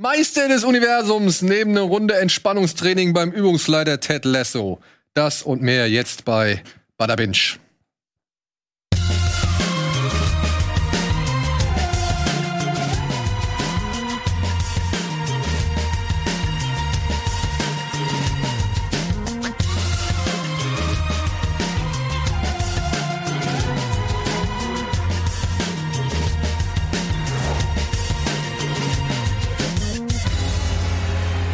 Meister 0.00 0.46
des 0.46 0.62
Universums 0.62 1.42
neben 1.42 1.72
eine 1.72 1.80
Runde 1.80 2.14
Entspannungstraining 2.14 3.14
beim 3.14 3.32
Übungsleiter 3.32 3.98
Ted 3.98 4.24
Lasso. 4.24 4.78
Das 5.12 5.42
und 5.42 5.60
mehr 5.60 5.90
jetzt 5.90 6.24
bei 6.24 6.62
Bada 6.96 7.16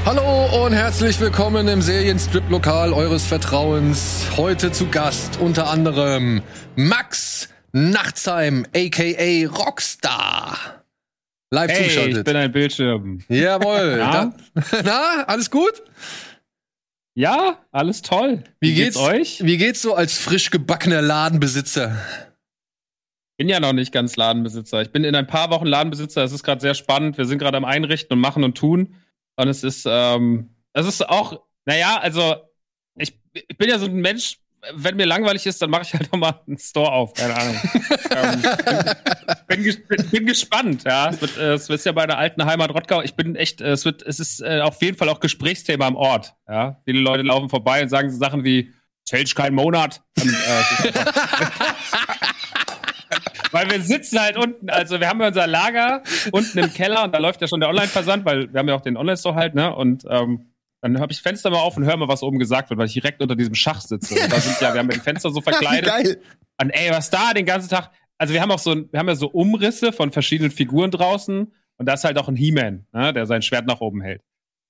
Hallo 0.06 0.66
und 0.66 0.74
herzlich 0.74 1.18
willkommen 1.18 1.66
im 1.66 1.80
Serienstrip-Lokal 1.80 2.92
eures 2.92 3.24
Vertrauens. 3.24 4.26
Heute 4.36 4.70
zu 4.70 4.88
Gast 4.88 5.40
unter 5.40 5.70
anderem 5.70 6.42
Max 6.76 7.48
Nachtsheim, 7.72 8.66
aka 8.76 9.46
Rockstar. 9.46 10.84
Live 11.50 11.70
hey, 11.70 11.84
zuschaltet. 11.84 12.18
ich 12.18 12.24
bin 12.24 12.36
ein 12.36 12.52
Bildschirm. 12.52 13.20
Jawohl. 13.30 13.96
Na? 13.98 14.34
Da, 14.54 14.62
na, 14.84 15.24
alles 15.26 15.50
gut? 15.50 15.82
Ja, 17.14 17.64
alles 17.72 18.02
toll. 18.02 18.44
Wie, 18.60 18.74
geht's, 18.74 18.98
euch? 18.98 19.42
Wie 19.42 19.56
geht's 19.56 19.80
so 19.80 19.94
als 19.94 20.18
frisch 20.18 20.50
gebackener 20.50 21.00
Ladenbesitzer? 21.00 21.96
Bin 23.38 23.48
ja 23.48 23.58
noch 23.58 23.72
nicht 23.72 23.90
ganz 23.90 24.16
Ladenbesitzer. 24.16 24.82
Ich 24.82 24.90
bin 24.90 25.02
in 25.02 25.14
ein 25.14 25.26
paar 25.26 25.48
Wochen 25.48 25.66
Ladenbesitzer. 25.66 26.22
Es 26.22 26.32
ist 26.32 26.42
gerade 26.42 26.60
sehr 26.60 26.74
spannend. 26.74 27.16
Wir 27.16 27.24
sind 27.24 27.38
gerade 27.38 27.56
am 27.56 27.64
Einrichten 27.64 28.12
und 28.12 28.20
machen 28.20 28.44
und 28.44 28.58
tun. 28.58 28.96
Und 29.36 29.48
es 29.48 29.64
ist, 29.64 29.86
ähm, 29.88 30.50
es 30.72 30.86
ist 30.86 31.08
auch, 31.08 31.40
naja, 31.64 31.98
also 31.98 32.36
ich, 32.96 33.18
ich 33.32 33.56
bin 33.58 33.68
ja 33.68 33.78
so 33.78 33.86
ein 33.86 33.96
Mensch, 33.96 34.38
wenn 34.72 34.96
mir 34.96 35.06
langweilig 35.06 35.46
ist, 35.46 35.60
dann 35.60 35.70
mache 35.70 35.82
ich 35.82 35.92
halt 35.92 36.10
nochmal 36.12 36.40
einen 36.46 36.58
Store 36.58 36.92
auf, 36.92 37.14
keine 37.14 37.36
Ahnung. 37.36 37.60
ähm, 38.10 38.42
bin, 39.46 40.10
bin, 40.10 40.26
gespannt, 40.26 40.84
ja. 40.84 41.10
Es 41.10 41.20
wird, 41.20 41.36
äh, 41.36 41.54
es 41.54 41.68
wird 41.68 41.84
ja 41.84 41.92
bei 41.92 42.06
der 42.06 42.18
alten 42.18 42.44
Heimat 42.44 42.70
Rottgau. 42.70 43.02
Ich 43.02 43.14
bin 43.14 43.36
echt, 43.36 43.60
äh, 43.60 43.72
es 43.72 43.84
wird, 43.84 44.02
es 44.02 44.20
ist 44.20 44.40
äh, 44.40 44.60
auf 44.60 44.80
jeden 44.80 44.96
Fall 44.96 45.08
auch 45.08 45.20
Gesprächsthema 45.20 45.86
am 45.86 45.96
Ort. 45.96 46.34
Ja. 46.48 46.80
Viele 46.84 47.00
Leute 47.00 47.22
laufen 47.22 47.48
vorbei 47.48 47.82
und 47.82 47.88
sagen 47.88 48.10
so 48.10 48.18
Sachen 48.18 48.44
wie, 48.44 48.72
Change 49.06 49.34
kein 49.34 49.54
Monat. 49.54 50.02
Und, 50.20 50.30
äh, 50.30 50.92
weil 53.54 53.70
wir 53.70 53.80
sitzen 53.80 54.20
halt 54.20 54.36
unten, 54.36 54.68
also 54.68 55.00
wir 55.00 55.08
haben 55.08 55.20
ja 55.20 55.28
unser 55.28 55.46
Lager 55.46 56.02
unten 56.32 56.58
im 56.58 56.72
Keller 56.72 57.04
und 57.04 57.14
da 57.14 57.18
läuft 57.18 57.40
ja 57.40 57.48
schon 57.48 57.60
der 57.60 57.68
Online-Versand, 57.68 58.24
weil 58.24 58.52
wir 58.52 58.58
haben 58.58 58.68
ja 58.68 58.74
auch 58.74 58.80
den 58.80 58.96
Online-Store 58.96 59.36
halt, 59.36 59.54
ne? 59.54 59.74
Und 59.74 60.04
ähm, 60.10 60.50
dann 60.82 61.00
habe 61.00 61.12
ich 61.12 61.22
Fenster 61.22 61.48
mal 61.48 61.60
auf 61.60 61.76
und 61.76 61.84
höre 61.84 61.96
mal, 61.96 62.08
was 62.08 62.22
oben 62.22 62.38
gesagt 62.38 62.68
wird, 62.68 62.78
weil 62.78 62.86
ich 62.86 62.92
direkt 62.92 63.22
unter 63.22 63.36
diesem 63.36 63.54
Schach 63.54 63.80
sitze. 63.80 64.14
Und 64.22 64.30
da 64.30 64.38
sind 64.38 64.60
ja, 64.60 64.74
wir 64.74 64.80
haben 64.80 64.90
ja 64.90 64.96
die 64.96 65.00
Fenster 65.00 65.30
so 65.30 65.40
verkleidet. 65.40 65.88
Geil. 65.88 66.20
Und 66.60 66.70
ey, 66.70 66.90
was 66.90 67.08
da 67.10 67.32
den 67.32 67.46
ganzen 67.46 67.70
Tag. 67.70 67.90
Also 68.18 68.34
wir 68.34 68.42
haben 68.42 68.50
auch 68.50 68.58
so, 68.58 68.74
wir 68.74 68.98
haben 68.98 69.08
ja 69.08 69.14
so 69.14 69.28
Umrisse 69.28 69.92
von 69.92 70.12
verschiedenen 70.12 70.50
Figuren 70.50 70.90
draußen 70.90 71.52
und 71.76 71.86
da 71.86 71.94
ist 71.94 72.04
halt 72.04 72.18
auch 72.18 72.28
ein 72.28 72.36
He-Man, 72.36 72.86
ne, 72.92 73.12
der 73.12 73.26
sein 73.26 73.42
Schwert 73.42 73.66
nach 73.66 73.80
oben 73.80 74.02
hält. 74.02 74.22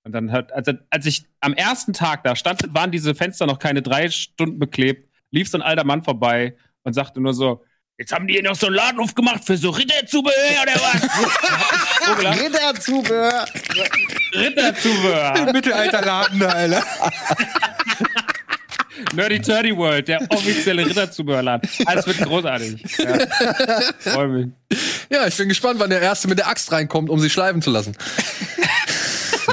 Und 0.05 0.13
dann 0.13 0.31
hat, 0.33 0.53
also 0.53 0.73
als 0.91 1.07
ich 1.07 1.25
am 1.41 1.55
ersten 1.55 1.95
Tag 1.95 2.23
da 2.25 2.37
stand, 2.37 2.75
waren 2.75 2.91
diese 2.91 3.15
Fenster 3.15 3.47
noch 3.47 3.59
keine 3.59 3.83
drei 3.83 4.09
Stunden 4.11 4.59
beklebt, 4.59 5.11
lief 5.31 5.49
so 5.49 5.59
ein 5.59 5.63
alter 5.63 5.85
Mann 5.85 6.03
vorbei 6.03 6.57
und 6.83 6.93
sagte 6.93 7.21
nur 7.21 7.35
so, 7.35 7.65
Jetzt 7.97 8.13
haben 8.13 8.27
die 8.27 8.35
hier 8.35 8.43
noch 8.43 8.57
so 8.57 8.67
einen 8.67 8.75
Laden 8.75 8.99
aufgemacht 8.99 9.45
für 9.45 9.57
so 9.57 9.71
Ritterzubehör 9.71 10.63
oder 10.63 10.75
was? 10.75 12.41
Ritterzubehör. 12.41 13.45
Ritterzubehör. 14.35 15.53
Mittelalterladen, 15.53 16.43
Alter. 16.43 16.85
Nerdy 19.15 19.41
Turdy 19.41 19.77
World, 19.77 20.09
der 20.09 20.23
offizielle 20.29 20.85
Ritterzubehörladen. 20.85 21.71
Alles 21.87 22.05
wird 22.09 22.19
großartig. 22.19 22.85
Ja. 22.99 23.19
Freu 24.13 24.27
mich. 24.27 24.49
Ja, 25.09 25.29
ich 25.29 25.37
bin 25.37 25.49
gespannt, 25.49 25.79
wann 25.79 25.91
der 25.91 26.01
Erste 26.01 26.27
mit 26.27 26.39
der 26.39 26.49
Axt 26.49 26.73
reinkommt, 26.73 27.11
um 27.11 27.21
sie 27.21 27.31
schleifen 27.31 27.63
zu 27.63 27.71
lassen. 27.71 27.97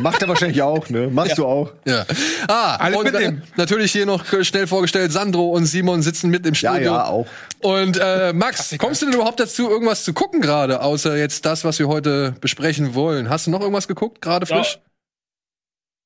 Macht 0.02 0.22
er 0.22 0.28
wahrscheinlich 0.28 0.62
auch, 0.62 0.90
ne? 0.90 1.08
Machst 1.08 1.32
ja. 1.32 1.36
du 1.36 1.46
auch. 1.46 1.72
Ja. 1.86 2.06
Ah, 2.48 2.76
Alle 2.78 2.98
und 2.98 3.06
mit 3.06 3.16
dem. 3.16 3.42
natürlich 3.56 3.92
hier 3.92 4.06
noch 4.06 4.26
schnell 4.44 4.68
vorgestellt, 4.68 5.12
Sandro 5.12 5.50
und 5.50 5.66
Simon 5.66 6.02
sitzen 6.02 6.30
mit 6.30 6.46
im 6.46 6.56
Studio. 6.56 6.78
Ja, 6.78 6.82
ja, 6.82 7.06
auch. 7.06 7.28
Und 7.62 8.00
äh, 8.02 8.34
Max, 8.34 8.76
kommst 8.78 9.02
du 9.02 9.06
denn 9.06 9.16
überhaupt 9.16 9.40
dazu, 9.40 9.70
irgendwas 9.70 10.04
zu 10.04 10.14
gucken 10.14 10.42
gerade, 10.42 10.82
außer 10.82 11.18
jetzt 11.18 11.46
das, 11.46 11.64
was 11.64 11.80
wir 11.80 11.88
heute 11.88 12.36
besprechen 12.42 12.96
wollen? 12.96 13.30
Hast 13.30 13.48
du 13.48 13.52
noch 13.52 13.62
irgendwas 13.62 13.88
geguckt, 13.88 14.22
gerade 14.22 14.46
frisch? 14.46 14.76
Ja. 14.76 14.92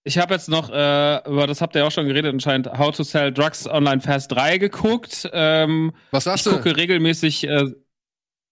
Ich 0.07 0.19
habe 0.19 0.35
jetzt 0.35 0.49
noch, 0.49 0.69
äh, 0.69 1.27
über 1.27 1.47
das 1.47 1.61
habt 1.61 1.75
ihr 1.75 1.85
auch 1.85 1.91
schon 1.91 2.07
geredet, 2.07 2.31
anscheinend 2.31 2.71
How 2.77 2.95
to 2.95 3.03
Sell 3.03 3.33
Drugs 3.33 3.67
Online 3.67 4.01
Fast 4.01 4.31
3 4.31 4.59
geguckt. 4.59 5.27
Ähm, 5.33 5.93
was 6.11 6.25
sagst 6.25 6.45
ich 6.45 6.51
du? 6.51 6.59
Ich 6.59 6.63
gucke 6.63 6.77
regelmäßig. 6.77 7.47
Äh, 7.47 7.71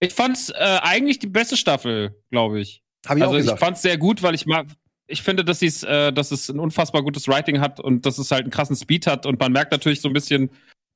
ich 0.00 0.12
fand's 0.12 0.50
äh, 0.50 0.78
eigentlich 0.82 1.20
die 1.20 1.28
beste 1.28 1.56
Staffel, 1.56 2.20
glaube 2.32 2.60
ich. 2.60 2.82
Hab 3.06 3.16
ich 3.16 3.22
also 3.22 3.34
auch 3.34 3.38
gesagt. 3.38 3.58
ich 3.60 3.64
fand's 3.64 3.82
sehr 3.82 3.98
gut, 3.98 4.22
weil 4.22 4.34
ich 4.34 4.46
mag, 4.46 4.66
ich 5.06 5.22
finde, 5.22 5.44
dass, 5.44 5.62
äh, 5.62 6.12
dass 6.12 6.30
es 6.30 6.48
ein 6.48 6.58
unfassbar 6.58 7.02
gutes 7.02 7.28
Writing 7.28 7.60
hat 7.60 7.80
und 7.80 8.06
dass 8.06 8.18
es 8.18 8.30
halt 8.30 8.42
einen 8.42 8.50
krassen 8.50 8.76
Speed 8.76 9.06
hat 9.06 9.26
und 9.26 9.38
man 9.38 9.52
merkt 9.52 9.72
natürlich 9.72 10.00
so 10.00 10.08
ein 10.08 10.14
bisschen, 10.14 10.50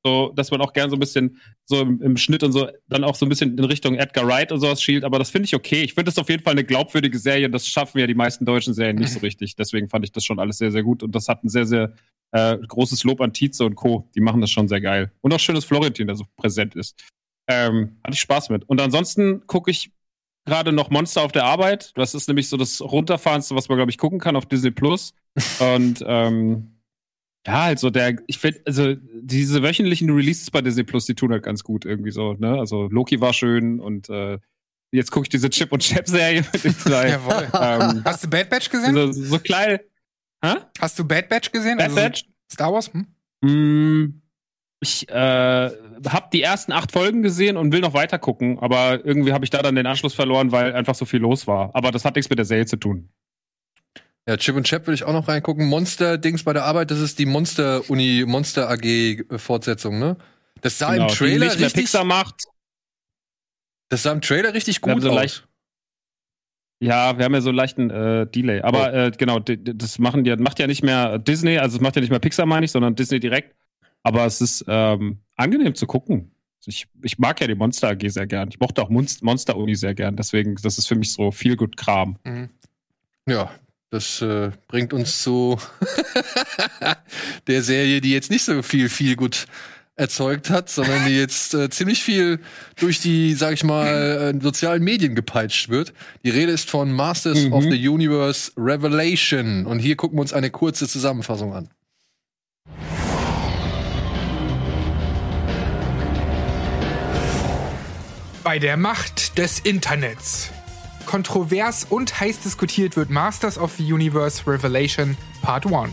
so, 0.05 0.33
dass 0.35 0.51
man 0.51 0.61
auch 0.61 0.73
gern 0.73 0.91
so 0.91 0.97
ein 0.97 1.01
bisschen 1.01 1.41
so 1.65 1.81
im, 1.81 2.01
im, 2.01 2.17
Schnitt 2.17 2.43
und 2.43 2.53
so 2.53 2.69
dann 2.89 3.05
auch 3.05 3.17
so 3.17 3.27
ein 3.27 3.29
bisschen 3.29 3.59
in 3.59 3.65
Richtung 3.65 3.97
Edgar 3.97 4.27
Wright 4.27 4.53
und 4.53 4.61
sowas 4.61 4.81
schielt, 4.81 5.05
aber 5.05 5.19
das 5.19 5.31
finde 5.31 5.47
ich 5.47 5.55
okay. 5.55 5.83
Ich 5.83 5.95
finde 5.95 6.05
das 6.05 6.19
auf 6.19 6.29
jeden 6.31 6.43
Fall 6.43 6.53
eine 6.53 6.65
glaubwürdige 6.65 7.19
Serie. 7.19 7.51
Das 7.51 7.67
schaffen 7.67 7.99
ja 7.99 8.07
die 8.07 8.15
meisten 8.15 8.45
deutschen 8.45 8.75
Serien 8.75 8.97
nicht 8.97 9.13
so 9.13 9.19
richtig. 9.19 9.57
Deswegen 9.57 9.89
fand 9.89 10.05
ich 10.05 10.13
das 10.13 10.25
schon 10.25 10.39
alles 10.39 10.59
sehr, 10.59 10.71
sehr 10.71 10.85
gut 10.85 11.03
und 11.03 11.15
das 11.15 11.29
hat 11.29 11.43
ein 11.43 11.49
sehr, 11.49 11.67
sehr 11.67 11.95
äh, 12.31 12.57
großes 12.59 13.05
Lob 13.05 13.21
an 13.21 13.33
Tietze 13.33 13.65
und 13.65 13.75
Co. 13.75 14.09
Die 14.15 14.21
machen 14.21 14.41
das 14.41 14.51
schon 14.51 14.69
sehr 14.69 14.81
geil. 14.81 15.11
Und 15.21 15.35
auch 15.35 15.41
schönes 15.41 15.65
Florentin, 15.65 16.07
der 16.07 16.17
so 16.17 16.25
präsent 16.37 16.77
ist. 16.77 17.03
Ähm, 17.49 17.97
hatte 18.05 18.15
ich 18.15 18.21
Spaß 18.21 18.51
mit. 18.51 18.69
Und 18.69 18.81
ansonsten 18.81 19.47
gucke 19.47 19.71
ich 19.71 19.91
gerade 20.49 20.73
noch 20.73 20.91
Monster 20.91 21.23
auf 21.23 21.33
der 21.33 21.45
Arbeit. 21.45 21.93
Das 21.95 22.15
ist 22.15 22.29
nämlich 22.29 22.49
so 22.49 22.57
das 22.57 22.81
Runterfahrenste, 22.81 23.55
was 23.55 23.69
man, 23.69 23.77
glaube 23.79 23.91
ich, 23.91 23.99
gucken 23.99 24.19
kann 24.19 24.37
auf 24.37 24.47
Disney 24.47 24.71
Plus. 24.71 25.13
Und 25.61 26.05
ähm, 26.07 26.79
ja, 27.47 27.63
also 27.63 27.91
der, 27.91 28.17
ich 28.27 28.39
finde, 28.39 28.61
also 28.67 28.95
diese 29.23 29.63
wöchentlichen 29.63 30.11
Releases 30.11 30.51
bei 30.51 30.61
Disney 30.61 30.85
Plus, 30.85 31.07
die 31.07 31.15
tun 31.15 31.33
halt 31.33 31.43
ganz 31.43 31.63
gut 31.63 31.85
irgendwie 31.85 32.11
so, 32.11 32.35
ne? 32.35 32.59
Also 32.59 32.89
Loki 32.89 33.21
war 33.21 33.33
schön 33.33 33.81
und 33.81 34.11
äh, 34.11 34.39
jetzt 34.93 35.11
gucke 35.11 35.25
ich 35.25 35.29
diese 35.29 35.49
Chip 35.49 35.73
und 35.73 35.83
Chap-Serie 35.83 36.45
mit 36.53 36.65
den 36.65 36.77
zwei. 36.77 37.09
Jawohl. 37.11 37.49
Ähm, 37.55 38.03
Hast 38.05 38.25
du 38.25 38.29
Bad 38.29 38.51
Batch 38.51 38.71
gesehen? 38.71 38.95
So, 38.95 39.13
so 39.13 39.39
klein. 39.39 39.79
Hä? 40.45 40.57
Hast 40.81 40.99
du 40.99 41.05
Bad 41.05 41.29
Batch 41.29 41.51
gesehen? 41.53 41.79
Bad 41.79 41.87
also 41.87 41.97
Batch? 41.97 42.25
Star 42.53 42.73
Wars? 42.73 42.91
Hm? 42.93 43.07
Mm, 43.43 44.21
ich 44.81 45.09
äh, 45.09 45.13
habe 45.13 46.29
die 46.33 46.43
ersten 46.43 46.73
acht 46.73 46.93
Folgen 46.93 47.23
gesehen 47.23 47.57
und 47.57 47.73
will 47.73 47.81
noch 47.81 47.95
weiter 47.95 48.19
gucken, 48.19 48.59
aber 48.61 49.05
irgendwie 49.05 49.33
habe 49.33 49.45
ich 49.45 49.51
da 49.51 49.61
dann 49.61 49.75
den 49.75 49.87
Anschluss 49.87 50.15
verloren, 50.15 50.53
weil 50.53 50.73
einfach 50.73 50.95
so 50.95 51.05
viel 51.05 51.21
los 51.21 51.47
war. 51.47 51.71
Aber 51.75 51.91
das 51.91 52.05
hat 52.05 52.15
nichts 52.17 52.31
mit 52.31 52.39
der 52.39 52.47
Serie 52.47 52.67
zu 52.67 52.77
tun. 52.77 53.09
Ja, 54.29 54.37
Chip 54.37 54.57
und 54.57 54.65
Chap 54.65 54.87
will 54.87 54.95
ich 54.95 55.05
auch 55.05 55.13
noch 55.13 55.27
reingucken. 55.27 55.67
Monster-Dings 55.67 56.45
bei 56.45 56.53
der 56.53 56.65
Arbeit, 56.65 56.91
das 56.91 57.01
ist 57.01 57.19
die 57.19 57.27
Monster-Uni, 57.27 58.25
Monster 58.27 58.69
AG-Fortsetzung, 58.69 59.99
ne? 59.99 60.17
Das 60.61 60.79
sah 60.79 60.93
genau, 60.93 61.09
im 61.09 61.15
Trailer 61.15 61.47
nicht 61.47 61.61
richtig. 61.61 61.85
Pixar 61.85 62.05
macht. 62.05 62.45
Das 63.89 64.03
sah 64.03 64.13
im 64.13 64.21
Trailer 64.21 64.53
richtig 64.55 64.81
gut 64.81 65.01
so 65.01 65.11
aus. 65.11 65.15
Leicht, 65.15 65.49
ja, 66.81 67.19
wir 67.19 67.25
haben 67.25 67.35
ja 67.35 67.41
so 67.41 67.49
einen 67.49 67.57
leichten 67.57 67.91
äh, 67.91 68.27
Delay. 68.27 68.61
Aber 68.61 68.93
äh, 68.95 69.11
genau, 69.17 69.41
das 69.41 69.99
machen 69.99 70.23
die, 70.23 70.37
macht 70.37 70.61
ja 70.61 70.67
nicht 70.67 70.85
mehr 70.85 71.19
Disney, 71.19 71.59
also 71.59 71.77
es 71.77 71.81
macht 71.81 71.97
ja 71.97 72.01
nicht 72.01 72.11
mehr 72.11 72.21
Pixar, 72.21 72.47
meine 72.47 72.67
ich, 72.67 72.71
sondern 72.71 72.95
Disney 72.95 73.19
direkt. 73.19 73.57
Aber 74.03 74.25
es 74.27 74.41
ist 74.41 74.65
ähm, 74.69 75.19
angenehm 75.37 75.75
zu 75.75 75.87
gucken. 75.87 76.33
Ich, 76.67 76.87
ich 77.03 77.19
mag 77.19 77.41
ja 77.41 77.47
die 77.47 77.55
Monster 77.55 77.89
AG 77.89 78.09
sehr 78.09 78.27
gern. 78.27 78.49
Ich 78.51 78.61
mochte 78.61 78.83
auch 78.83 78.91
Monster 78.91 79.57
Uni 79.57 79.75
sehr 79.75 79.95
gern. 79.95 80.17
Deswegen, 80.17 80.55
das 80.57 80.77
ist 80.77 80.87
für 80.87 80.97
mich 80.97 81.13
so 81.13 81.31
viel 81.31 81.57
gut 81.57 81.77
Kram. 81.79 82.17
Mhm. 82.25 82.51
Ja, 83.27 83.51
das 83.91 84.21
äh, 84.21 84.51
bringt 84.67 84.93
uns 84.93 85.23
zu 85.23 85.59
der 87.47 87.63
Serie, 87.63 88.01
die 88.01 88.13
jetzt 88.13 88.31
nicht 88.31 88.45
so 88.45 88.63
viel, 88.63 88.89
viel 88.89 89.17
gut 89.17 89.47
erzeugt 89.97 90.51
hat, 90.51 90.69
sondern 90.69 91.07
die 91.07 91.17
jetzt 91.17 91.55
äh, 91.55 91.71
ziemlich 91.71 92.03
viel 92.03 92.39
durch 92.77 93.01
die, 93.01 93.35
sag 93.35 93.55
ich 93.55 93.65
mal, 93.65 94.33
äh, 94.37 94.41
sozialen 94.41 94.85
Medien 94.85 95.15
gepeitscht 95.17 95.71
wird. 95.71 95.93
Die 96.25 96.31
Rede 96.31 96.53
ist 96.53 96.71
von 96.71 96.93
Masters 96.93 97.45
Mhm. 97.45 97.53
of 97.53 97.65
the 97.65 97.89
Universe 97.89 98.53
Revelation. 98.57 99.67
Und 99.67 99.81
hier 99.81 99.97
gucken 99.97 100.19
wir 100.19 100.23
uns 100.23 100.33
eine 100.33 100.51
kurze 100.51 100.87
Zusammenfassung 100.87 101.53
an. 101.53 101.69
Bei 108.49 108.59
der 108.59 108.79
Macht 108.79 109.37
des 109.37 109.61
Internets. 109.61 110.49
Kontrovers 111.05 111.87
und 111.87 112.19
heiß 112.19 112.41
diskutiert 112.41 112.97
wird 112.97 113.11
Masters 113.11 113.59
of 113.59 113.75
the 113.77 113.93
Universe 113.93 114.47
Revelation 114.47 115.19
Part 115.43 115.67
1. 115.67 115.91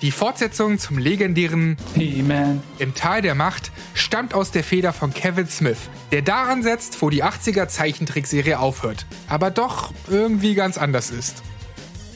Die 0.00 0.10
Fortsetzung 0.10 0.78
zum 0.78 0.96
legendären 0.96 1.76
He-Man. 1.94 2.62
Im 2.78 2.94
Tal 2.94 3.20
der 3.20 3.34
Macht 3.34 3.72
stammt 3.92 4.32
aus 4.32 4.50
der 4.50 4.64
Feder 4.64 4.94
von 4.94 5.12
Kevin 5.12 5.48
Smith, 5.48 5.76
der 6.12 6.22
daran 6.22 6.62
setzt, 6.62 7.02
wo 7.02 7.10
die 7.10 7.22
80er 7.22 7.68
Zeichentrickserie 7.68 8.58
aufhört, 8.58 9.04
aber 9.28 9.50
doch 9.50 9.92
irgendwie 10.08 10.54
ganz 10.54 10.78
anders 10.78 11.10
ist. 11.10 11.42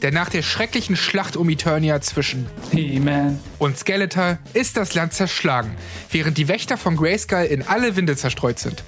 Denn 0.03 0.15
nach 0.15 0.31
der 0.31 0.43
schrecklichen 0.43 0.97
Schlacht 0.97 1.37
um 1.37 1.51
Eternia 1.51 2.01
zwischen 2.01 2.47
He-Man. 2.71 3.41
und 3.59 3.77
Skeletor 3.77 4.39
ist 4.55 4.79
das 4.79 4.95
Land 4.95 5.13
zerschlagen, 5.13 5.77
während 6.11 6.39
die 6.39 6.49
Wächter 6.49 6.79
von 6.79 6.97
Grayskull 6.97 7.45
in 7.45 7.63
alle 7.63 7.95
Winde 7.97 8.17
zerstreut 8.17 8.59
sind. 8.59 8.83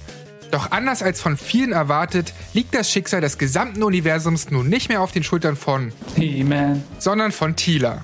Doch 0.51 0.71
anders 0.71 1.03
als 1.03 1.21
von 1.21 1.37
vielen 1.37 1.71
erwartet, 1.71 2.33
liegt 2.53 2.73
das 2.73 2.91
Schicksal 2.91 3.21
des 3.21 3.37
gesamten 3.37 3.83
Universums 3.83 4.49
nun 4.49 4.67
nicht 4.67 4.89
mehr 4.89 5.01
auf 5.01 5.11
den 5.11 5.23
Schultern 5.23 5.55
von, 5.55 5.91
He-Man. 6.15 6.83
sondern 6.97 7.31
von 7.31 7.55
Tila. 7.55 8.03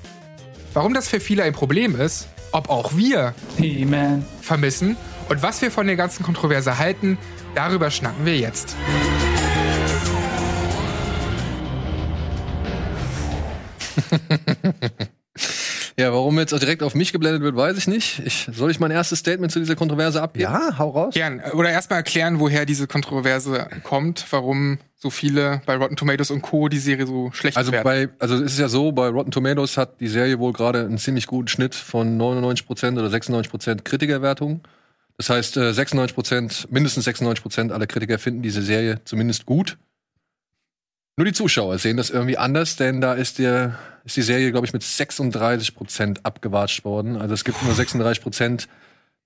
Warum 0.74 0.94
das 0.94 1.08
für 1.08 1.20
viele 1.20 1.44
ein 1.44 1.54
Problem 1.54 2.00
ist, 2.00 2.28
ob 2.52 2.70
auch 2.70 2.96
wir 2.96 3.34
He-Man. 3.58 4.26
vermissen 4.42 4.96
und 5.30 5.42
was 5.42 5.62
wir 5.62 5.72
von 5.72 5.88
der 5.88 5.96
ganzen 5.96 6.24
Kontroverse 6.24 6.78
halten, 6.78 7.18
darüber 7.56 7.90
schnacken 7.90 8.26
wir 8.26 8.38
jetzt. 8.38 8.76
Ja, 15.98 16.12
warum 16.12 16.38
jetzt 16.40 16.54
auch 16.54 16.60
direkt 16.60 16.84
auf 16.84 16.94
mich 16.94 17.14
geblendet 17.14 17.42
wird, 17.42 17.56
weiß 17.56 17.78
ich 17.78 17.88
nicht. 17.88 18.22
Ich, 18.26 18.50
soll 18.52 18.70
ich 18.70 18.80
mein 18.82 18.92
erstes 18.92 19.20
Statement 19.20 19.52
zu 19.52 19.60
dieser 19.60 19.76
Kontroverse 19.78 20.22
abgeben? 20.22 20.52
Ja, 20.52 20.78
hau 20.78 20.90
raus. 20.90 21.14
Gern. 21.14 21.42
Oder 21.54 21.70
erstmal 21.70 22.00
erklären, 22.00 22.40
woher 22.40 22.66
diese 22.66 22.86
Kontroverse 22.86 23.68
kommt, 23.84 24.26
warum 24.32 24.78
so 24.98 25.10
viele 25.10 25.62
bei 25.66 25.76
Rotten 25.78 25.96
Tomatoes 25.96 26.32
und 26.32 26.42
Co. 26.42 26.68
die 26.68 26.80
Serie 26.80 27.08
so 27.08 27.32
schlecht 27.32 27.56
Also 27.56 27.72
bewerten. 27.72 27.86
bei, 27.86 28.10
also 28.20 28.36
es 28.36 28.54
ist 28.54 28.60
ja 28.60 28.68
so, 28.68 28.92
bei 28.92 29.08
Rotten 29.08 29.32
Tomatoes 29.32 29.78
hat 29.78 30.02
die 30.02 30.08
Serie 30.10 30.38
wohl 30.40 30.52
gerade 30.52 30.82
einen 30.82 30.98
ziemlich 30.98 31.28
guten 31.28 31.48
Schnitt 31.48 31.76
von 31.76 32.18
99% 32.20 33.00
oder 33.00 33.08
96% 33.08 33.84
Kritikerwertung. 33.84 34.62
Das 35.18 35.30
heißt, 35.30 35.56
äh, 35.56 35.72
96%, 35.72 36.68
mindestens 36.72 37.08
96% 37.08 37.72
aller 37.72 37.88
Kritiker 37.88 38.20
finden 38.20 38.42
diese 38.42 38.62
Serie 38.62 39.00
zumindest 39.06 39.46
gut. 39.46 39.78
Nur 41.18 41.26
die 41.26 41.34
Zuschauer 41.34 41.78
sehen 41.78 41.96
das 41.98 42.10
irgendwie 42.10 42.38
anders, 42.38 42.76
denn 42.76 43.00
da 43.00 43.14
ist, 43.14 43.40
der, 43.40 43.78
ist 44.04 44.18
die 44.18 44.22
Serie, 44.22 44.52
glaube 44.52 44.68
ich, 44.68 44.74
mit 44.74 44.84
36% 44.84 46.18
abgewatscht 46.24 46.84
worden. 46.84 47.16
Also 47.16 47.34
es 47.34 47.46
gibt 47.46 47.64
nur 47.64 47.74
36% 47.74 48.68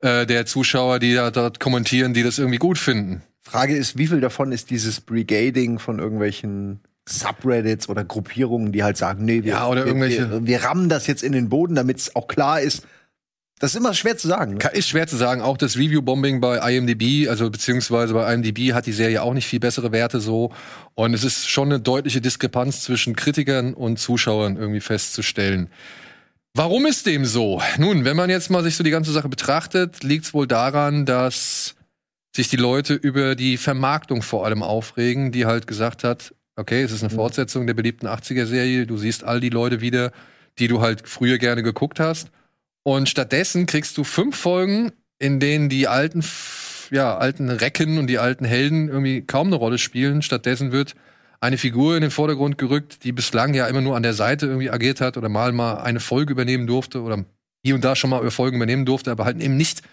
äh, 0.01 0.25
der 0.27 0.45
Zuschauer, 0.45 0.99
die 0.99 1.15
da 1.15 1.31
dort 1.31 1.59
kommentieren, 1.59 2.13
die 2.13 2.21
das 2.23 2.37
irgendwie 2.37 2.59
gut 2.59 2.77
finden. 2.77 3.23
Frage 3.41 3.75
ist, 3.75 3.97
wie 3.97 4.05
viel 4.07 4.21
davon 4.21 4.51
ist 4.51 4.69
dieses 4.69 5.01
Brigading 5.01 5.79
von 5.79 5.97
irgendwelchen 5.97 6.81
Subreddits 7.07 7.89
oder 7.89 8.03
Gruppierungen, 8.03 8.71
die 8.71 8.83
halt 8.83 8.97
sagen, 8.97 9.25
nee, 9.25 9.43
wir, 9.43 9.53
Ja, 9.53 9.67
oder 9.67 9.85
irgendwelche- 9.85 10.29
wir, 10.29 10.45
wir 10.45 10.63
rammen 10.63 10.89
das 10.89 11.07
jetzt 11.07 11.23
in 11.23 11.31
den 11.31 11.49
Boden, 11.49 11.73
damit 11.73 11.97
es 11.97 12.15
auch 12.15 12.27
klar 12.27 12.61
ist. 12.61 12.85
Das 13.59 13.73
ist 13.73 13.77
immer 13.77 13.93
schwer 13.93 14.17
zu 14.17 14.29
sagen. 14.29 14.53
Ne? 14.55 14.69
Ist 14.71 14.87
schwer 14.87 15.05
zu 15.05 15.17
sagen. 15.17 15.41
Auch 15.41 15.57
das 15.57 15.75
Review-Bombing 15.75 16.39
bei 16.39 16.57
IMDb, 16.75 17.27
also 17.29 17.49
beziehungsweise 17.49 18.13
bei 18.13 18.33
IMDb 18.33 18.73
hat 18.73 18.85
die 18.85 18.93
Serie 18.93 19.21
auch 19.21 19.33
nicht 19.33 19.47
viel 19.47 19.59
bessere 19.59 19.91
Werte 19.91 20.21
so. 20.21 20.53
Und 20.95 21.13
es 21.13 21.25
ist 21.25 21.49
schon 21.49 21.67
eine 21.67 21.81
deutliche 21.81 22.21
Diskrepanz 22.21 22.83
zwischen 22.83 23.17
Kritikern 23.17 23.73
und 23.73 23.99
Zuschauern 23.99 24.55
irgendwie 24.55 24.79
festzustellen. 24.79 25.69
Warum 26.53 26.85
ist 26.85 27.05
dem 27.05 27.25
so? 27.25 27.61
Nun, 27.77 28.05
wenn 28.05 28.15
man 28.15 28.29
jetzt 28.29 28.49
mal 28.49 28.63
sich 28.63 28.75
so 28.75 28.83
die 28.83 28.91
ganze 28.91 29.11
Sache 29.11 29.29
betrachtet, 29.29 30.03
liegt 30.03 30.25
es 30.25 30.33
wohl 30.33 30.47
daran, 30.47 31.05
dass 31.05 31.75
sich 32.35 32.47
die 32.47 32.57
Leute 32.57 32.93
über 32.93 33.35
die 33.35 33.57
Vermarktung 33.57 34.21
vor 34.21 34.45
allem 34.45 34.63
aufregen, 34.63 35.33
die 35.33 35.45
halt 35.45 35.67
gesagt 35.67 36.05
hat, 36.05 36.33
okay, 36.55 36.81
es 36.81 36.91
ist 36.91 37.03
eine 37.03 37.09
Fortsetzung 37.09 37.67
der 37.67 37.73
beliebten 37.73 38.07
80er-Serie, 38.07 38.85
du 38.85 38.97
siehst 38.97 39.23
all 39.23 39.41
die 39.41 39.49
Leute 39.49 39.81
wieder, 39.81 40.11
die 40.59 40.67
du 40.67 40.81
halt 40.81 41.07
früher 41.07 41.37
gerne 41.37 41.61
geguckt 41.61 41.99
hast. 41.99 42.29
Und 42.89 43.07
stattdessen 43.07 43.67
kriegst 43.67 43.99
du 43.99 44.03
fünf 44.03 44.35
Folgen, 44.35 44.91
in 45.19 45.39
denen 45.39 45.69
die 45.69 45.87
alten, 45.87 46.23
ja, 46.89 47.15
alten 47.15 47.51
Recken 47.51 47.99
und 47.99 48.07
die 48.07 48.17
alten 48.17 48.45
Helden 48.45 48.89
irgendwie 48.89 49.21
kaum 49.21 49.45
eine 49.45 49.57
Rolle 49.57 49.77
spielen. 49.77 50.23
Stattdessen 50.23 50.71
wird 50.71 50.95
eine 51.39 51.59
Figur 51.59 51.95
in 51.95 52.01
den 52.01 52.09
Vordergrund 52.09 52.57
gerückt, 52.57 53.03
die 53.03 53.11
bislang 53.11 53.53
ja 53.53 53.67
immer 53.67 53.81
nur 53.81 53.95
an 53.95 54.01
der 54.01 54.15
Seite 54.15 54.47
irgendwie 54.47 54.71
agiert 54.71 55.01
hat 55.01 55.17
oder 55.17 55.29
mal 55.29 55.51
mal 55.51 55.75
eine 55.75 55.99
Folge 55.99 56.33
übernehmen 56.33 56.65
durfte 56.65 57.03
oder 57.03 57.25
hier 57.63 57.75
und 57.75 57.85
da 57.85 57.95
schon 57.95 58.09
mal 58.09 58.27
Folgen 58.31 58.55
übernehmen 58.57 58.87
durfte, 58.87 59.11
aber 59.11 59.23
halt 59.25 59.39
eben 59.39 59.55
nicht 59.55 59.83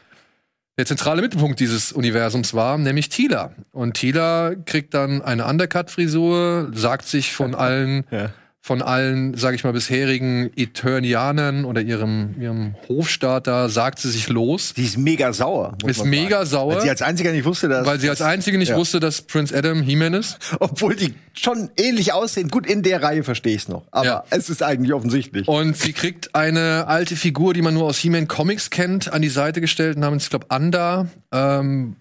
der 0.79 0.87
zentrale 0.87 1.21
Mittelpunkt 1.21 1.61
dieses 1.61 1.93
Universums 1.93 2.55
war, 2.55 2.79
nämlich 2.79 3.11
Tila. 3.11 3.53
Und 3.73 3.93
Tila 3.93 4.55
kriegt 4.65 4.95
dann 4.95 5.21
eine 5.21 5.45
Undercut-Frisur, 5.45 6.71
sagt 6.73 7.05
sich 7.05 7.35
von 7.35 7.55
allen 7.55 8.05
Ja. 8.11 8.33
Von 8.67 8.83
allen, 8.83 9.37
sage 9.37 9.55
ich 9.55 9.63
mal, 9.63 9.73
bisherigen 9.73 10.51
Eternianern 10.57 11.65
oder 11.65 11.83
ihrem, 11.83 12.35
ihrem 12.41 12.75
Hofstaat 12.89 13.47
da 13.47 13.69
sagt 13.69 14.01
sie 14.01 14.11
sich 14.11 14.29
los. 14.29 14.75
Die 14.77 14.83
ist 14.83 14.99
mega 14.99 15.33
sauer. 15.33 15.79
Ist 15.87 16.05
mega 16.05 16.39
sagen. 16.45 16.51
sauer. 16.51 16.75
Weil 16.75 16.81
sie 16.81 16.91
als 16.91 17.01
einziger 17.01 17.31
nicht 17.31 17.45
wusste, 17.45 17.69
dass. 17.69 17.87
Weil 17.87 18.01
sie 18.01 18.11
als 18.11 18.21
einzige 18.23 18.59
nicht 18.59 18.71
Ja. 18.71 18.77
wusste, 18.77 18.99
dass 18.99 19.23
Prince 19.23 19.57
Adam 19.57 19.83
He-Man 19.83 20.15
ist. 20.15 20.39
Obwohl 20.59 20.97
die 20.97 21.15
schon 21.33 21.71
ähnlich 21.77 22.13
aussehen. 22.13 22.49
Gut, 22.49 22.67
in 22.67 22.83
der 22.83 23.05
Reihe 23.05 23.23
verstehe 23.23 23.55
ich 23.55 23.63
es 23.63 23.69
noch. 23.69 23.85
Aber 23.93 24.05
Ja. 24.05 24.25
es 24.31 24.51
ist 24.51 24.65
eigentlich 24.65 24.93
offensichtlich. 24.93 25.47
Und 25.47 25.77
sie 25.77 25.93
kriegt 25.93 26.35
eine 26.35 26.89
alte 26.89 27.15
Figur, 27.15 27.55
die 27.55 27.63
man 27.63 27.73
nur 27.73 27.85
aus 27.85 27.99
He-Man 27.99 28.27
Comics 28.27 28.71
kennt, 28.71 29.13
an 29.13 29.23
die 29.23 29.29
Seite 29.29 29.61
gestellt, 29.61 29.97
namens, 29.97 30.25
ich 30.25 30.31
glaube, 30.31 30.47
Anda. 30.49 31.07
Ähm, 31.33 31.95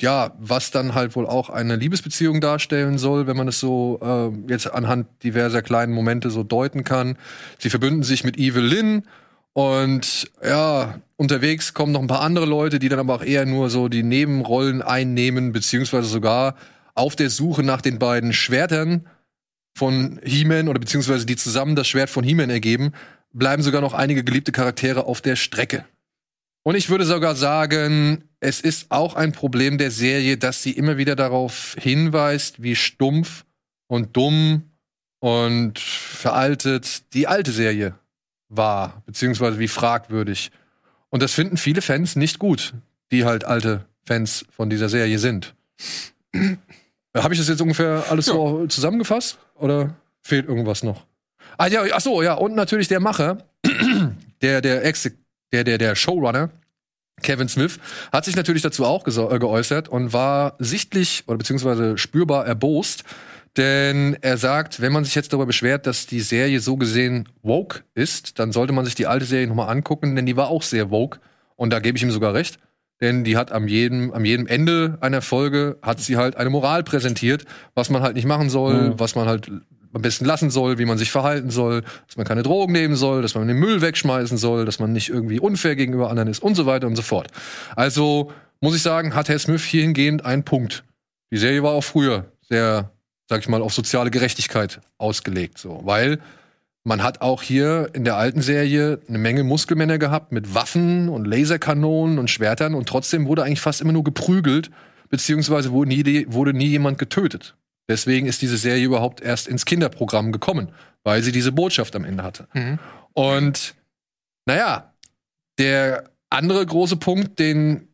ja, 0.00 0.32
was 0.38 0.70
dann 0.70 0.94
halt 0.94 1.16
wohl 1.16 1.26
auch 1.26 1.50
eine 1.50 1.76
Liebesbeziehung 1.76 2.40
darstellen 2.40 2.98
soll, 2.98 3.26
wenn 3.26 3.36
man 3.36 3.48
es 3.48 3.58
so 3.58 3.98
äh, 4.02 4.50
jetzt 4.50 4.72
anhand 4.72 5.06
diverser 5.24 5.62
kleinen 5.62 5.92
Momente 5.92 6.30
so 6.30 6.44
deuten 6.44 6.84
kann. 6.84 7.16
Sie 7.58 7.70
verbünden 7.70 8.04
sich 8.04 8.22
mit 8.22 8.36
Evil 8.36 8.62
Lynn 8.62 9.02
und 9.52 10.30
ja, 10.44 11.00
unterwegs 11.16 11.74
kommen 11.74 11.92
noch 11.92 12.00
ein 12.00 12.06
paar 12.06 12.20
andere 12.20 12.46
Leute, 12.46 12.78
die 12.78 12.88
dann 12.88 13.00
aber 13.00 13.16
auch 13.16 13.24
eher 13.24 13.44
nur 13.44 13.70
so 13.70 13.88
die 13.88 14.04
Nebenrollen 14.04 14.82
einnehmen, 14.82 15.52
beziehungsweise 15.52 16.06
sogar 16.06 16.54
auf 16.94 17.16
der 17.16 17.30
Suche 17.30 17.64
nach 17.64 17.80
den 17.80 17.98
beiden 17.98 18.32
Schwertern 18.32 19.06
von 19.74 20.20
He-Man 20.22 20.68
oder 20.68 20.78
beziehungsweise 20.78 21.26
die 21.26 21.36
zusammen 21.36 21.74
das 21.74 21.88
Schwert 21.88 22.10
von 22.10 22.24
He-Man 22.24 22.50
ergeben, 22.50 22.92
bleiben 23.32 23.62
sogar 23.62 23.80
noch 23.80 23.94
einige 23.94 24.22
geliebte 24.22 24.52
Charaktere 24.52 25.06
auf 25.06 25.20
der 25.20 25.36
Strecke. 25.36 25.84
Und 26.62 26.74
ich 26.76 26.90
würde 26.90 27.04
sogar 27.04 27.34
sagen, 27.34 28.27
es 28.40 28.60
ist 28.60 28.90
auch 28.90 29.14
ein 29.14 29.32
Problem 29.32 29.78
der 29.78 29.90
Serie, 29.90 30.36
dass 30.36 30.62
sie 30.62 30.72
immer 30.72 30.96
wieder 30.96 31.16
darauf 31.16 31.76
hinweist, 31.78 32.62
wie 32.62 32.76
stumpf 32.76 33.44
und 33.88 34.16
dumm 34.16 34.70
und 35.20 35.78
veraltet 35.78 37.12
die 37.14 37.26
alte 37.26 37.50
Serie 37.50 37.94
war, 38.48 39.02
beziehungsweise 39.06 39.58
wie 39.58 39.68
fragwürdig. 39.68 40.50
Und 41.10 41.22
das 41.22 41.34
finden 41.34 41.56
viele 41.56 41.82
Fans 41.82 42.16
nicht 42.16 42.38
gut, 42.38 42.74
die 43.10 43.24
halt 43.24 43.44
alte 43.44 43.86
Fans 44.06 44.44
von 44.50 44.70
dieser 44.70 44.88
Serie 44.88 45.18
sind. 45.18 45.54
Habe 47.16 47.34
ich 47.34 47.40
das 47.40 47.48
jetzt 47.48 47.60
ungefähr 47.60 48.04
alles 48.10 48.26
so 48.26 48.66
zusammengefasst? 48.66 49.38
Oder 49.54 49.96
fehlt 50.22 50.46
irgendwas 50.46 50.82
noch? 50.82 51.06
Ah 51.56 51.66
ja, 51.66 51.82
ach 51.92 52.00
so, 52.00 52.22
ja, 52.22 52.34
und 52.34 52.54
natürlich 52.54 52.86
der 52.86 53.00
Macher, 53.00 53.38
der, 54.42 54.60
der 54.60 54.84
Ex, 54.84 55.10
der, 55.52 55.64
der, 55.64 55.78
der 55.78 55.96
Showrunner, 55.96 56.50
Kevin 57.22 57.48
Smith, 57.48 57.78
hat 58.12 58.24
sich 58.24 58.36
natürlich 58.36 58.62
dazu 58.62 58.84
auch 58.84 59.06
äh, 59.06 59.38
geäußert 59.38 59.88
und 59.88 60.12
war 60.12 60.54
sichtlich 60.58 61.24
oder 61.26 61.38
beziehungsweise 61.38 61.98
spürbar 61.98 62.46
erbost, 62.46 63.04
denn 63.56 64.16
er 64.20 64.36
sagt, 64.36 64.80
wenn 64.80 64.92
man 64.92 65.04
sich 65.04 65.14
jetzt 65.14 65.32
darüber 65.32 65.46
beschwert, 65.46 65.86
dass 65.86 66.06
die 66.06 66.20
Serie 66.20 66.60
so 66.60 66.76
gesehen 66.76 67.28
woke 67.42 67.80
ist, 67.94 68.38
dann 68.38 68.52
sollte 68.52 68.72
man 68.72 68.84
sich 68.84 68.94
die 68.94 69.06
alte 69.06 69.24
Serie 69.24 69.48
nochmal 69.48 69.68
angucken, 69.68 70.14
denn 70.14 70.26
die 70.26 70.36
war 70.36 70.48
auch 70.48 70.62
sehr 70.62 70.90
woke 70.90 71.18
und 71.56 71.72
da 71.72 71.80
gebe 71.80 71.96
ich 71.98 72.04
ihm 72.04 72.10
sogar 72.10 72.34
recht. 72.34 72.58
Denn 73.00 73.22
die 73.22 73.36
hat 73.36 73.52
am 73.52 73.68
jedem, 73.68 74.12
am 74.12 74.24
jedem 74.24 74.46
Ende 74.48 74.98
einer 75.00 75.22
Folge 75.22 75.78
hat 75.82 76.00
sie 76.00 76.16
halt 76.16 76.36
eine 76.36 76.50
Moral 76.50 76.82
präsentiert, 76.82 77.44
was 77.74 77.90
man 77.90 78.02
halt 78.02 78.16
nicht 78.16 78.26
machen 78.26 78.50
soll, 78.50 78.98
was 78.98 79.14
man 79.14 79.28
halt 79.28 79.50
am 79.92 80.02
besten 80.02 80.24
lassen 80.24 80.50
soll, 80.50 80.78
wie 80.78 80.84
man 80.84 80.98
sich 80.98 81.10
verhalten 81.10 81.50
soll, 81.50 81.82
dass 82.06 82.16
man 82.16 82.26
keine 82.26 82.42
Drogen 82.42 82.72
nehmen 82.72 82.96
soll, 82.96 83.22
dass 83.22 83.34
man 83.34 83.48
den 83.48 83.58
Müll 83.58 83.80
wegschmeißen 83.80 84.38
soll, 84.38 84.64
dass 84.64 84.78
man 84.78 84.92
nicht 84.92 85.08
irgendwie 85.08 85.40
unfair 85.40 85.76
gegenüber 85.76 86.10
anderen 86.10 86.28
ist 86.28 86.42
und 86.42 86.54
so 86.54 86.66
weiter 86.66 86.86
und 86.86 86.96
so 86.96 87.02
fort. 87.02 87.28
Also 87.76 88.32
muss 88.60 88.74
ich 88.74 88.82
sagen, 88.82 89.14
hat 89.14 89.28
Herr 89.28 89.38
Smith 89.38 89.64
hier 89.64 89.82
hingehend 89.82 90.24
einen 90.24 90.44
Punkt. 90.44 90.84
Die 91.30 91.38
Serie 91.38 91.62
war 91.62 91.72
auch 91.72 91.84
früher 91.84 92.26
sehr, 92.48 92.90
sag 93.28 93.40
ich 93.40 93.48
mal, 93.48 93.62
auf 93.62 93.72
soziale 93.72 94.10
Gerechtigkeit 94.10 94.80
ausgelegt, 94.98 95.58
so, 95.58 95.80
weil 95.84 96.18
man 96.84 97.02
hat 97.02 97.20
auch 97.20 97.42
hier 97.42 97.90
in 97.92 98.04
der 98.04 98.16
alten 98.16 98.40
Serie 98.40 99.00
eine 99.08 99.18
Menge 99.18 99.44
Muskelmänner 99.44 99.98
gehabt 99.98 100.32
mit 100.32 100.54
Waffen 100.54 101.08
und 101.08 101.26
Laserkanonen 101.26 102.18
und 102.18 102.30
Schwertern 102.30 102.74
und 102.74 102.88
trotzdem 102.88 103.26
wurde 103.26 103.42
eigentlich 103.42 103.60
fast 103.60 103.80
immer 103.80 103.92
nur 103.92 104.04
geprügelt, 104.04 104.70
beziehungsweise 105.10 105.70
wurde 105.70 105.90
nie, 105.90 106.26
wurde 106.30 106.54
nie 106.54 106.68
jemand 106.68 106.98
getötet. 106.98 107.56
Deswegen 107.88 108.26
ist 108.26 108.42
diese 108.42 108.56
Serie 108.56 108.84
überhaupt 108.84 109.20
erst 109.20 109.48
ins 109.48 109.64
Kinderprogramm 109.64 110.32
gekommen, 110.32 110.72
weil 111.04 111.22
sie 111.22 111.32
diese 111.32 111.52
Botschaft 111.52 111.96
am 111.96 112.04
Ende 112.04 112.22
hatte. 112.22 112.46
Mhm. 112.52 112.78
Und 113.14 113.74
naja, 114.46 114.94
der 115.58 116.10
andere 116.30 116.64
große 116.64 116.96
Punkt, 116.96 117.38
den 117.38 117.88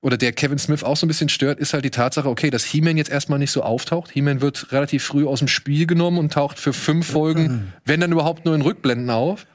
oder 0.00 0.16
der 0.16 0.32
Kevin 0.32 0.58
Smith 0.58 0.84
auch 0.84 0.96
so 0.96 1.06
ein 1.06 1.08
bisschen 1.08 1.28
stört, 1.28 1.58
ist 1.58 1.74
halt 1.74 1.84
die 1.84 1.90
Tatsache, 1.90 2.28
okay, 2.28 2.50
dass 2.50 2.64
He-Man 2.64 2.96
jetzt 2.96 3.10
erstmal 3.10 3.40
nicht 3.40 3.50
so 3.50 3.62
auftaucht. 3.62 4.10
He-Man 4.12 4.40
wird 4.40 4.70
relativ 4.70 5.02
früh 5.02 5.26
aus 5.26 5.40
dem 5.40 5.48
Spiel 5.48 5.86
genommen 5.86 6.18
und 6.18 6.32
taucht 6.32 6.58
für 6.60 6.72
fünf 6.72 7.10
Folgen, 7.10 7.72
wenn 7.84 8.00
dann 8.00 8.12
überhaupt 8.12 8.44
nur 8.44 8.54
in 8.54 8.62
Rückblenden 8.62 9.10
auf. 9.10 9.46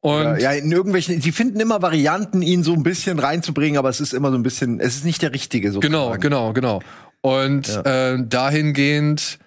Und 0.00 0.38
ja, 0.40 0.52
in 0.52 0.70
irgendwelchen, 0.70 1.20
sie 1.20 1.32
finden 1.32 1.58
immer 1.58 1.82
Varianten, 1.82 2.42
ihn 2.42 2.62
so 2.62 2.72
ein 2.72 2.82
bisschen 2.82 3.18
reinzubringen, 3.18 3.78
aber 3.78 3.88
es 3.88 4.00
ist 4.00 4.12
immer 4.12 4.30
so 4.30 4.36
ein 4.36 4.42
bisschen, 4.42 4.78
es 4.78 4.96
ist 4.96 5.04
nicht 5.04 5.22
der 5.22 5.32
richtige. 5.32 5.72
So 5.72 5.80
Genau, 5.80 6.16
genau, 6.18 6.52
genau. 6.52 6.80
Und 7.22 7.66
Ja. 7.68 8.12
äh, 8.14 8.18
dahingehend 8.26 9.38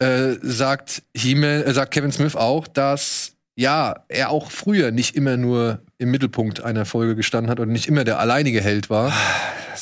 äh, 0.00 0.36
sagt, 0.42 1.02
He-Man, 1.14 1.62
äh, 1.62 1.72
sagt 1.74 1.92
Kevin 1.92 2.12
Smith 2.12 2.36
auch, 2.36 2.66
dass 2.68 3.32
ja, 3.58 4.04
er 4.06 4.30
auch 4.30 4.52
früher 4.52 4.92
nicht 4.92 5.16
immer 5.16 5.36
nur 5.36 5.80
im 5.98 6.12
Mittelpunkt 6.12 6.62
einer 6.62 6.84
Folge 6.84 7.16
gestanden 7.16 7.50
hat 7.50 7.58
und 7.58 7.70
nicht 7.70 7.88
immer 7.88 8.04
der 8.04 8.20
alleinige 8.20 8.60
Held 8.60 8.88
war. 8.88 9.12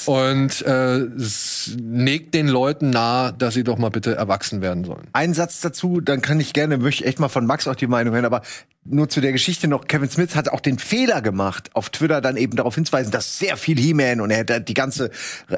Und 0.06 0.62
äh, 0.62 1.04
legt 1.78 2.32
den 2.32 2.48
Leuten 2.48 2.88
nahe, 2.88 3.34
dass 3.34 3.52
sie 3.52 3.64
doch 3.64 3.76
mal 3.76 3.90
bitte 3.90 4.14
erwachsen 4.14 4.62
werden 4.62 4.84
sollen. 4.84 5.08
Ein 5.12 5.34
Satz 5.34 5.60
dazu, 5.60 6.00
dann 6.00 6.22
kann 6.22 6.40
ich 6.40 6.54
gerne, 6.54 6.78
möchte 6.78 7.04
ich 7.04 7.08
echt 7.08 7.18
mal 7.18 7.28
von 7.28 7.44
Max 7.44 7.68
auch 7.68 7.74
die 7.74 7.86
Meinung 7.86 8.14
hören, 8.14 8.24
aber 8.24 8.40
nur 8.84 9.10
zu 9.10 9.20
der 9.20 9.32
Geschichte 9.32 9.68
noch, 9.68 9.86
Kevin 9.88 10.08
Smith 10.08 10.36
hat 10.36 10.48
auch 10.48 10.60
den 10.60 10.78
Fehler 10.78 11.20
gemacht, 11.20 11.70
auf 11.74 11.90
Twitter 11.90 12.20
dann 12.20 12.36
eben 12.36 12.56
darauf 12.56 12.76
hinzuweisen, 12.76 13.10
dass 13.10 13.38
sehr 13.38 13.56
viel 13.58 13.78
He-Man 13.78 14.22
und 14.22 14.30
er 14.30 14.46
hat 14.46 14.68
die 14.68 14.74
ganze 14.74 15.10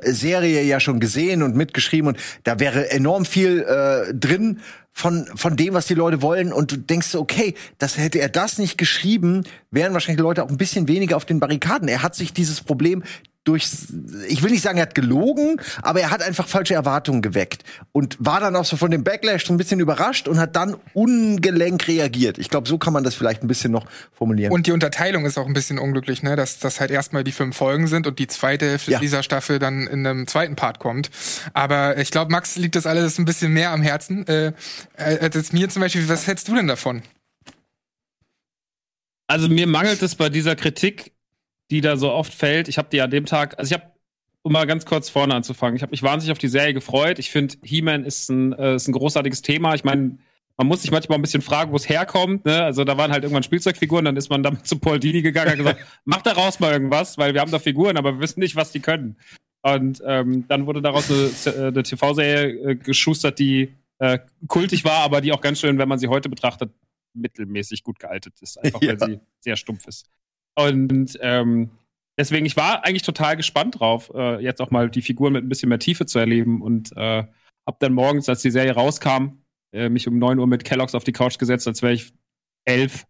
Serie 0.03 0.63
ja 0.63 0.81
schon 0.81 0.99
gesehen 0.99 1.43
und 1.43 1.55
mitgeschrieben 1.55 2.09
und 2.09 2.19
da 2.45 2.59
wäre 2.59 2.91
enorm 2.91 3.27
viel 3.27 3.63
äh, 3.63 4.15
drin 4.15 4.61
von, 4.99 5.27
von 5.37 5.57
dem, 5.57 5.75
was 5.75 5.87
die 5.87 5.95
Leute 5.95 6.23
wollen 6.23 6.53
und 6.53 6.73
du 6.73 6.77
denkst 6.77 7.15
okay, 7.15 7.55
das 7.79 7.99
hätte 7.99 8.19
er 8.19 8.29
das 8.29 8.59
nicht 8.59 8.77
geschrieben, 8.77 9.45
wären 9.71 9.93
wahrscheinlich 9.93 10.17
die 10.17 10.25
Leute 10.25 10.43
auch 10.43 10.49
ein 10.49 10.57
bisschen 10.57 10.89
weniger 10.89 11.17
auf 11.17 11.25
den 11.25 11.39
Barrikaden. 11.39 11.87
Er 11.87 12.03
hat 12.03 12.17
sich 12.17 12.33
dieses 12.33 12.61
Problem 12.63 13.05
durch, 13.49 13.67
ich 14.29 14.43
will 14.43 14.51
nicht 14.51 14.63
sagen, 14.63 14.79
er 14.79 14.83
hat 14.83 14.95
gelogen, 14.95 15.61
aber 15.83 16.01
er 16.01 16.11
hat 16.11 16.23
einfach 16.23 16.47
falsche 16.47 16.75
Erwartungen 16.75 17.23
geweckt 17.23 17.65
und 17.93 18.17
war 18.21 18.41
dann 18.41 18.55
auch 18.55 18.65
so 18.67 18.77
von 18.77 18.91
dem 18.91 19.03
Backlash 19.05 19.47
so 19.47 19.53
ein 19.55 19.57
bisschen 19.57 19.81
überrascht 19.81 20.29
und 20.29 20.39
hat 20.39 20.55
dann 20.55 20.77
ungelenk 20.93 21.89
reagiert. 21.89 22.39
Ich 22.39 22.51
glaube, 22.51 22.69
so 22.69 22.79
kann 22.79 22.93
man 22.93 23.05
das 23.05 23.15
vielleicht 23.15 23.43
ein 23.43 23.49
bisschen 23.49 23.73
noch 23.73 23.87
formulieren. 24.13 24.53
Und 24.53 24.67
die 24.67 24.73
Unterteilung 24.73 25.25
ist 25.25 25.39
auch 25.39 25.47
ein 25.47 25.55
bisschen 25.55 25.79
unglücklich, 25.79 26.23
ne? 26.23 26.37
Dass 26.37 26.59
das 26.59 26.79
halt 26.81 26.91
erstmal 26.91 27.25
die 27.25 27.33
fünf 27.33 27.57
Folgen 27.57 27.87
sind 27.87 28.07
und 28.07 28.19
die 28.19 28.27
zweite 28.27 28.67
Hälfte 28.67 28.93
Ja. 28.93 28.99
dieser 29.01 29.23
Staffel 29.23 29.59
dann 29.59 29.87
in 29.87 30.07
einem 30.07 30.27
zweiten 30.27 30.55
Part 30.55 30.79
kommt. 30.79 31.11
Aber 31.55 31.97
ich 31.99 32.11
glaube, 32.11 32.31
Max 32.31 32.57
liegt 32.57 32.77
das 32.77 32.87
alles 32.87 33.19
ein 33.19 33.25
bisschen 33.25 33.53
mehr 33.53 33.71
am 33.71 33.83
Herzen. 33.83 34.27
Äh, 34.27 34.53
als 34.97 35.35
jetzt 35.35 35.53
mir 35.53 35.69
zum 35.69 35.81
Beispiel, 35.81 36.09
was 36.09 36.27
hältst 36.27 36.49
du 36.49 36.55
denn 36.55 36.69
davon? 36.69 37.03
Also 39.27 39.49
mir 39.49 39.67
mangelt 39.67 40.03
es 40.03 40.15
bei 40.15 40.29
dieser 40.31 40.57
Kritik, 40.57 41.13
die 41.71 41.81
da 41.81 41.97
so 41.97 42.13
oft 42.13 42.33
fällt. 42.33 42.69
Ich 42.69 42.79
habe 42.79 42.89
die 42.91 43.01
an 43.01 43.11
dem 43.11 43.27
Tag, 43.27 43.59
also 43.59 43.75
ich 43.75 43.81
habe, 43.81 43.93
um 44.43 44.53
mal 44.53 44.67
ganz 44.67 44.87
kurz 44.87 45.11
vorne 45.11 45.35
anzufangen, 45.35 45.77
ich 45.77 45.83
habe 45.83 45.91
mich 45.91 46.03
wahnsinnig 46.03 46.33
auf 46.33 46.39
die 46.39 46.49
Serie 46.49 46.75
gefreut. 46.75 47.19
Ich 47.19 47.31
finde, 47.31 47.57
He-Man 47.63 48.05
ist 48.05 48.29
ein, 48.31 48.53
äh, 48.55 48.77
ist 48.77 48.89
ein 48.89 48.93
großartiges 48.93 49.43
Thema. 49.43 49.75
Ich 49.75 49.85
meine, 49.85 50.19
man 50.57 50.67
muss 50.67 50.83
sich 50.83 50.91
manchmal 50.91 51.19
ein 51.19 51.23
bisschen 51.23 51.43
fragen, 51.43 51.71
wo 51.73 51.77
es 51.77 51.89
herkommt. 51.89 52.45
Ne? 52.45 52.65
Also 52.65 52.85
da 52.85 52.97
waren 52.99 53.13
halt 53.13 53.23
irgendwann 53.23 53.43
Spielzeugfiguren, 53.45 54.05
dann 54.05 54.17
ist 54.17 54.29
man 54.29 54.43
damit 54.43 54.67
zu 54.67 54.79
Paul 54.79 54.99
Dini 54.99 55.23
gegangen 55.23 55.61
und 55.61 55.67
hat 55.67 55.77
gesagt, 55.77 56.01
mach 56.05 56.23
daraus 56.23 56.59
mal 56.61 56.73
irgendwas, 56.73 57.17
weil 57.19 57.35
wir 57.35 57.41
haben 57.41 57.51
da 57.51 57.59
Figuren, 57.59 57.97
aber 57.97 58.15
wir 58.15 58.21
wissen 58.21 58.41
nicht, 58.41 58.57
was 58.57 58.73
die 58.73 58.81
können. 58.81 59.17
Und 59.63 60.03
ähm, 60.07 60.47
dann 60.49 60.67
wurde 60.67 60.83
daraus 60.83 61.11
eine, 61.11 61.31
äh, 61.57 61.67
eine 61.69 61.83
TV-Serie 61.83 62.71
äh, 62.71 62.75
geschustert, 62.77 63.39
die 63.39 63.75
äh, 63.99 64.19
kultig 64.47 64.85
war, 64.85 65.03
aber 65.03 65.21
die 65.21 65.33
auch 65.33 65.41
ganz 65.41 65.61
schön, 65.61 65.79
wenn 65.79 65.89
man 65.89 65.99
sie 65.99 66.09
heute 66.09 66.29
betrachtet, 66.29 66.71
mittelmäßig 67.15 67.83
gut 67.83 67.99
gealtet 67.99 68.35
ist, 68.41 68.59
einfach 68.59 68.81
Ja. 68.83 68.99
weil 68.99 69.09
sie 69.09 69.21
sehr 69.41 69.57
stumpf 69.57 69.87
ist. 69.87 70.07
Und 70.59 71.17
ähm, 71.23 71.71
deswegen, 72.19 72.45
ich 72.45 72.57
war 72.57 72.85
eigentlich 72.85 73.05
total 73.05 73.37
gespannt 73.37 73.79
drauf, 73.79 74.11
äh, 74.13 74.43
jetzt 74.43 74.61
auch 74.61 74.73
mal 74.73 74.91
die 74.91 75.03
Figuren 75.03 75.33
mit 75.33 75.45
ein 75.45 75.49
bisschen 75.49 75.69
mehr 75.69 75.79
Tiefe 75.79 76.05
zu 76.05 76.19
erleben. 76.19 76.63
Und 76.63 76.97
äh, 76.97 77.23
hab 77.65 77.79
dann 77.79 77.93
morgens, 77.93 78.29
als 78.29 78.43
die 78.43 78.51
Serie 78.51 78.73
rauskam, 78.73 79.39
äh, 79.73 79.89
mich 79.89 80.09
um 80.09 80.19
9 80.19 80.37
Uhr 80.41 80.49
mit 80.49 80.65
Kellogg's 80.65 80.97
auf 80.97 81.05
die 81.05 81.13
Couch 81.13 81.39
gesetzt, 81.39 81.69
als 81.69 81.81
wäre 81.83 81.93
ich 81.93 82.13
elf 82.65 83.05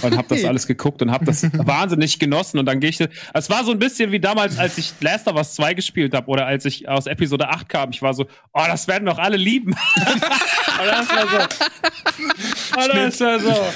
und 0.00 0.16
hab 0.16 0.28
das 0.28 0.44
alles 0.44 0.68
geguckt 0.68 1.02
und 1.02 1.10
hab 1.10 1.24
das 1.24 1.42
wahnsinnig 1.66 2.20
genossen. 2.20 2.60
Und 2.60 2.66
dann 2.66 2.78
gehe 2.78 2.90
ich 2.90 3.00
es 3.00 3.50
war 3.50 3.64
so 3.64 3.72
ein 3.72 3.80
bisschen 3.80 4.12
wie 4.12 4.20
damals 4.20 4.56
als 4.56 4.78
ich 4.78 4.94
Last 5.00 5.26
of 5.26 5.34
Us 5.34 5.54
2 5.54 5.74
gespielt 5.74 6.14
habe 6.14 6.28
oder 6.28 6.46
als 6.46 6.64
ich 6.64 6.88
aus 6.88 7.08
Episode 7.08 7.48
8 7.48 7.68
kam. 7.68 7.90
Ich 7.90 8.00
war 8.00 8.14
so 8.14 8.26
oh 8.52 8.64
das 8.68 8.86
werden 8.86 9.06
doch 9.06 9.18
alle 9.18 9.36
lieben. 9.36 9.72
Und 9.96 10.86
das 10.86 11.08
war 11.08 11.28
so. 11.28 12.78
Und 12.80 12.94
das 12.94 13.20
war 13.20 13.40
so. 13.40 13.72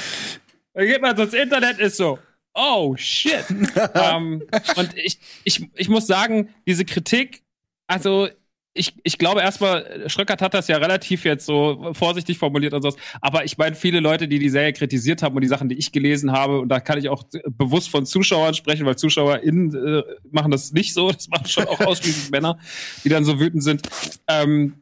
Dann 0.74 0.86
geht 0.86 1.02
man 1.02 1.16
so 1.16 1.24
ins 1.24 1.34
Internet 1.34 1.80
ist 1.80 1.96
so 1.96 2.20
oh 2.56 2.96
shit 2.96 3.44
ähm, 3.94 4.42
und 4.76 4.96
ich, 4.96 5.20
ich, 5.44 5.68
ich 5.74 5.88
muss 5.88 6.06
sagen 6.06 6.48
diese 6.66 6.84
Kritik 6.84 7.42
also 7.86 8.28
ich, 8.76 8.94
ich 9.02 9.18
glaube 9.18 9.40
erstmal, 9.40 10.04
Schröckert 10.08 10.42
hat 10.42 10.54
das 10.54 10.68
ja 10.68 10.76
relativ 10.76 11.24
jetzt 11.24 11.46
so 11.46 11.92
vorsichtig 11.92 12.38
formuliert 12.38 12.74
und 12.74 12.82
sowas. 12.82 12.96
Aber 13.20 13.44
ich 13.44 13.58
meine, 13.58 13.74
viele 13.74 14.00
Leute, 14.00 14.28
die 14.28 14.38
die 14.38 14.48
Serie 14.48 14.72
kritisiert 14.72 15.22
haben 15.22 15.34
und 15.34 15.42
die 15.42 15.48
Sachen, 15.48 15.68
die 15.68 15.76
ich 15.76 15.92
gelesen 15.92 16.32
habe, 16.32 16.60
und 16.60 16.68
da 16.68 16.80
kann 16.80 16.98
ich 16.98 17.08
auch 17.08 17.24
bewusst 17.50 17.88
von 17.88 18.06
Zuschauern 18.06 18.54
sprechen, 18.54 18.86
weil 18.86 18.96
ZuschauerInnen 18.96 19.74
äh, 19.74 20.02
machen 20.30 20.50
das 20.50 20.72
nicht 20.72 20.94
so. 20.94 21.10
Das 21.10 21.28
machen 21.28 21.46
schon 21.46 21.66
auch 21.66 21.80
ausschließlich 21.80 22.30
Männer, 22.30 22.58
die 23.04 23.08
dann 23.08 23.24
so 23.24 23.40
wütend 23.40 23.62
sind. 23.62 23.82
Ähm, 24.28 24.74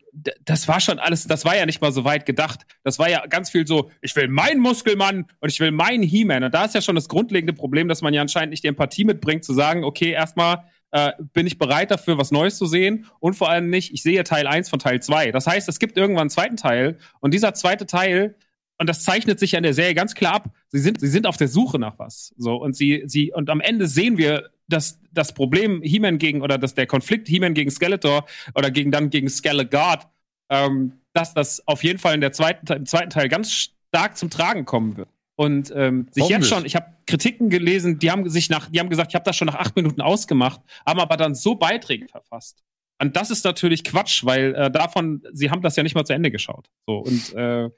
das 0.44 0.68
war 0.68 0.80
schon 0.80 0.98
alles, 0.98 1.26
das 1.26 1.44
war 1.44 1.56
ja 1.56 1.66
nicht 1.66 1.80
mal 1.80 1.92
so 1.92 2.04
weit 2.04 2.26
gedacht. 2.26 2.66
Das 2.82 2.98
war 2.98 3.08
ja 3.08 3.26
ganz 3.26 3.50
viel 3.50 3.66
so, 3.66 3.90
ich 4.00 4.14
will 4.16 4.28
meinen 4.28 4.60
Muskelmann 4.60 5.26
und 5.40 5.48
ich 5.50 5.58
will 5.60 5.72
meinen 5.72 6.02
He-Man. 6.02 6.44
Und 6.44 6.54
da 6.54 6.64
ist 6.64 6.74
ja 6.74 6.82
schon 6.82 6.94
das 6.94 7.08
grundlegende 7.08 7.52
Problem, 7.52 7.88
dass 7.88 8.00
man 8.00 8.14
ja 8.14 8.22
anscheinend 8.22 8.50
nicht 8.50 8.62
die 8.62 8.68
Empathie 8.68 9.04
mitbringt, 9.04 9.44
zu 9.44 9.52
sagen, 9.52 9.84
okay, 9.84 10.10
erstmal 10.10 10.64
äh, 10.92 11.12
bin 11.32 11.46
ich 11.46 11.58
bereit 11.58 11.90
dafür, 11.90 12.18
was 12.18 12.30
Neues 12.30 12.56
zu 12.56 12.66
sehen 12.66 13.06
und 13.18 13.34
vor 13.34 13.50
allem 13.50 13.68
nicht, 13.68 13.92
ich 13.92 14.02
sehe 14.02 14.22
Teil 14.22 14.46
1 14.46 14.68
von 14.68 14.78
Teil 14.78 15.02
2. 15.02 15.32
Das 15.32 15.46
heißt, 15.46 15.68
es 15.68 15.80
gibt 15.80 15.96
irgendwann 15.96 16.22
einen 16.22 16.30
zweiten 16.30 16.56
Teil 16.56 16.98
und 17.20 17.34
dieser 17.34 17.52
zweite 17.54 17.86
Teil, 17.86 18.36
und 18.78 18.88
das 18.88 19.02
zeichnet 19.02 19.40
sich 19.40 19.52
ja 19.52 19.58
in 19.58 19.64
der 19.64 19.74
Serie 19.74 19.94
ganz 19.94 20.14
klar 20.14 20.34
ab, 20.34 20.50
sie 20.68 20.78
sind, 20.78 21.00
sie 21.00 21.08
sind 21.08 21.26
auf 21.26 21.36
der 21.36 21.48
Suche 21.48 21.80
nach 21.80 21.98
was. 21.98 22.32
So, 22.38 22.54
und 22.56 22.76
sie, 22.76 23.02
sie, 23.06 23.32
und 23.32 23.50
am 23.50 23.60
Ende 23.60 23.88
sehen 23.88 24.18
wir, 24.18 24.50
dass 24.68 24.98
das 25.12 25.34
Problem 25.34 25.82
He-Man 25.82 26.18
gegen, 26.18 26.42
oder 26.42 26.58
dass 26.58 26.74
der 26.74 26.86
Konflikt 26.86 27.28
He-Man 27.28 27.54
gegen 27.54 27.70
Skeletor 27.70 28.26
oder 28.54 28.70
gegen 28.70 28.90
dann 28.90 29.10
gegen 29.10 29.28
Skelegard, 29.28 30.08
ähm, 30.50 31.00
dass 31.12 31.34
das 31.34 31.66
auf 31.66 31.84
jeden 31.84 31.98
Fall 31.98 32.14
in 32.14 32.20
der 32.20 32.32
zweiten, 32.32 32.70
im 32.72 32.86
zweiten 32.86 33.10
Teil 33.10 33.28
ganz 33.28 33.52
stark 33.52 34.16
zum 34.16 34.30
Tragen 34.30 34.64
kommen 34.64 34.96
wird. 34.96 35.08
Und 35.36 35.72
ähm, 35.74 36.06
sich 36.12 36.28
jetzt 36.28 36.48
schon, 36.48 36.64
ich 36.64 36.76
habe 36.76 36.86
Kritiken 37.06 37.50
gelesen, 37.50 37.98
die 37.98 38.10
haben 38.10 38.28
sich 38.28 38.50
nach, 38.50 38.70
die 38.70 38.78
haben 38.78 38.88
gesagt, 38.88 39.10
ich 39.10 39.14
habe 39.14 39.24
das 39.24 39.36
schon 39.36 39.46
nach 39.46 39.56
acht 39.56 39.74
Minuten 39.76 40.00
ausgemacht, 40.00 40.60
haben 40.86 41.00
aber 41.00 41.16
dann 41.16 41.34
so 41.34 41.56
Beiträge 41.56 42.06
verfasst. 42.06 42.62
Und 43.00 43.16
das 43.16 43.30
ist 43.30 43.44
natürlich 43.44 43.82
Quatsch, 43.82 44.24
weil 44.24 44.54
äh, 44.54 44.70
davon, 44.70 45.22
sie 45.32 45.50
haben 45.50 45.62
das 45.62 45.74
ja 45.74 45.82
nicht 45.82 45.96
mal 45.96 46.04
zu 46.04 46.12
Ende 46.12 46.30
geschaut. 46.30 46.70
So 46.86 46.98
und 46.98 47.34
äh, 47.34 47.68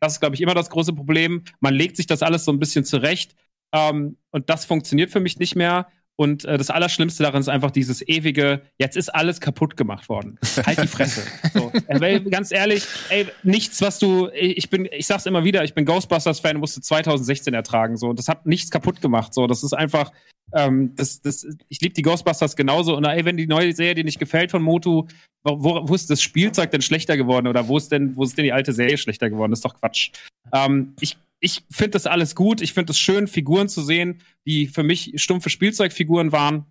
das 0.00 0.14
ist, 0.14 0.20
glaube 0.20 0.34
ich, 0.34 0.40
immer 0.40 0.54
das 0.54 0.70
große 0.70 0.92
Problem. 0.92 1.44
Man 1.60 1.74
legt 1.74 1.96
sich 1.96 2.06
das 2.06 2.22
alles 2.22 2.44
so 2.44 2.52
ein 2.52 2.58
bisschen 2.58 2.84
zurecht 2.84 3.36
ähm, 3.72 4.16
und 4.30 4.50
das 4.50 4.64
funktioniert 4.64 5.10
für 5.10 5.20
mich 5.20 5.38
nicht 5.38 5.54
mehr. 5.54 5.86
Und 6.16 6.44
äh, 6.44 6.56
das 6.56 6.70
Allerschlimmste 6.70 7.24
daran 7.24 7.40
ist 7.40 7.48
einfach 7.48 7.72
dieses 7.72 8.06
ewige, 8.06 8.62
jetzt 8.78 8.96
ist 8.96 9.08
alles 9.08 9.40
kaputt 9.40 9.76
gemacht 9.76 10.08
worden. 10.08 10.38
Halt 10.64 10.82
die 10.82 10.86
Fresse. 10.86 11.22
so. 11.52 11.72
Äh, 11.88 12.00
weil, 12.00 12.20
ganz 12.22 12.52
ehrlich, 12.52 12.84
ey, 13.08 13.26
nichts, 13.42 13.82
was 13.82 13.98
du, 13.98 14.28
ich 14.32 14.70
bin, 14.70 14.88
ich 14.92 15.06
sag's 15.06 15.26
immer 15.26 15.44
wieder, 15.44 15.64
ich 15.64 15.74
bin 15.74 15.84
Ghostbusters-Fan, 15.84 16.56
musste 16.58 16.80
2016 16.80 17.52
ertragen. 17.52 17.96
So, 17.96 18.12
das 18.12 18.28
hat 18.28 18.46
nichts 18.46 18.70
kaputt 18.70 19.00
gemacht. 19.00 19.34
So, 19.34 19.48
das 19.48 19.64
ist 19.64 19.72
einfach, 19.72 20.12
ähm, 20.52 20.94
das, 20.94 21.20
das, 21.20 21.46
ich 21.68 21.80
liebe 21.80 21.94
die 21.94 22.02
Ghostbusters 22.02 22.54
genauso. 22.54 22.96
Und 22.96 23.04
ey, 23.04 23.24
wenn 23.24 23.36
die 23.36 23.48
neue 23.48 23.74
Serie 23.74 23.96
dir 23.96 24.04
nicht 24.04 24.20
gefällt 24.20 24.52
von 24.52 24.62
Motu, 24.62 25.08
wo, 25.42 25.64
wo, 25.64 25.88
wo 25.88 25.94
ist 25.94 26.10
das 26.10 26.22
Spielzeug 26.22 26.70
denn 26.70 26.82
schlechter 26.82 27.16
geworden? 27.16 27.48
Oder 27.48 27.66
wo 27.66 27.76
ist 27.76 27.90
denn, 27.90 28.16
wo 28.16 28.22
ist 28.22 28.38
denn 28.38 28.44
die 28.44 28.52
alte 28.52 28.72
Serie 28.72 28.98
schlechter 28.98 29.30
geworden? 29.30 29.50
Das 29.50 29.58
ist 29.58 29.64
doch 29.64 29.74
Quatsch. 29.74 30.12
Ähm, 30.52 30.94
ich 31.00 31.16
ich 31.44 31.62
finde 31.70 31.90
das 31.90 32.06
alles 32.06 32.34
gut. 32.34 32.62
Ich 32.62 32.72
finde 32.72 32.92
es 32.92 32.98
schön, 32.98 33.28
Figuren 33.28 33.68
zu 33.68 33.82
sehen, 33.82 34.22
die 34.46 34.66
für 34.66 34.82
mich 34.82 35.12
stumpfe 35.16 35.50
Spielzeugfiguren 35.50 36.32
waren, 36.32 36.64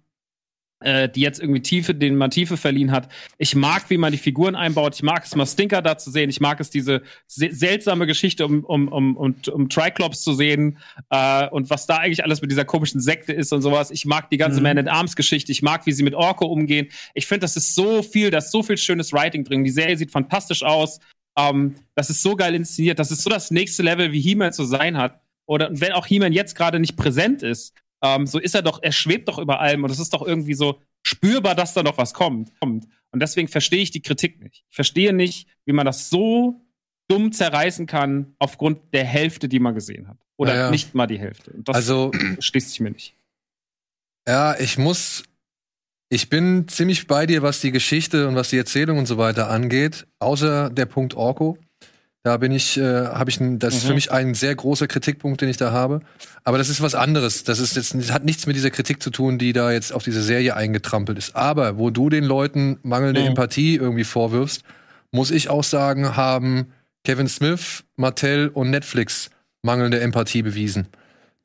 äh, 0.80 1.08
die 1.08 1.22
jetzt 1.22 1.40
irgendwie 1.40 1.62
Tiefe, 1.62 1.94
denen 1.94 2.18
man 2.18 2.32
Tiefe 2.32 2.58
verliehen 2.58 2.92
hat. 2.92 3.08
Ich 3.38 3.54
mag, 3.56 3.92
wie 3.92 4.00
man 4.00 4.12
die 4.12 4.18
Figuren 4.18 4.56
einbaut. 4.56 4.96
Ich 4.96 5.04
mag 5.04 5.24
es 5.26 5.36
mal 5.36 5.46
Stinker 5.46 5.84
da 5.84 6.00
zu 6.00 6.10
sehen. 6.10 6.28
Ich 6.32 6.42
mag 6.42 6.60
es, 6.60 6.72
diese 6.72 7.04
se 7.28 7.50
seltsame 7.52 8.08
Geschichte 8.08 8.48
um, 8.48 8.64
um, 8.64 8.88
um, 8.88 9.16
um, 9.16 9.36
um 9.52 9.70
Triclops 9.70 10.24
zu 10.24 10.34
sehen 10.34 10.80
äh, 11.12 11.48
und 11.50 11.70
was 11.70 11.86
da 11.86 11.98
eigentlich 11.98 12.24
alles 12.24 12.42
mit 12.42 12.50
dieser 12.50 12.66
komischen 12.66 13.00
Sekte 13.00 13.32
ist 13.32 13.54
und 13.54 13.62
sowas. 13.62 13.92
Ich 13.92 14.06
mag 14.06 14.32
die 14.32 14.38
ganze 14.38 14.58
Mhm. 14.58 14.64
Man-at-Arms-Geschichte. 14.64 15.52
Ich 15.52 15.62
mag, 15.62 15.86
wie 15.86 15.92
sie 15.92 16.04
mit 16.04 16.16
Orko 16.16 16.48
umgehen. 16.48 16.88
Ich 17.14 17.28
finde, 17.28 17.42
das 17.42 17.58
ist 17.58 17.76
so 17.76 18.02
viel, 18.02 18.32
da 18.32 18.40
ist 18.40 18.50
so 18.50 18.64
viel 18.64 18.78
schönes 18.78 19.14
Writing 19.14 19.44
drin. 19.44 19.64
Die 19.64 19.70
Serie 19.70 19.98
sieht 19.98 20.10
fantastisch 20.10 20.64
aus. 20.64 21.00
Ähm, 21.38 21.76
das 21.96 22.10
ist 22.10 22.22
so 22.22 22.36
geil 22.36 22.54
inszeniert. 22.56 23.00
Das 23.00 23.12
ist 23.12 23.24
so 23.24 23.30
das 23.30 23.52
nächste 23.52 23.84
Level, 23.84 24.12
wie 24.12 24.22
He-Man 24.22 24.54
zu 24.54 24.64
sein 24.66 24.98
hat. 24.98 25.22
Oder 25.46 25.70
und 25.70 25.82
wenn 25.82 25.92
auch 25.94 26.06
He-Man 26.06 26.32
jetzt 26.34 26.56
gerade 26.56 26.80
nicht 26.80 26.96
präsent 26.96 27.44
ist, 27.44 27.74
ähm, 28.04 28.28
so 28.28 28.40
ist 28.40 28.56
er 28.56 28.62
doch, 28.62 28.82
er 28.84 28.92
schwebt 28.92 29.28
doch 29.28 29.40
über 29.40 29.60
allem 29.60 29.84
und 29.84 29.90
es 29.90 30.00
ist 30.00 30.14
doch 30.14 30.22
irgendwie 30.26 30.54
so 30.54 30.80
spürbar, 31.04 31.56
dass 31.56 31.74
da 31.74 31.84
noch 31.84 31.98
was 31.98 32.14
kommt. 32.14 32.52
kommt. 32.60 32.86
Und 33.12 33.20
deswegen 33.22 33.48
verstehe 33.48 33.82
ich 33.82 33.92
die 33.92 34.02
Kritik 34.02 34.42
nicht. 34.42 34.64
Ich 34.70 34.76
verstehe 34.76 35.14
nicht, 35.14 35.48
wie 35.66 35.74
man 35.74 35.86
das 35.86 36.10
so 36.10 36.62
dumm 37.10 37.32
zerreißen 37.32 37.86
kann 37.86 38.36
aufgrund 38.40 38.94
der 38.94 39.04
Hälfte, 39.06 39.48
die 39.50 39.60
man 39.60 39.74
gesehen 39.76 40.08
hat. 40.08 40.18
Oder 40.38 40.54
Naja. 40.54 40.72
nicht 40.72 40.96
mal 40.96 41.08
die 41.08 41.20
Hälfte. 41.20 41.52
Und 41.52 41.68
das 41.68 41.76
Also, 41.76 42.12
schließt 42.40 42.70
sich 42.70 42.80
mir 42.80 42.92
nicht. 42.92 43.16
ja, 44.28 44.58
ich 44.60 44.78
muss. 44.78 45.24
Ich 46.14 46.30
bin 46.30 46.68
ziemlich 46.68 47.08
bei 47.08 47.26
dir, 47.26 47.42
was 47.42 47.60
die 47.60 47.72
Geschichte 47.72 48.28
und 48.28 48.36
was 48.36 48.50
die 48.52 48.58
Erzählung 48.60 49.00
und 49.00 49.08
so 49.08 49.18
weiter 49.18 49.50
angeht. 49.50 50.06
Außer 50.20 50.70
der 50.70 50.86
Punkt 50.86 51.16
Orko. 51.16 51.58
Da 52.22 52.38
bin 52.38 52.52
ich, 52.52 52.78
äh, 52.78 52.84
habe 53.08 53.32
ich, 53.32 53.40
ein, 53.40 53.58
das 53.58 53.74
ist 53.74 53.84
Mhm. 53.84 53.88
für 53.88 53.94
mich 53.96 54.12
ein 54.12 54.36
sehr 54.36 54.54
großer 54.54 54.86
Kritikpunkt, 54.86 55.42
den 55.42 55.50
ich 55.50 55.58
da 55.58 55.72
habe. 55.72 56.02
Aber 56.44 56.60
das 56.60 56.70
ist 56.70 56.84
was 56.84 56.94
anderes. 56.94 57.46
Das 57.46 57.58
ist 57.58 57.76
jetzt, 57.76 57.96
das 57.96 58.12
hat 58.12 58.26
nichts 58.26 58.46
mit 58.46 58.56
dieser 58.56 58.70
Kritik 58.70 59.02
zu 59.02 59.10
tun, 59.10 59.40
die 59.40 59.54
da 59.54 59.72
jetzt 59.72 59.92
auf 59.92 60.04
diese 60.04 60.22
Serie 60.22 60.56
eingetrampelt 60.56 61.18
ist. 61.18 61.36
Aber 61.36 61.80
wo 61.80 61.90
du 61.90 62.10
den 62.12 62.26
Leuten 62.26 62.78
mangelnde 62.84 63.22
Mhm. 63.22 63.28
Empathie 63.30 63.76
irgendwie 63.78 64.04
vorwirfst, 64.04 64.62
muss 65.12 65.32
ich 65.32 65.50
auch 65.50 65.64
sagen, 65.64 66.16
haben 66.16 66.68
Kevin 67.04 67.28
Smith, 67.28 67.86
Mattel 67.96 68.50
und 68.50 68.70
Netflix 68.70 69.32
mangelnde 69.64 70.00
Empathie 70.00 70.44
bewiesen. 70.44 70.90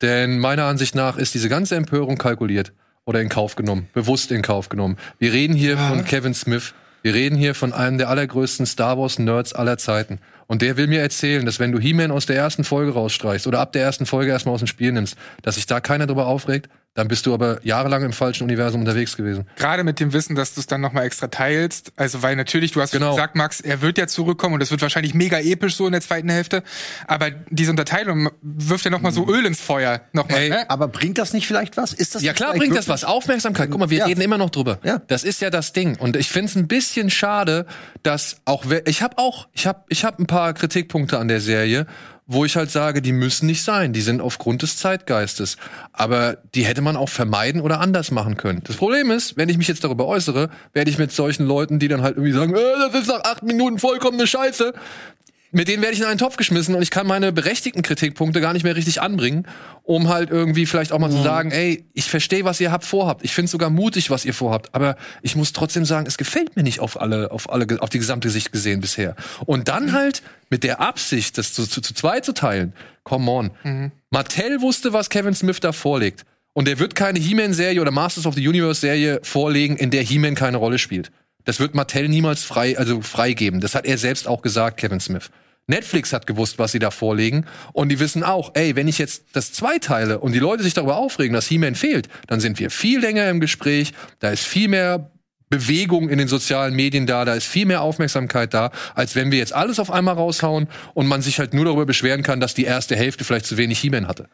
Denn 0.03 0.37
meiner 0.37 0.65
Ansicht 0.65 0.93
nach 0.93 1.17
ist 1.17 1.33
diese 1.33 1.49
ganze 1.49 1.75
Empörung 1.75 2.19
kalkuliert 2.19 2.71
oder 3.05 3.21
in 3.21 3.29
Kauf 3.29 3.55
genommen, 3.55 3.89
bewusst 3.93 4.31
in 4.31 4.41
Kauf 4.41 4.69
genommen. 4.69 4.97
Wir 5.17 5.33
reden 5.33 5.55
hier 5.55 5.77
von 5.77 6.05
Kevin 6.05 6.33
Smith. 6.33 6.73
Wir 7.01 7.13
reden 7.13 7.37
hier 7.37 7.55
von 7.55 7.71
einem 7.71 7.97
der 7.97 8.09
allergrößten 8.09 8.65
Star 8.65 8.97
Wars 8.97 9.19
Nerds 9.19 9.53
aller 9.53 9.77
Zeiten. 9.77 10.19
Und 10.47 10.61
der 10.61 10.75
will 10.75 10.87
mir 10.87 11.01
erzählen, 11.01 11.45
dass 11.45 11.59
wenn 11.59 11.71
du 11.71 11.79
He-Man 11.79 12.11
aus 12.11 12.25
der 12.25 12.35
ersten 12.35 12.63
Folge 12.63 12.93
rausstreichst 12.93 13.47
oder 13.47 13.59
ab 13.59 13.71
der 13.71 13.83
ersten 13.83 14.05
Folge 14.05 14.31
erstmal 14.31 14.55
aus 14.55 14.61
dem 14.61 14.67
Spiel 14.67 14.91
nimmst, 14.91 15.15
dass 15.41 15.55
sich 15.55 15.65
da 15.65 15.79
keiner 15.79 16.07
drüber 16.07 16.27
aufregt, 16.27 16.69
dann 16.95 17.07
bist 17.07 17.25
du 17.25 17.33
aber 17.33 17.59
jahrelang 17.63 18.03
im 18.03 18.11
falschen 18.11 18.43
Universum 18.43 18.81
unterwegs 18.81 19.15
gewesen. 19.15 19.45
Gerade 19.55 19.83
mit 19.83 19.99
dem 19.99 20.11
Wissen, 20.11 20.35
dass 20.35 20.53
du 20.55 20.59
es 20.59 20.67
dann 20.67 20.81
nochmal 20.81 21.05
extra 21.05 21.27
teilst. 21.27 21.93
Also, 21.95 22.23
weil 22.23 22.35
natürlich, 22.35 22.71
du 22.71 22.81
hast 22.81 22.91
Genau. 22.91 23.11
gesagt, 23.11 23.35
Max, 23.35 23.61
er 23.61 23.81
wird 23.81 23.97
ja 23.97 24.07
zurückkommen 24.07 24.55
und 24.55 24.61
es 24.61 24.71
wird 24.71 24.81
wahrscheinlich 24.81 25.13
mega 25.13 25.39
episch 25.39 25.75
so 25.75 25.85
in 25.85 25.93
der 25.93 26.01
zweiten 26.01 26.29
Hälfte. 26.29 26.63
Aber 27.07 27.29
diese 27.49 27.71
Unterteilung 27.71 28.29
wirft 28.41 28.83
ja 28.85 28.91
nochmal 28.91 29.11
so 29.13 29.27
Öl 29.29 29.45
ins 29.45 29.61
Feuer. 29.61 30.01
Nochmal, 30.13 30.39
Ey, 30.39 30.49
ne? 30.49 30.69
Aber 30.69 30.87
bringt 30.87 31.17
das 31.19 31.31
nicht 31.31 31.47
vielleicht 31.47 31.77
was? 31.77 31.93
Ist 31.93 32.15
das 32.15 32.23
Ja 32.23 32.33
klar 32.33 32.53
bringt 32.55 32.75
das 32.75 32.87
was. 32.89 33.03
Aufmerksamkeit. 33.05 33.69
Guck 33.71 33.79
mal, 33.79 33.89
wir 33.89 33.99
Ja. 33.99 34.05
reden 34.05 34.21
immer 34.21 34.37
noch 34.37 34.49
drüber. 34.49 34.79
Ja. 34.83 35.01
Das 35.07 35.23
ist 35.23 35.39
ja 35.41 35.49
das 35.51 35.71
Ding. 35.73 35.95
Und 35.97 36.15
ich 36.17 36.29
finde 36.29 36.49
es 36.49 36.55
ein 36.55 36.67
bisschen 36.67 37.09
schade, 37.09 37.65
dass 38.03 38.37
auch 38.45 38.65
wer- 38.67 38.87
ich 38.87 39.01
habe 39.03 39.17
auch 39.19 39.47
ich 39.53 39.67
habe 39.67 39.83
ich 39.89 40.03
habe 40.03 40.21
ein 40.21 40.27
paar 40.27 40.53
Kritikpunkte 40.53 41.17
an 41.19 41.27
der 41.27 41.39
Serie, 41.39 41.85
wo 42.31 42.45
ich 42.45 42.55
halt 42.55 42.69
sage, 42.69 43.01
die 43.01 43.11
müssen 43.11 43.47
nicht 43.47 43.63
sein. 43.63 43.91
Die 43.91 44.01
sind 44.01 44.21
aufgrund 44.21 44.61
des 44.61 44.77
Zeitgeistes. 44.77 45.57
Aber 45.91 46.37
die 46.53 46.63
hätte 46.63 46.81
man 46.81 46.95
auch 46.95 47.09
vermeiden 47.09 47.59
oder 47.59 47.79
anders 47.79 48.11
machen 48.11 48.37
können. 48.37 48.61
Das 48.65 48.75
Problem 48.75 49.09
ist, 49.09 49.35
wenn 49.35 49.49
ich 49.49 49.57
mich 49.57 49.67
jetzt 49.67 49.83
darüber 49.83 50.05
äußere, 50.05 50.51
werde 50.71 50.91
ich 50.91 50.99
mit 50.99 51.11
solchen 51.11 51.47
Leuten, 51.47 51.79
die 51.79 51.87
dann 51.87 52.03
halt 52.03 52.17
irgendwie 52.17 52.33
sagen, 52.33 52.53
äh, 52.53 52.91
das 52.91 53.01
ist 53.01 53.07
nach 53.07 53.23
acht 53.23 53.41
Minuten 53.41 53.79
vollkommene 53.79 54.27
Scheiße, 54.27 54.73
mit 55.51 55.67
denen 55.67 55.81
werde 55.81 55.95
ich 55.95 55.99
in 55.99 56.05
einen 56.05 56.17
Topf 56.17 56.37
geschmissen 56.37 56.75
und 56.75 56.81
ich 56.81 56.91
kann 56.91 57.07
meine 57.07 57.31
berechtigten 57.31 57.81
Kritikpunkte 57.81 58.41
gar 58.41 58.53
nicht 58.53 58.63
mehr 58.63 58.75
richtig 58.75 59.01
anbringen, 59.01 59.47
um 59.83 60.07
halt 60.07 60.29
irgendwie 60.29 60.65
vielleicht 60.65 60.91
auch 60.91 60.99
mal 60.99 61.09
zu 61.09 61.21
sagen, 61.21 61.51
ey, 61.51 61.85
ich 61.93 62.05
verstehe, 62.05 62.43
was 62.43 62.59
ihr 62.59 62.71
habt 62.71 62.85
vorhabt. 62.85 63.23
Ich 63.23 63.33
finde 63.33 63.49
sogar 63.49 63.69
mutig, 63.69 64.09
was 64.09 64.25
ihr 64.25 64.33
vorhabt, 64.33 64.75
aber 64.75 64.95
ich 65.21 65.35
muss 65.35 65.53
trotzdem 65.53 65.85
sagen, 65.85 66.05
es 66.07 66.17
gefällt 66.17 66.55
mir 66.55 66.63
nicht 66.63 66.79
auf 66.79 67.01
alle, 67.01 67.31
auf 67.31 67.51
alle, 67.51 67.65
auf 67.81 67.89
die 67.89 67.99
gesamte 67.99 68.29
Sicht 68.29 68.51
gesehen 68.51 68.81
bisher. 68.81 69.15
Und 69.45 69.67
dann 69.67 69.93
halt 69.93 70.21
mit 70.49 70.63
der 70.63 70.79
Absicht, 70.79 71.37
das 71.37 71.53
zu, 71.53 71.65
zu, 71.65 71.81
zu 71.81 71.93
zweit 71.93 72.25
zu 72.25 72.33
teilen. 72.33 72.73
Come 73.03 73.31
on. 73.31 73.51
Mattel 74.11 74.61
wusste, 74.61 74.93
was 74.93 75.09
Kevin 75.09 75.33
Smith 75.33 75.59
da 75.59 75.71
vorlegt. 75.71 76.25
Und 76.53 76.67
er 76.67 76.79
wird 76.79 76.95
keine 76.95 77.19
He-Man-Serie 77.19 77.79
oder 77.81 77.91
Masters 77.91 78.25
of 78.25 78.35
the 78.35 78.47
Universe-Serie 78.47 79.21
vorlegen, 79.23 79.77
in 79.77 79.91
der 79.91 80.03
He-Man 80.03 80.35
keine 80.35 80.57
Rolle 80.57 80.77
spielt. 80.77 81.11
Das 81.45 81.59
wird 81.59 81.73
Mattel 81.73 82.09
niemals 82.09 82.43
frei, 82.43 82.77
also 82.77 83.01
freigeben. 83.01 83.61
Das 83.61 83.75
hat 83.75 83.85
er 83.85 83.97
selbst 83.97 84.27
auch 84.27 84.41
gesagt, 84.41 84.77
Kevin 84.77 84.99
Smith. 84.99 85.29
Netflix 85.67 86.13
hat 86.13 86.25
gewusst, 86.25 86.57
was 86.57 86.71
sie 86.71 86.79
da 86.79 86.91
vorlegen. 86.91 87.45
Und 87.73 87.89
die 87.89 87.99
wissen 87.99 88.23
auch, 88.23 88.51
ey, 88.55 88.75
wenn 88.75 88.87
ich 88.87 88.97
jetzt 88.97 89.25
das 89.33 89.53
zweiteile 89.53 90.19
und 90.19 90.31
die 90.33 90.39
Leute 90.39 90.63
sich 90.63 90.73
darüber 90.73 90.97
aufregen, 90.97 91.33
dass 91.33 91.47
He-Man 91.47 91.75
fehlt, 91.75 92.09
dann 92.27 92.39
sind 92.39 92.59
wir 92.59 92.71
viel 92.71 92.99
länger 92.99 93.29
im 93.29 93.39
Gespräch. 93.39 93.93
Da 94.17 94.31
ist 94.31 94.43
viel 94.43 94.67
mehr 94.67 95.11
Bewegung 95.49 96.09
in 96.09 96.17
den 96.17 96.27
sozialen 96.27 96.75
Medien 96.75 97.07
da, 97.07 97.25
da 97.25 97.33
ist 97.33 97.47
viel 97.47 97.65
mehr 97.65 97.81
Aufmerksamkeit 97.81 98.53
da, 98.53 98.71
als 98.93 99.15
wenn 99.15 99.31
wir 99.31 99.39
jetzt 99.39 99.53
alles 99.53 99.79
auf 99.79 99.91
einmal 99.91 100.15
raushauen 100.15 100.67
und 100.93 101.07
man 101.07 101.21
sich 101.21 101.39
halt 101.39 101.53
nur 101.53 101.65
darüber 101.65 101.85
beschweren 101.85 102.23
kann, 102.23 102.39
dass 102.39 102.53
die 102.53 102.65
erste 102.65 102.95
Hälfte 102.95 103.23
vielleicht 103.23 103.47
zu 103.47 103.57
wenig 103.57 103.79
He-Man 103.79 104.07
hatte. 104.07 104.27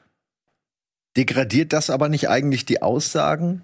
Degradiert 1.16 1.72
das 1.72 1.90
aber 1.90 2.10
nicht 2.10 2.28
eigentlich 2.28 2.66
die 2.66 2.82
Aussagen 2.82 3.62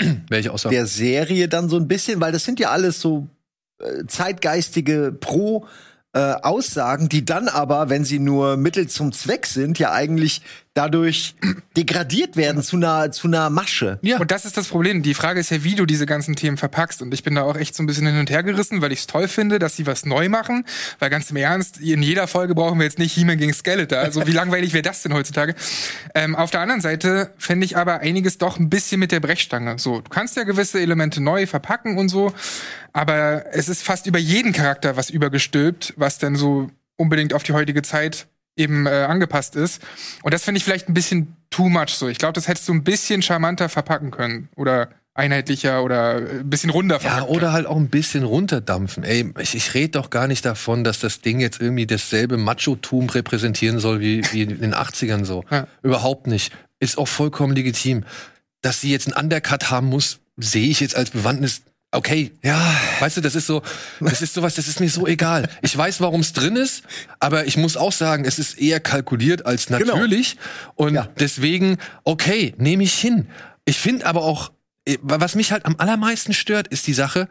Welche 0.28 0.52
Aussage? 0.52 0.74
der 0.74 0.86
Serie 0.86 1.48
dann 1.48 1.68
so 1.68 1.76
ein 1.76 1.88
bisschen? 1.88 2.20
Weil 2.20 2.32
das 2.32 2.44
sind 2.44 2.60
ja 2.60 2.70
alles 2.70 3.00
so 3.00 3.28
äh, 3.80 4.04
zeitgeistige 4.06 5.12
Pro- 5.18 5.66
äh, 6.12 6.34
Aussagen, 6.42 7.08
die 7.10 7.24
dann 7.24 7.48
aber, 7.48 7.90
wenn 7.90 8.04
sie 8.04 8.18
nur 8.18 8.56
Mittel 8.56 8.88
zum 8.88 9.12
Zweck 9.12 9.44
sind, 9.46 9.78
ja 9.78 9.92
eigentlich 9.92 10.40
dadurch 10.76 11.34
degradiert 11.76 12.36
werden 12.36 12.62
zu 12.62 12.76
einer, 12.76 13.10
zu 13.10 13.28
einer 13.28 13.48
Masche. 13.50 13.98
Ja. 14.02 14.18
Und 14.18 14.30
das 14.30 14.44
ist 14.44 14.56
das 14.56 14.68
Problem. 14.68 15.02
Die 15.02 15.14
Frage 15.14 15.40
ist 15.40 15.50
ja, 15.50 15.64
wie 15.64 15.74
du 15.74 15.86
diese 15.86 16.06
ganzen 16.06 16.36
Themen 16.36 16.56
verpackst. 16.58 17.00
Und 17.02 17.14
ich 17.14 17.22
bin 17.22 17.34
da 17.34 17.42
auch 17.42 17.56
echt 17.56 17.74
so 17.74 17.82
ein 17.82 17.86
bisschen 17.86 18.06
hin 18.06 18.18
und 18.18 18.30
her 18.30 18.42
gerissen, 18.42 18.82
weil 18.82 18.92
ich 18.92 19.00
es 19.00 19.06
toll 19.06 19.26
finde, 19.28 19.58
dass 19.58 19.76
sie 19.76 19.86
was 19.86 20.04
neu 20.04 20.28
machen. 20.28 20.64
Weil 20.98 21.10
ganz 21.10 21.30
im 21.30 21.36
Ernst, 21.36 21.80
in 21.80 22.02
jeder 22.02 22.26
Folge 22.26 22.54
brauchen 22.54 22.78
wir 22.78 22.84
jetzt 22.84 22.98
nicht 22.98 23.12
He-Man 23.14 23.38
gegen 23.38 23.54
Skeletor. 23.54 23.98
Also 23.98 24.26
wie 24.26 24.32
langweilig 24.32 24.74
wäre 24.74 24.82
das 24.82 25.02
denn 25.02 25.14
heutzutage? 25.14 25.54
Ähm, 26.14 26.36
auf 26.36 26.50
der 26.50 26.60
anderen 26.60 26.82
Seite 26.82 27.32
fände 27.38 27.64
ich 27.64 27.76
aber 27.76 28.00
einiges 28.00 28.36
doch 28.36 28.58
ein 28.58 28.68
bisschen 28.68 29.00
mit 29.00 29.12
der 29.12 29.20
Brechstange. 29.20 29.78
So, 29.78 30.00
du 30.00 30.10
kannst 30.10 30.36
ja 30.36 30.44
gewisse 30.44 30.80
Elemente 30.80 31.22
neu 31.22 31.46
verpacken 31.46 31.96
und 31.96 32.08
so, 32.08 32.34
aber 32.92 33.46
es 33.52 33.68
ist 33.68 33.82
fast 33.82 34.06
über 34.06 34.18
jeden 34.18 34.52
Charakter 34.52 34.96
was 34.96 35.10
übergestülpt, 35.10 35.94
was 35.96 36.18
dann 36.18 36.36
so 36.36 36.70
unbedingt 36.96 37.34
auf 37.34 37.42
die 37.42 37.52
heutige 37.52 37.82
Zeit 37.82 38.26
eben 38.56 38.86
äh, 38.86 39.06
angepasst 39.08 39.56
ist. 39.56 39.82
Und 40.22 40.34
das 40.34 40.42
finde 40.42 40.58
ich 40.58 40.64
vielleicht 40.64 40.88
ein 40.88 40.94
bisschen 40.94 41.36
too 41.50 41.68
much 41.68 41.90
so. 41.90 42.08
Ich 42.08 42.18
glaube, 42.18 42.32
das 42.32 42.48
hättest 42.48 42.68
du 42.68 42.72
ein 42.74 42.84
bisschen 42.84 43.22
charmanter 43.22 43.68
verpacken 43.68 44.10
können. 44.10 44.48
Oder 44.56 44.88
einheitlicher 45.16 45.82
oder 45.82 46.16
äh, 46.16 46.40
ein 46.40 46.50
bisschen 46.50 46.70
runder 46.70 47.00
Ja, 47.02 47.24
oder 47.24 47.52
halt 47.52 47.66
auch 47.66 47.76
ein 47.76 47.88
bisschen 47.88 48.24
runterdampfen. 48.24 49.04
Ey, 49.04 49.32
ich, 49.40 49.54
ich 49.54 49.74
rede 49.74 49.92
doch 49.92 50.10
gar 50.10 50.26
nicht 50.26 50.44
davon, 50.44 50.84
dass 50.84 51.00
das 51.00 51.20
Ding 51.20 51.40
jetzt 51.40 51.60
irgendwie 51.60 51.86
dasselbe 51.86 52.36
Macho-Tum 52.36 53.08
repräsentieren 53.08 53.78
soll 53.78 54.00
wie, 54.00 54.22
wie 54.32 54.42
in 54.42 54.60
den 54.60 54.74
80ern 54.74 55.24
so. 55.24 55.44
Ja. 55.50 55.66
Überhaupt 55.82 56.26
nicht. 56.26 56.52
Ist 56.78 56.98
auch 56.98 57.08
vollkommen 57.08 57.54
legitim. 57.54 58.04
Dass 58.62 58.80
sie 58.80 58.90
jetzt 58.90 59.06
einen 59.06 59.24
Undercut 59.24 59.70
haben 59.70 59.88
muss, 59.88 60.18
sehe 60.36 60.68
ich 60.68 60.80
jetzt 60.80 60.96
als 60.96 61.10
Bewandtnis. 61.10 61.62
Okay, 61.92 62.32
ja, 62.42 62.58
weißt 63.00 63.16
du, 63.18 63.20
das 63.20 63.34
ist 63.36 63.46
so, 63.46 63.62
das 64.00 64.20
ist 64.20 64.34
sowas, 64.34 64.54
das 64.54 64.68
ist 64.68 64.80
mir 64.80 64.90
so 64.90 65.06
egal. 65.06 65.48
Ich 65.62 65.74
weiß, 65.76 66.00
warum 66.00 66.20
es 66.20 66.32
drin 66.32 66.56
ist, 66.56 66.82
aber 67.20 67.46
ich 67.46 67.56
muss 67.56 67.76
auch 67.76 67.92
sagen, 67.92 68.24
es 68.24 68.38
ist 68.38 68.58
eher 68.58 68.80
kalkuliert 68.80 69.46
als 69.46 69.70
natürlich. 69.70 70.36
Und 70.74 70.94
Ja. 70.94 71.08
deswegen, 71.18 71.78
okay, 72.04 72.54
nehme 72.58 72.82
ich 72.84 72.94
hin. 72.94 73.28
Ich 73.64 73.78
finde 73.78 74.04
aber 74.06 74.24
auch, 74.24 74.52
eh, 74.86 74.98
was 75.00 75.36
mich 75.36 75.52
halt 75.52 75.64
am 75.64 75.76
allermeisten 75.78 76.34
stört, 76.34 76.68
ist 76.68 76.86
die 76.86 76.92
Sache, 76.92 77.28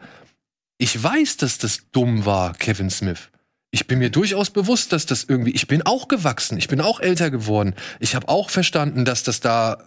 ich 0.78 1.00
weiß, 1.00 1.36
dass 1.36 1.58
das 1.58 1.90
dumm 1.92 2.24
war, 2.26 2.54
Kevin 2.54 2.90
Smith. 2.90 3.30
Ich 3.70 3.86
bin 3.86 3.98
mir 3.98 4.10
durchaus 4.10 4.50
bewusst, 4.50 4.92
dass 4.92 5.06
das 5.06 5.24
irgendwie, 5.24 5.50
ich 5.52 5.66
bin 5.68 5.82
auch 5.82 6.08
gewachsen, 6.08 6.56
ich 6.56 6.68
bin 6.68 6.80
auch 6.80 6.98
älter 7.00 7.30
geworden. 7.30 7.74
Ich 8.00 8.14
habe 8.14 8.28
auch 8.28 8.48
verstanden, 8.50 9.04
dass 9.04 9.22
das 9.22 9.40
da 9.40 9.84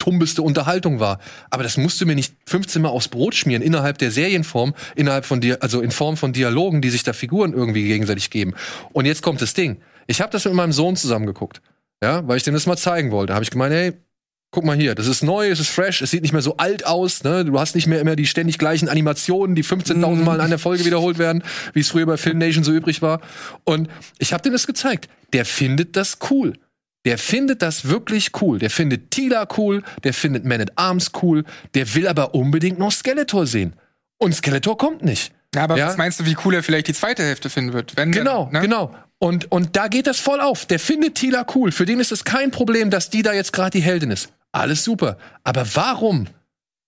tumbeste 0.00 0.42
Unterhaltung 0.42 0.98
war. 0.98 1.20
Aber 1.50 1.62
das 1.62 1.76
musst 1.76 2.00
du 2.00 2.06
mir 2.06 2.16
nicht 2.16 2.34
15 2.46 2.82
Mal 2.82 2.88
aufs 2.88 3.06
Brot 3.06 3.36
schmieren 3.36 3.62
innerhalb 3.62 3.98
der 3.98 4.10
Serienform, 4.10 4.74
innerhalb 4.96 5.24
von 5.24 5.40
dir, 5.40 5.62
also 5.62 5.80
in 5.80 5.92
Form 5.92 6.16
von 6.16 6.32
Dialogen, 6.32 6.82
die 6.82 6.90
sich 6.90 7.04
da 7.04 7.12
Figuren 7.12 7.52
irgendwie 7.52 7.84
gegenseitig 7.84 8.30
geben. 8.30 8.54
Und 8.92 9.04
jetzt 9.04 9.22
kommt 9.22 9.40
das 9.40 9.54
Ding. 9.54 9.80
Ich 10.08 10.20
habe 10.20 10.32
das 10.32 10.44
mit 10.44 10.54
meinem 10.54 10.72
Sohn 10.72 10.96
zusammengeguckt, 10.96 11.62
ja, 12.02 12.26
weil 12.26 12.36
ich 12.36 12.42
dem 12.42 12.54
das 12.54 12.66
mal 12.66 12.76
zeigen 12.76 13.12
wollte. 13.12 13.34
Habe 13.34 13.44
ich 13.44 13.50
gemeint, 13.50 13.72
hey, 13.72 13.92
guck 14.50 14.64
mal 14.64 14.76
hier, 14.76 14.94
das 14.94 15.06
ist 15.06 15.22
neu, 15.22 15.48
es 15.48 15.60
ist 15.60 15.68
fresh, 15.68 16.02
es 16.02 16.10
sieht 16.10 16.22
nicht 16.22 16.32
mehr 16.32 16.42
so 16.42 16.56
alt 16.56 16.84
aus, 16.84 17.22
ne? 17.22 17.44
Du 17.44 17.60
hast 17.60 17.74
nicht 17.74 17.86
mehr 17.86 18.00
immer 18.00 18.16
die 18.16 18.26
ständig 18.26 18.58
gleichen 18.58 18.88
Animationen, 18.88 19.54
die 19.54 19.62
15.000 19.62 20.16
Mal 20.16 20.36
in 20.36 20.40
einer 20.40 20.58
Folge 20.58 20.84
wiederholt 20.84 21.18
werden, 21.18 21.44
wie 21.72 21.80
es 21.80 21.90
früher 21.90 22.06
bei 22.06 22.16
Film 22.16 22.38
Nation 22.38 22.64
so 22.64 22.72
übrig 22.72 23.02
war. 23.02 23.20
Und 23.64 23.88
ich 24.18 24.32
habe 24.32 24.42
dem 24.42 24.52
das 24.52 24.66
gezeigt. 24.66 25.08
Der 25.32 25.44
findet 25.44 25.96
das 25.96 26.18
cool. 26.30 26.54
Der 27.06 27.16
findet 27.18 27.62
das 27.62 27.88
wirklich 27.88 28.30
cool. 28.42 28.58
Der 28.58 28.70
findet 28.70 29.10
Tila 29.10 29.48
cool, 29.56 29.82
der 30.04 30.12
findet 30.12 30.44
Man 30.44 30.60
at 30.60 30.72
Arms 30.76 31.12
cool, 31.22 31.44
der 31.74 31.94
will 31.94 32.06
aber 32.06 32.34
unbedingt 32.34 32.78
noch 32.78 32.92
Skeletor 32.92 33.46
sehen. 33.46 33.74
Und 34.18 34.34
Skeletor 34.34 34.76
kommt 34.76 35.02
nicht. 35.02 35.32
Ja, 35.54 35.64
aber 35.64 35.76
Ja. 35.78 35.86
was 35.88 35.96
meinst 35.96 36.20
du, 36.20 36.26
wie 36.26 36.36
cool 36.44 36.54
er 36.54 36.62
vielleicht 36.62 36.88
die 36.88 36.94
zweite 36.94 37.22
Hälfte 37.22 37.48
finden 37.48 37.72
wird? 37.72 37.96
Wenn 37.96 38.12
Genau, 38.12 38.50
ne? 38.52 38.60
genau. 38.60 38.94
Und, 39.18 39.50
und 39.50 39.76
da 39.76 39.88
geht 39.88 40.06
das 40.06 40.18
voll 40.18 40.40
auf. 40.40 40.66
Der 40.66 40.78
findet 40.78 41.14
Tila 41.16 41.46
cool. 41.54 41.72
Für 41.72 41.86
den 41.86 42.00
ist 42.00 42.12
es 42.12 42.24
kein 42.24 42.50
Problem, 42.50 42.90
dass 42.90 43.10
die 43.10 43.22
da 43.22 43.32
jetzt 43.32 43.52
gerade 43.52 43.70
die 43.70 43.80
Heldin 43.80 44.10
ist. 44.10 44.30
Alles 44.52 44.84
super. 44.84 45.16
Aber 45.44 45.66
warum? 45.74 46.26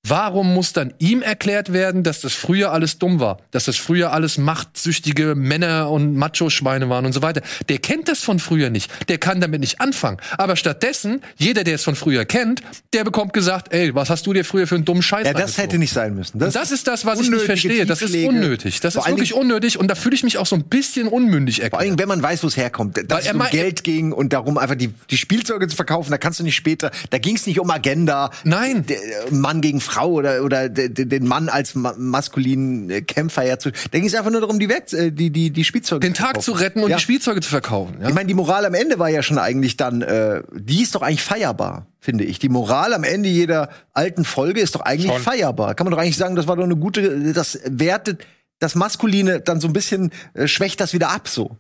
Warum 0.09 0.53
muss 0.53 0.73
dann 0.73 0.93
ihm 0.99 1.23
erklärt 1.23 1.73
werden, 1.73 2.03
dass 2.03 2.21
das 2.23 2.33
früher 2.33 2.73
alles 2.73 2.99
dumm 2.99 3.21
war? 3.21 3.39
Dass 3.53 3.67
das 3.67 3.77
früher 3.77 4.13
alles 4.13 4.37
machtsüchtige 4.37 5.37
Männer 5.37 5.91
und 5.91 6.17
Macho-Schweine 6.17 6.89
waren 6.89 7.07
und 7.07 7.13
so 7.13 7.23
weiter? 7.23 7.41
Der 7.69 7.79
kennt 7.79 8.09
das 8.09 8.19
von 8.19 8.41
früher 8.41 8.69
nicht. 8.69 8.91
Der 9.09 9.19
kann 9.19 9.41
damit 9.41 9.61
nicht 9.61 9.81
anfangen. 9.81 10.17
Aber 10.39 10.57
stattdessen, 10.57 11.23
jeder, 11.37 11.63
der 11.63 11.77
es 11.77 11.85
von 11.85 11.95
früher 11.95 12.25
kennt, 12.25 12.63
der 12.93 13.05
bekommt 13.05 13.33
gesagt, 13.33 13.73
ey, 13.73 13.95
was 13.95 14.11
hast 14.11 14.27
du 14.27 14.33
dir 14.33 14.45
früher 14.45 14.67
für 14.67 14.75
einen 14.75 14.85
dummen 14.85 15.05
Scheiß 15.05 15.25
Ja, 15.25 15.35
das 15.35 15.57
hätte 15.57 15.79
nicht 15.79 15.93
sein 15.93 16.17
müssen. 16.17 16.43
Und 16.43 16.53
das 16.53 16.73
ist 16.73 16.89
das, 16.89 17.07
was 17.07 17.21
ich 17.21 17.31
nicht 17.31 17.45
verstehe. 17.45 17.87
Das 17.87 18.03
ist 18.03 18.13
unnötig. 18.13 18.81
Das 18.81 18.95
Vor 18.95 19.05
ist 19.07 19.09
wirklich 19.09 19.35
unnötig 19.35 19.79
und 19.79 19.87
da 19.87 19.95
fühle 19.95 20.17
ich 20.17 20.25
mich 20.25 20.37
auch 20.37 20.47
so 20.47 20.57
ein 20.57 20.65
bisschen 20.65 21.07
unmündig 21.07 21.59
Vor 21.59 21.65
erklärt. 21.65 21.81
allem, 21.81 21.99
wenn 22.01 22.09
man 22.09 22.21
weiß, 22.21 22.43
wo 22.43 22.49
es 22.49 22.57
herkommt, 22.57 22.97
dass 22.97 23.05
Weil 23.09 23.21
es 23.21 23.33
um 23.33 23.51
Geld 23.53 23.85
ging 23.85 24.11
und 24.11 24.33
darum 24.33 24.59
einfach 24.59 24.75
die, 24.75 24.93
die 25.11 25.17
Spielzeuge 25.17 25.69
zu 25.69 25.77
verkaufen, 25.77 26.11
da 26.11 26.19
kannst 26.19 26.41
du 26.41 26.45
nicht 26.45 26.57
später, 26.57 26.91
da 27.11 27.19
ging 27.19 27.37
es 27.37 27.47
nicht 27.47 27.61
um 27.61 27.71
Agenda. 27.71 28.31
Nein. 28.43 28.85
Äh, 28.89 28.97
Mann 29.31 29.61
gegen 29.61 29.81
Frau 29.81 29.92
oder, 30.01 30.43
oder 30.43 30.69
de- 30.69 30.89
de- 30.89 31.05
den 31.05 31.27
Mann 31.27 31.49
als 31.49 31.75
ma 31.75 31.95
maskulinen 31.99 32.91
äh, 32.91 33.03
Kämpfer 33.03 33.43
herzu. 33.43 33.71
Da 33.91 33.99
ging 33.99 34.07
es 34.07 34.15
einfach 34.15 34.31
nur 34.31 34.41
darum, 34.41 34.59
die, 34.59 34.69
Werk 34.69 34.93
äh, 34.93 35.11
die, 35.11 35.31
die, 35.31 35.51
die 35.51 35.65
Spielzeuge 35.65 36.01
Den 36.01 36.15
Tag 36.15 36.41
zu 36.43 36.53
retten 36.53 36.83
und 36.83 36.91
ja. 36.91 36.97
die 36.97 37.03
Spielzeuge 37.03 37.41
zu 37.41 37.51
verkaufen. 37.51 37.97
Ja? 38.01 38.09
Ich 38.09 38.15
meine, 38.15 38.27
die 38.27 38.35
Moral 38.35 38.65
am 38.65 38.75
Ende 38.75 38.99
war 38.99 39.09
ja 39.09 39.23
schon 39.23 39.39
eigentlich 39.39 39.77
dann, 39.77 40.03
äh, 40.03 40.43
die 40.55 40.83
ist 40.83 40.95
doch 40.95 41.03
eigentlich 41.03 41.23
feierbar, 41.23 41.87
finde 42.01 42.25
ich. 42.25 42.39
Die 42.39 42.49
Moral 42.49 42.95
am 42.95 43.05
Ende 43.05 43.29
jeder 43.29 43.69
alten 43.93 44.25
Folge 44.25 44.61
ist 44.61 44.75
doch 44.75 44.81
eigentlich 44.83 45.13
Schon. 45.13 45.23
feierbar. 45.23 45.75
Kann 45.75 45.85
man 45.85 45.93
doch 45.93 45.99
eigentlich 45.99 46.17
sagen, 46.17 46.37
das 46.37 46.47
war 46.47 46.57
doch 46.57 46.65
eine 46.65 46.77
gute, 46.77 47.33
das 47.33 47.59
wertet 47.65 48.25
das 48.59 48.75
Maskuline 48.75 49.41
dann 49.41 49.61
so 49.61 49.67
ein 49.69 49.73
bisschen 49.73 50.13
äh, 50.35 50.47
schwächt 50.47 50.81
das 50.81 50.93
wieder 50.95 51.11
ab 51.11 51.29
so. 51.29 51.57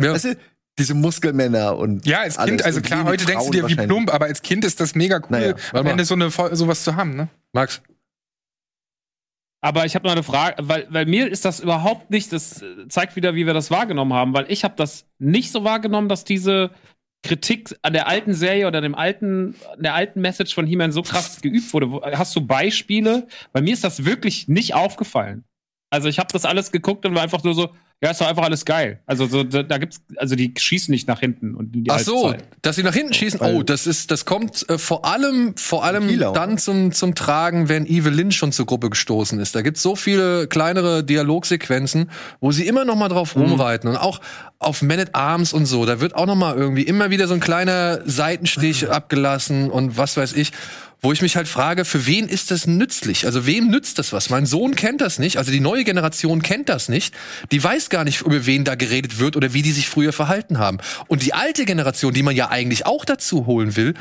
Ja. 0.00 0.12
Weißt 0.12 0.24
du, 0.24 0.36
diese 0.78 0.94
Muskelmänner 0.94 1.76
und 1.78 2.06
Ja, 2.06 2.20
als 2.20 2.36
Kind, 2.36 2.62
also 2.64 2.82
klar, 2.82 3.04
heute 3.04 3.24
denkst 3.24 3.46
du 3.46 3.50
dir 3.50 3.68
wie 3.68 3.76
plump, 3.76 4.12
aber 4.12 4.26
als 4.26 4.42
Kind 4.42 4.62
ist 4.64 4.78
das 4.80 4.94
mega 4.94 5.16
cool, 5.18 5.24
Naja, 5.30 5.54
am. 5.72 5.86
Ende 5.86 6.04
so 6.04 6.14
eine 6.14 6.30
sowas 6.30 6.84
zu 6.84 6.96
haben, 6.96 7.16
ne? 7.16 7.28
Max, 7.56 7.80
Aber 9.62 9.86
ich 9.86 9.94
habe 9.94 10.06
noch 10.06 10.12
eine 10.12 10.22
Frage, 10.22 10.56
weil, 10.68 10.86
weil 10.90 11.06
mir 11.06 11.26
ist 11.26 11.46
das 11.46 11.60
überhaupt 11.60 12.10
nicht, 12.10 12.30
das 12.32 12.62
zeigt 12.90 13.16
wieder, 13.16 13.34
wie 13.34 13.46
wir 13.46 13.54
das 13.54 13.70
wahrgenommen 13.70 14.12
haben, 14.12 14.34
weil 14.34 14.44
ich 14.52 14.62
habe 14.62 14.74
das 14.76 15.06
nicht 15.18 15.50
so 15.50 15.64
wahrgenommen, 15.64 16.10
dass 16.10 16.24
diese 16.24 16.70
Kritik 17.22 17.74
an 17.80 17.94
der 17.94 18.08
alten 18.08 18.34
Serie 18.34 18.66
oder 18.68 18.82
dem 18.82 18.94
alten, 18.94 19.54
der 19.78 19.94
alten 19.94 20.20
Message 20.20 20.54
von 20.54 20.66
He-Man 20.66 20.92
so 20.92 21.00
krass 21.00 21.40
geübt 21.40 21.72
wurde. 21.72 22.00
Hast 22.16 22.36
du 22.36 22.46
Beispiele? 22.46 23.26
Bei 23.52 23.62
mir 23.62 23.72
ist 23.72 23.84
das 23.84 24.04
wirklich 24.04 24.48
nicht 24.48 24.74
aufgefallen. 24.74 25.44
Also 25.90 26.08
ich 26.08 26.18
habe 26.18 26.28
das 26.32 26.44
alles 26.44 26.72
geguckt 26.72 27.06
und 27.06 27.14
war 27.14 27.22
einfach 27.22 27.44
nur 27.44 27.54
so, 27.54 27.70
ja, 28.02 28.10
ist 28.10 28.20
doch 28.20 28.26
einfach 28.26 28.42
alles 28.42 28.64
geil. 28.66 29.00
Also 29.06 29.26
so, 29.26 29.42
da, 29.44 29.62
da 29.62 29.78
gibt's, 29.78 30.02
also 30.16 30.34
die 30.34 30.52
schießen 30.54 30.92
nicht 30.92 31.08
nach 31.08 31.20
hinten 31.20 31.54
und 31.54 31.74
in 31.74 31.84
die 31.84 31.90
Ach 31.90 31.98
so, 32.00 32.30
Zeit. 32.32 32.44
dass 32.60 32.76
sie 32.76 32.82
nach 32.82 32.92
hinten 32.92 33.14
schießen. 33.14 33.40
Oh, 33.40 33.62
das 33.62 33.86
ist, 33.86 34.10
das 34.10 34.26
kommt 34.26 34.68
äh, 34.68 34.76
vor 34.76 35.06
allem, 35.06 35.56
vor 35.56 35.84
allem 35.84 36.08
oder? 36.10 36.32
dann 36.32 36.58
zum 36.58 36.92
zum 36.92 37.14
Tragen, 37.14 37.70
wenn 37.70 37.86
Evelyn 37.86 38.32
schon 38.32 38.52
zur 38.52 38.66
Gruppe 38.66 38.90
gestoßen 38.90 39.38
ist. 39.40 39.54
Da 39.54 39.62
gibt's 39.62 39.80
so 39.82 39.96
viele 39.96 40.46
kleinere 40.48 41.04
Dialogsequenzen, 41.04 42.10
wo 42.40 42.52
sie 42.52 42.66
immer 42.66 42.84
noch 42.84 42.96
mal 42.96 43.08
drauf 43.08 43.34
Mhm. 43.36 43.42
rumreiten 43.42 43.88
und 43.88 43.96
auch 43.96 44.20
auf 44.58 44.82
Man 44.82 44.98
at 45.00 45.14
Arms 45.14 45.52
und 45.54 45.66
so. 45.66 45.86
Da 45.86 46.00
wird 46.00 46.14
auch 46.16 46.26
noch 46.26 46.36
mal 46.36 46.54
irgendwie 46.56 46.82
immer 46.82 47.10
wieder 47.10 47.26
so 47.28 47.34
ein 47.34 47.40
kleiner 47.40 48.00
Seitenstich 48.04 48.90
abgelassen 48.90 49.70
und 49.70 49.96
was 49.96 50.16
weiß 50.16 50.34
ich. 50.34 50.52
Wo 51.02 51.12
ich 51.12 51.20
mich 51.20 51.36
halt 51.36 51.46
frage, 51.46 51.84
für 51.84 52.06
wen 52.06 52.26
ist 52.26 52.50
das 52.50 52.66
nützlich? 52.66 53.26
Also 53.26 53.46
wem 53.46 53.68
nützt 53.70 53.98
das 53.98 54.12
was? 54.12 54.30
Mein 54.30 54.46
Sohn 54.46 54.74
kennt 54.74 55.00
das 55.00 55.18
nicht, 55.18 55.36
also 55.36 55.52
die 55.52 55.60
neue 55.60 55.84
Generation 55.84 56.42
kennt 56.42 56.68
das 56.68 56.88
nicht. 56.88 57.14
Die 57.52 57.62
weiß 57.62 57.90
gar 57.90 58.04
nicht, 58.04 58.22
über 58.22 58.46
wen 58.46 58.64
da 58.64 58.74
geredet 58.74 59.18
wird 59.18 59.36
oder 59.36 59.52
wie 59.52 59.62
die 59.62 59.72
sich 59.72 59.88
früher 59.88 60.12
verhalten 60.12 60.58
haben. 60.58 60.78
Und 61.06 61.22
die 61.22 61.34
alte 61.34 61.64
Generation, 61.66 62.14
die 62.14 62.22
man 62.22 62.34
ja 62.34 62.48
eigentlich 62.48 62.86
auch 62.86 63.04
dazu 63.04 63.46
holen 63.46 63.76
will, 63.76 63.94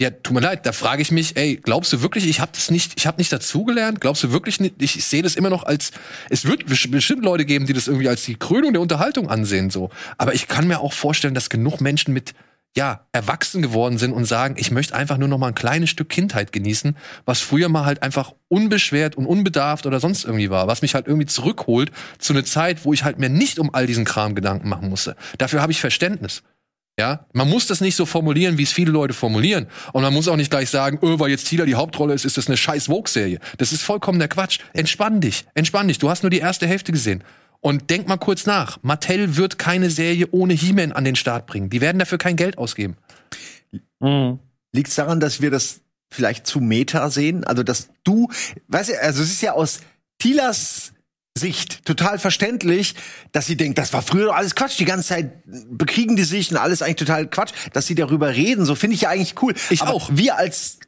ja, 0.00 0.10
tut 0.10 0.32
mir 0.32 0.40
leid, 0.40 0.64
da 0.64 0.70
frage 0.70 1.02
ich 1.02 1.10
mich, 1.10 1.36
ey, 1.36 1.56
glaubst 1.56 1.92
du 1.92 2.02
wirklich, 2.02 2.28
ich 2.28 2.38
habe 2.38 2.52
das 2.54 2.70
nicht, 2.70 2.92
ich 2.96 3.08
habe 3.08 3.18
nicht 3.18 3.32
dazugelernt? 3.32 4.00
Glaubst 4.00 4.22
du 4.22 4.30
wirklich 4.30 4.60
nicht, 4.60 4.76
ich, 4.80 4.96
ich 4.96 5.04
sehe 5.04 5.22
das 5.22 5.34
immer 5.34 5.50
noch 5.50 5.64
als, 5.64 5.90
es 6.30 6.44
wird 6.44 6.66
bestimmt 6.66 7.24
Leute 7.24 7.44
geben, 7.44 7.66
die 7.66 7.72
das 7.72 7.88
irgendwie 7.88 8.08
als 8.08 8.24
die 8.24 8.36
Krönung 8.36 8.72
der 8.72 8.80
Unterhaltung 8.80 9.28
ansehen, 9.28 9.70
so. 9.70 9.90
Aber 10.16 10.34
ich 10.34 10.46
kann 10.46 10.68
mir 10.68 10.78
auch 10.80 10.92
vorstellen, 10.92 11.34
dass 11.34 11.50
genug 11.50 11.80
Menschen 11.80 12.14
mit, 12.14 12.32
ja, 12.78 13.08
erwachsen 13.10 13.60
geworden 13.60 13.98
sind 13.98 14.12
und 14.12 14.24
sagen, 14.24 14.54
ich 14.56 14.70
möchte 14.70 14.94
einfach 14.94 15.18
nur 15.18 15.26
noch 15.26 15.38
mal 15.38 15.48
ein 15.48 15.56
kleines 15.56 15.90
Stück 15.90 16.08
Kindheit 16.08 16.52
genießen, 16.52 16.96
was 17.24 17.40
früher 17.40 17.68
mal 17.68 17.84
halt 17.84 18.04
einfach 18.04 18.34
unbeschwert 18.46 19.16
und 19.16 19.26
unbedarft 19.26 19.84
oder 19.84 19.98
sonst 19.98 20.24
irgendwie 20.24 20.48
war, 20.48 20.68
was 20.68 20.80
mich 20.80 20.94
halt 20.94 21.08
irgendwie 21.08 21.26
zurückholt 21.26 21.90
zu 22.18 22.32
einer 22.32 22.44
Zeit, 22.44 22.84
wo 22.84 22.92
ich 22.92 23.02
halt 23.02 23.18
mir 23.18 23.30
nicht 23.30 23.58
um 23.58 23.74
all 23.74 23.88
diesen 23.88 24.04
Kram 24.04 24.36
Gedanken 24.36 24.68
machen 24.68 24.88
musste. 24.88 25.16
Dafür 25.38 25.60
habe 25.60 25.72
ich 25.72 25.80
Verständnis. 25.80 26.44
Ja, 27.00 27.26
man 27.32 27.50
muss 27.50 27.66
das 27.66 27.80
nicht 27.80 27.96
so 27.96 28.06
formulieren, 28.06 28.58
wie 28.58 28.62
es 28.62 28.72
viele 28.72 28.92
Leute 28.92 29.12
formulieren. 29.12 29.66
Und 29.92 30.02
man 30.02 30.14
muss 30.14 30.28
auch 30.28 30.36
nicht 30.36 30.50
gleich 30.52 30.70
sagen, 30.70 31.00
öh, 31.02 31.18
weil 31.18 31.30
jetzt 31.30 31.48
Tila 31.48 31.64
die 31.64 31.74
Hauptrolle 31.74 32.14
ist, 32.14 32.24
ist 32.24 32.36
das 32.36 32.46
eine 32.46 32.56
scheiß 32.56 32.86
Vogue-Serie. 32.86 33.40
Das 33.56 33.72
ist 33.72 33.82
vollkommen 33.82 34.20
der 34.20 34.28
Quatsch. 34.28 34.60
Entspann 34.72 35.20
dich, 35.20 35.46
entspann 35.54 35.88
dich. 35.88 35.98
Du 35.98 36.10
hast 36.10 36.22
nur 36.22 36.30
die 36.30 36.38
erste 36.38 36.68
Hälfte 36.68 36.92
gesehen. 36.92 37.24
Und 37.60 37.90
denk 37.90 38.06
mal 38.06 38.18
kurz 38.18 38.46
nach. 38.46 38.78
Mattel 38.82 39.36
wird 39.36 39.58
keine 39.58 39.90
Serie 39.90 40.28
ohne 40.30 40.54
He-Man 40.54 40.92
an 40.92 41.04
den 41.04 41.16
Start 41.16 41.46
bringen. 41.46 41.70
Die 41.70 41.80
werden 41.80 41.98
dafür 41.98 42.18
kein 42.18 42.36
Geld 42.36 42.56
ausgeben. 42.56 42.96
Mhm. 44.00 44.38
Liegt 44.72 44.88
es 44.88 44.94
daran, 44.94 45.18
dass 45.18 45.40
wir 45.40 45.50
das 45.50 45.80
vielleicht 46.10 46.46
zu 46.46 46.60
Meta 46.60 47.10
sehen? 47.10 47.44
Also, 47.44 47.62
dass 47.62 47.88
du, 48.04 48.28
weißt 48.68 48.90
du, 48.90 49.02
also 49.02 49.22
es 49.22 49.30
ist 49.30 49.42
ja 49.42 49.52
aus 49.52 49.80
Tilas 50.18 50.92
Sicht 51.38 51.84
total 51.84 52.18
verständlich, 52.18 52.94
dass 53.32 53.46
sie 53.46 53.56
denkt, 53.56 53.78
das 53.78 53.92
war 53.92 54.02
früher 54.02 54.26
doch 54.26 54.34
alles 54.34 54.54
Quatsch. 54.54 54.78
Die 54.78 54.84
ganze 54.84 55.08
Zeit 55.08 55.32
bekriegen 55.46 56.16
die 56.16 56.24
sich 56.24 56.50
und 56.50 56.56
alles 56.56 56.82
eigentlich 56.82 56.96
total 56.96 57.28
Quatsch. 57.28 57.52
Dass 57.72 57.86
sie 57.86 57.94
darüber 57.94 58.34
reden, 58.34 58.64
so 58.64 58.74
finde 58.74 58.94
ich 58.94 59.02
ja 59.02 59.10
eigentlich 59.10 59.40
cool. 59.42 59.54
Ich 59.70 59.82
Aber 59.82 59.92
auch. 59.92 60.10
Wir 60.12 60.36
als 60.36 60.78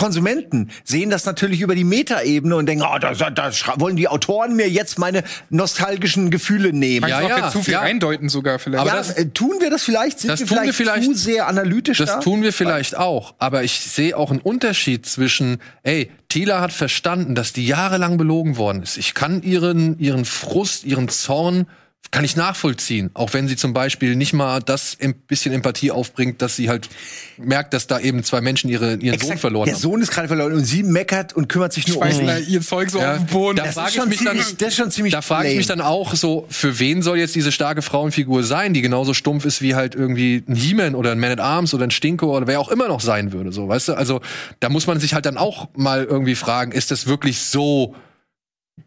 Konsumenten 0.00 0.70
sehen 0.82 1.10
das 1.10 1.26
natürlich 1.26 1.60
über 1.60 1.74
die 1.74 1.84
Metaebene 1.84 2.56
und 2.56 2.64
denken, 2.64 2.86
oh, 2.90 2.98
da, 2.98 3.12
da, 3.12 3.28
da 3.28 3.50
wollen 3.76 3.96
die 3.96 4.08
Autoren 4.08 4.56
mir 4.56 4.66
jetzt 4.66 4.98
meine 4.98 5.22
nostalgischen 5.50 6.30
Gefühle 6.30 6.72
nehmen. 6.72 7.06
Ja, 7.06 7.20
ja, 7.20 7.36
wir 7.36 7.50
zu 7.50 7.62
viel 7.62 7.74
ja. 7.74 7.82
eindeuten 7.82 8.30
sogar 8.30 8.58
vielleicht? 8.58 8.80
Aber 8.80 8.90
ja, 8.90 8.96
das- 8.96 9.10
äh, 9.10 9.26
tun 9.28 9.52
wir 9.60 9.68
das 9.68 9.82
vielleicht? 9.82 10.20
Sind 10.20 10.30
das 10.30 10.40
wir, 10.40 10.46
tun 10.46 10.56
wir 10.62 10.72
vielleicht 10.72 11.04
vielleicht- 11.04 11.18
zu 11.18 11.22
sehr 11.22 11.48
analytisch 11.48 11.98
Das 11.98 12.14
da? 12.14 12.20
tun 12.20 12.42
wir 12.42 12.54
vielleicht 12.54 12.96
auch. 12.96 13.34
Aber 13.38 13.62
ich 13.62 13.78
sehe 13.78 14.16
auch 14.16 14.30
einen 14.30 14.40
Unterschied 14.40 15.04
zwischen, 15.04 15.58
ey, 15.82 16.10
Tila 16.30 16.62
hat 16.62 16.72
verstanden, 16.72 17.34
dass 17.34 17.52
die 17.52 17.66
jahrelang 17.66 18.16
belogen 18.16 18.56
worden 18.56 18.82
ist. 18.82 18.96
Ich 18.96 19.12
kann 19.12 19.42
ihren, 19.42 19.98
ihren 19.98 20.24
Frust, 20.24 20.84
ihren 20.84 21.10
Zorn, 21.10 21.66
kann 22.12 22.24
ich 22.24 22.34
nachvollziehen. 22.34 23.10
Auch 23.14 23.34
wenn 23.34 23.46
sie 23.46 23.54
zum 23.54 23.72
Beispiel 23.72 24.16
nicht 24.16 24.32
mal 24.32 24.58
das 24.60 24.96
ein 25.00 25.14
bisschen 25.14 25.52
Empathie 25.54 25.92
aufbringt, 25.92 26.42
dass 26.42 26.56
sie 26.56 26.68
halt 26.68 26.88
merkt, 27.36 27.72
dass 27.72 27.86
da 27.86 28.00
eben 28.00 28.24
zwei 28.24 28.40
Menschen 28.40 28.68
ihre, 28.68 28.94
ihren 28.94 29.00
Sohn 29.00 29.12
Exakt. 29.14 29.40
verloren 29.40 29.66
Der 29.66 29.74
haben. 29.74 29.80
Sohn 29.80 30.02
ist 30.02 30.10
gerade 30.10 30.26
verloren 30.26 30.52
und 30.54 30.64
sie 30.64 30.82
meckert 30.82 31.34
und 31.34 31.48
kümmert 31.48 31.72
sich 31.72 31.86
nur 31.86 31.98
um 31.98 32.02
Schmeißen 32.02 32.26
da 32.26 32.36
sich. 32.38 32.48
ihr 32.48 32.62
Zeug 32.62 32.90
so 32.90 32.98
Ja, 32.98 33.12
auf 33.12 33.18
den 33.18 33.26
Boden. 33.28 33.56
da 33.58 33.62
Das 33.64 33.74
frage 33.74 33.88
ist 33.90 33.94
ich 33.94 34.00
schon 34.00 34.08
mich 34.08 34.18
dann, 34.24 34.26
ziemlich- 34.38 34.56
das 34.56 34.68
ist 34.70 34.76
schon 34.76 34.90
ziemlich 34.90 35.12
da 35.12 35.22
frage 35.22 35.50
ich 35.50 35.56
mich 35.56 35.66
dann 35.68 35.80
auch 35.80 36.16
so, 36.16 36.46
für 36.48 36.80
wen 36.80 37.02
soll 37.02 37.16
jetzt 37.18 37.36
diese 37.36 37.52
starke 37.52 37.80
Frauenfigur 37.80 38.42
sein, 38.42 38.74
die 38.74 38.80
genauso 38.82 39.14
stumpf 39.14 39.44
ist 39.44 39.62
wie 39.62 39.76
halt 39.76 39.94
irgendwie 39.94 40.42
ein 40.48 40.56
He-Man 40.56 40.96
oder 40.96 41.12
ein 41.12 41.20
Man 41.20 41.30
at 41.30 41.38
Arms 41.40 41.74
oder 41.74 41.84
ein 41.86 41.92
Stinko 41.92 42.36
oder 42.36 42.48
wer 42.48 42.58
auch 42.58 42.70
immer 42.70 42.88
noch 42.88 43.00
sein 43.00 43.32
würde, 43.32 43.52
so, 43.52 43.68
weißt 43.68 43.86
du? 43.86 43.92
Also, 43.94 44.20
da 44.58 44.68
muss 44.68 44.88
man 44.88 44.98
sich 44.98 45.14
halt 45.14 45.26
dann 45.26 45.36
auch 45.38 45.68
mal 45.76 46.02
irgendwie 46.04 46.34
fragen, 46.34 46.72
ist 46.72 46.90
das 46.90 47.06
wirklich 47.06 47.38
so 47.38 47.94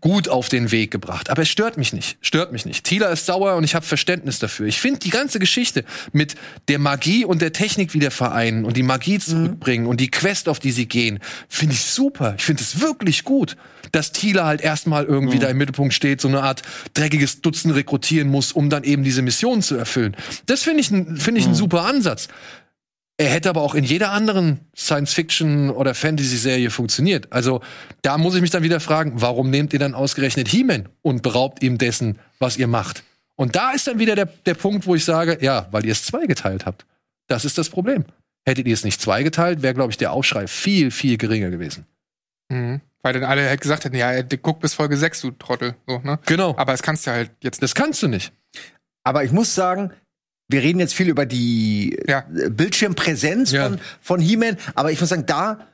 gut 0.01 0.29
auf 0.29 0.49
den 0.49 0.71
Weg 0.71 0.91
gebracht. 0.91 1.29
Aber 1.29 1.41
es 1.41 1.49
stört 1.49 1.77
mich 1.77 1.93
nicht. 1.93 2.17
Stört 2.21 2.51
mich 2.51 2.65
nicht. 2.65 2.83
Tila 2.83 3.07
ist 3.07 3.25
sauer 3.25 3.55
und 3.55 3.63
ich 3.63 3.75
habe 3.75 3.85
Verständnis 3.85 4.39
dafür. 4.39 4.67
Ich 4.67 4.79
finde 4.79 4.99
die 4.99 5.09
ganze 5.09 5.39
Geschichte 5.39 5.83
mit 6.11 6.35
der 6.67 6.79
Magie 6.79 7.25
und 7.25 7.41
der 7.41 7.53
Technik 7.53 7.93
wieder 7.93 8.11
vereinen 8.11 8.65
und 8.65 8.77
die 8.77 8.83
Magie 8.83 9.19
zurückbringen 9.19 9.87
und 9.87 9.99
die 9.99 10.09
Quest, 10.11 10.49
auf 10.49 10.59
die 10.59 10.71
sie 10.71 10.87
gehen, 10.87 11.19
finde 11.49 11.75
ich 11.75 11.83
super. 11.83 12.35
Ich 12.37 12.43
finde 12.43 12.61
es 12.63 12.81
wirklich 12.81 13.23
gut, 13.23 13.55
dass 13.91 14.11
Tila 14.11 14.45
halt 14.45 14.61
erstmal 14.61 15.05
irgendwie 15.05 15.39
da 15.39 15.47
im 15.47 15.57
Mittelpunkt 15.57 15.93
steht, 15.93 16.21
so 16.21 16.27
eine 16.27 16.41
Art 16.43 16.61
dreckiges 16.93 17.41
Dutzend 17.41 17.75
rekrutieren 17.75 18.29
muss, 18.29 18.51
um 18.51 18.69
dann 18.69 18.83
eben 18.83 19.03
diese 19.03 19.21
Mission 19.21 19.61
zu 19.61 19.75
erfüllen. 19.75 20.15
Das 20.45 20.63
finde 20.63 20.81
ich, 20.81 20.91
ein- 20.91 21.17
finde 21.17 21.39
ich 21.39 21.45
einen 21.45 21.55
super 21.55 21.85
Ansatz. 21.85 22.27
Er 23.17 23.29
hätte 23.29 23.49
aber 23.49 23.61
auch 23.61 23.75
in 23.75 23.83
jeder 23.83 24.11
anderen 24.11 24.61
Science-Fiction- 24.75 25.69
oder 25.69 25.93
Fantasy-Serie 25.93 26.71
funktioniert. 26.71 27.31
Also 27.31 27.61
da 28.01 28.17
muss 28.17 28.33
ich 28.33 28.41
mich 28.41 28.49
dann 28.49 28.63
wieder 28.63 28.79
fragen, 28.79 29.13
warum 29.21 29.51
nehmt 29.51 29.71
ihr 29.73 29.79
dann 29.79 29.93
ausgerechnet 29.93 30.47
He-Man 30.47 30.89
und 31.03 31.21
beraubt 31.21 31.61
ihm 31.61 31.77
dessen, 31.77 32.17
was 32.39 32.57
ihr 32.57 32.67
macht? 32.67 33.03
Und 33.35 33.55
da 33.55 33.71
ist 33.71 33.87
dann 33.87 33.99
wieder 33.99 34.15
der, 34.15 34.25
der 34.25 34.55
Punkt, 34.55 34.87
wo 34.87 34.95
ich 34.95 35.05
sage, 35.05 35.37
ja, 35.41 35.67
weil 35.71 35.85
ihr 35.85 35.91
es 35.91 36.05
zweigeteilt 36.05 36.65
habt. 36.65 36.85
Das 37.27 37.45
ist 37.45 37.57
das 37.57 37.69
Problem. 37.69 38.05
Hättet 38.45 38.67
ihr 38.67 38.73
es 38.73 38.83
nicht 38.83 38.99
zweigeteilt, 38.99 39.61
wäre, 39.61 39.73
glaube 39.73 39.91
ich, 39.91 39.97
der 39.97 40.11
Aufschrei 40.11 40.47
viel, 40.47 40.91
viel 40.91 41.17
geringer 41.17 41.49
gewesen. 41.49 41.85
Mhm. 42.49 42.81
Weil 43.03 43.13
dann 43.13 43.23
alle 43.23 43.47
halt 43.47 43.61
gesagt 43.61 43.85
hätten, 43.85 43.95
ja, 43.95 44.11
ey, 44.11 44.23
guck 44.41 44.59
bis 44.59 44.73
Folge 44.73 44.97
6, 44.97 45.21
du 45.21 45.31
Trottel. 45.31 45.75
So, 45.87 45.99
ne? 45.99 46.19
Genau. 46.25 46.55
Aber 46.57 46.71
das 46.71 46.81
kannst 46.81 47.05
du 47.05 47.11
halt 47.11 47.31
jetzt 47.41 47.61
nicht. 47.61 47.63
Das 47.63 47.75
kannst 47.75 48.01
du 48.01 48.07
nicht. 48.07 48.33
Aber 49.03 49.23
ich 49.23 49.31
muss 49.31 49.53
sagen, 49.53 49.91
wir 50.53 50.61
reden 50.63 50.79
jetzt 50.79 50.93
viel 50.93 51.09
über 51.09 51.25
die 51.25 51.99
Ja. 52.07 52.23
äh, 52.33 52.49
Bildschirmpräsenz 52.49 53.51
Ja. 53.51 53.65
von, 53.67 53.79
von 54.01 54.19
He-Man, 54.21 54.55
aber 54.75 54.91
ich 54.91 54.99
muss 55.01 55.09
sagen, 55.09 55.25
da, 55.25 55.67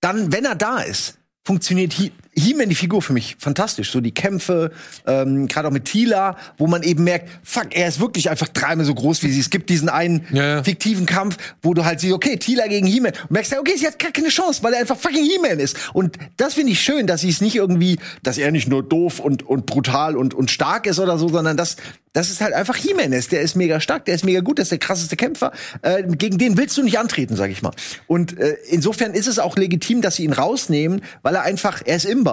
dann, 0.00 0.32
wenn 0.32 0.46
er 0.46 0.54
da 0.54 0.78
ist, 0.80 1.18
funktioniert 1.44 1.92
He- 1.92 2.12
He-Man 2.40 2.68
die 2.68 2.74
Figur 2.74 3.02
für 3.02 3.12
mich 3.12 3.36
fantastisch. 3.38 3.90
So 3.90 4.00
die 4.00 4.12
Kämpfe, 4.12 4.72
ähm, 5.06 5.46
gerade 5.46 5.68
auch 5.68 5.72
mit 5.72 5.84
Tila, 5.84 6.36
wo 6.58 6.66
man 6.66 6.82
eben 6.82 7.04
merkt, 7.04 7.28
fuck, 7.42 7.68
er 7.76 7.88
ist 7.88 8.00
wirklich 8.00 8.30
einfach 8.30 8.48
dreimal 8.48 8.84
so 8.84 8.94
groß 8.94 9.22
wie 9.22 9.30
sie. 9.30 9.40
Es 9.40 9.50
gibt 9.50 9.70
diesen 9.70 9.88
einen 9.88 10.26
Ja, 10.32 10.56
ja. 10.56 10.62
fiktiven 10.64 11.06
Kampf, 11.06 11.36
wo 11.62 11.74
du 11.74 11.84
halt 11.84 12.00
siehst, 12.00 12.12
okay, 12.14 12.36
Tila 12.36 12.66
gegen 12.66 12.86
He-Man. 12.86 13.12
Und 13.22 13.30
merkst, 13.30 13.52
ja, 13.52 13.60
okay, 13.60 13.74
sie 13.76 13.86
hat 13.86 13.98
gar 13.98 14.12
keine 14.12 14.28
Chance, 14.28 14.62
weil 14.62 14.72
er 14.72 14.80
einfach 14.80 14.96
fucking 14.96 15.24
He-Man 15.24 15.60
ist. 15.60 15.76
Und 15.92 16.16
das 16.36 16.54
finde 16.54 16.72
ich 16.72 16.80
schön, 16.80 17.06
dass 17.06 17.20
sie 17.20 17.28
es 17.28 17.40
nicht 17.40 17.56
irgendwie, 17.56 17.98
dass 18.22 18.38
er 18.38 18.50
nicht 18.50 18.68
nur 18.68 18.82
doof 18.82 19.20
und, 19.20 19.42
und 19.42 19.66
brutal 19.66 20.16
und, 20.16 20.34
und 20.34 20.50
stark 20.50 20.86
ist 20.86 20.98
oder 20.98 21.18
so, 21.18 21.28
sondern 21.28 21.56
dass, 21.56 21.76
dass 22.12 22.30
es 22.30 22.40
halt 22.40 22.54
einfach 22.54 22.76
He-Man 22.76 23.12
ist. 23.12 23.32
Der 23.32 23.40
ist 23.42 23.54
mega 23.56 23.80
stark, 23.80 24.04
der 24.06 24.14
ist 24.14 24.24
mega 24.24 24.40
gut, 24.40 24.58
der 24.58 24.62
ist 24.62 24.72
der 24.72 24.78
krasseste 24.78 25.16
Kämpfer. 25.16 25.52
Äh, 25.82 26.04
gegen 26.04 26.38
den 26.38 26.56
willst 26.56 26.76
du 26.76 26.82
nicht 26.82 26.98
antreten, 26.98 27.36
sag 27.36 27.50
ich 27.50 27.62
mal. 27.62 27.72
Und 28.06 28.38
äh, 28.38 28.56
insofern 28.68 29.12
ist 29.14 29.26
es 29.26 29.38
auch 29.38 29.56
legitim, 29.56 30.00
dass 30.02 30.16
sie 30.16 30.24
ihn 30.24 30.32
rausnehmen, 30.32 31.02
weil 31.22 31.34
er 31.34 31.42
einfach, 31.42 31.82
er 31.84 31.96
ist 31.96 32.04
imbar. 32.06 32.29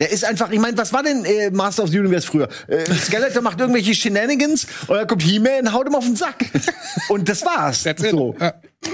Der 0.00 0.10
ist 0.10 0.24
einfach, 0.24 0.50
ich 0.50 0.58
meine, 0.58 0.78
was 0.78 0.94
war 0.94 1.02
denn 1.02 1.26
äh, 1.26 1.50
Master 1.50 1.82
of 1.84 1.90
the 1.90 1.98
Universe 1.98 2.26
früher? 2.26 2.48
Äh, 2.68 2.90
Skeletor 2.94 3.42
macht 3.42 3.60
irgendwelche 3.60 3.94
Shenanigans 3.94 4.66
und 4.86 4.96
dann 4.96 5.06
kommt 5.06 5.22
He-Man 5.22 5.66
und 5.66 5.72
haut 5.74 5.86
ihm 5.86 5.94
auf 5.94 6.06
den 6.06 6.16
Sack. 6.16 6.46
Und 7.10 7.28
das 7.28 7.44
war's. 7.44 7.84
So. 7.98 8.34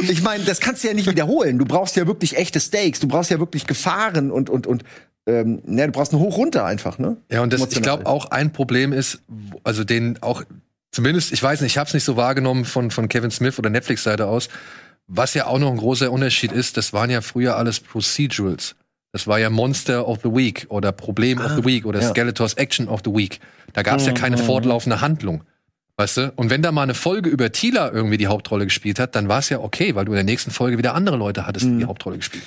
Ich 0.01 0.23
meine, 0.23 0.43
das 0.43 0.59
kannst 0.59 0.83
du 0.83 0.89
ja 0.89 0.95
nicht 0.95 1.09
wiederholen. 1.09 1.59
Du 1.59 1.65
brauchst 1.65 1.95
ja 1.95 2.09
wirklich 2.09 2.37
echte 2.37 2.59
Stakes. 2.59 2.99
Du 2.99 3.07
brauchst 3.07 3.31
ja 3.31 3.39
wirklich 3.39 3.69
Gefahren 3.69 4.33
und 4.33 4.51
und 4.51 4.67
und 4.67 4.83
ähm, 5.27 5.63
ne, 5.65 5.87
du 5.87 5.93
brauchst 5.93 6.13
ein 6.13 6.19
Hoch 6.19 6.37
runter 6.37 6.65
einfach, 6.65 6.99
ne? 6.99 7.17
Ja, 7.31 7.43
und 7.43 7.53
das, 7.53 7.61
ich 7.61 7.83
glaube 7.83 8.07
auch 8.07 8.27
ein 8.31 8.53
Problem 8.53 8.93
ist, 8.93 9.21
also 9.65 9.85
den 9.85 10.23
auch, 10.23 10.43
zumindest, 10.93 11.33
ich 11.33 11.43
weiß 11.43 11.61
nicht, 11.61 11.73
ich 11.73 11.79
habe 11.79 11.89
es 11.89 11.95
nicht 11.95 12.05
so 12.05 12.17
wahrgenommen 12.17 12.65
von, 12.65 12.91
von 12.91 13.09
Kevin 13.09 13.31
Smith 13.31 13.59
oder 13.59 13.71
Netflix-Seite 13.71 14.27
aus, 14.27 14.49
was 15.09 15.35
ja 15.35 15.47
auch 15.47 15.59
noch 15.59 15.71
ein 15.71 15.77
großer 15.77 16.11
Unterschied 16.11 16.53
ist, 16.53 16.77
das 16.77 16.93
waren 16.93 17.11
ja 17.11 17.21
früher 17.21 17.57
alles 17.57 17.81
Procedurals. 17.81 18.77
Das 19.17 19.27
war 19.27 19.39
ja 19.39 19.49
Monster 19.49 20.07
of 20.07 20.19
the 20.23 20.29
Week 20.29 20.67
oder 20.69 20.93
Problem 20.93 21.41
of 21.41 21.53
the 21.57 21.65
Week 21.65 21.87
oder 21.87 22.03
ja. 22.03 22.11
Skeletors 22.11 22.53
Action 22.53 22.87
of 22.87 23.01
the 23.03 23.11
Week. 23.11 23.41
Da 23.73 23.83
gab 23.83 23.99
es 23.99 24.05
ja 24.05 24.13
keine 24.13 24.37
fortlaufende 24.37 25.01
Handlung. 25.01 25.43
Weißt 25.97 26.19
du? 26.19 26.33
Und 26.37 26.51
wenn 26.51 26.61
da 26.61 26.71
mal 26.71 26.83
eine 26.83 26.93
Folge 26.93 27.31
über 27.31 27.51
Tila 27.51 27.91
irgendwie 27.91 28.19
die 28.19 28.27
Hauptrolle 28.27 28.67
gespielt 28.67 28.99
hat, 28.99 29.17
dann 29.17 29.27
war 29.31 29.39
es 29.39 29.49
ja 29.49 29.61
okay, 29.61 29.95
weil 29.95 30.05
du 30.05 30.13
in 30.13 30.17
der 30.17 30.25
nächsten 30.25 30.51
Folge 30.51 30.77
wieder 30.77 30.95
andere 30.95 31.17
Leute 31.17 31.47
hattest, 31.47 31.65
die 31.65 31.79
die 31.79 31.85
Hauptrolle 31.87 32.19
gespielt 32.19 32.45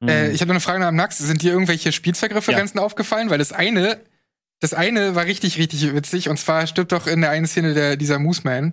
haben. 0.00 0.08
Äh, 0.08 0.32
ich 0.32 0.40
habe 0.40 0.48
noch 0.48 0.54
eine 0.54 0.60
Frage 0.60 0.80
nach 0.80 0.88
dem 0.88 0.96
Nax. 0.96 1.18
Sind 1.18 1.40
dir 1.40 1.52
irgendwelche 1.52 1.92
Spielzeugreferenzen 1.92 2.80
aufgefallen? 2.80 3.30
Weil 3.30 3.38
das 3.38 3.52
eine, 3.52 4.00
das 4.58 4.74
eine 4.74 5.14
war 5.14 5.26
richtig, 5.26 5.56
richtig 5.56 5.94
witzig. 5.94 6.28
Und 6.28 6.38
zwar 6.38 6.66
stirbt 6.66 6.90
doch 6.90 7.06
in 7.06 7.20
der 7.20 7.30
einen 7.30 7.46
Szene 7.46 7.74
der, 7.74 7.96
dieser 7.96 8.18
Mooseman. 8.18 8.72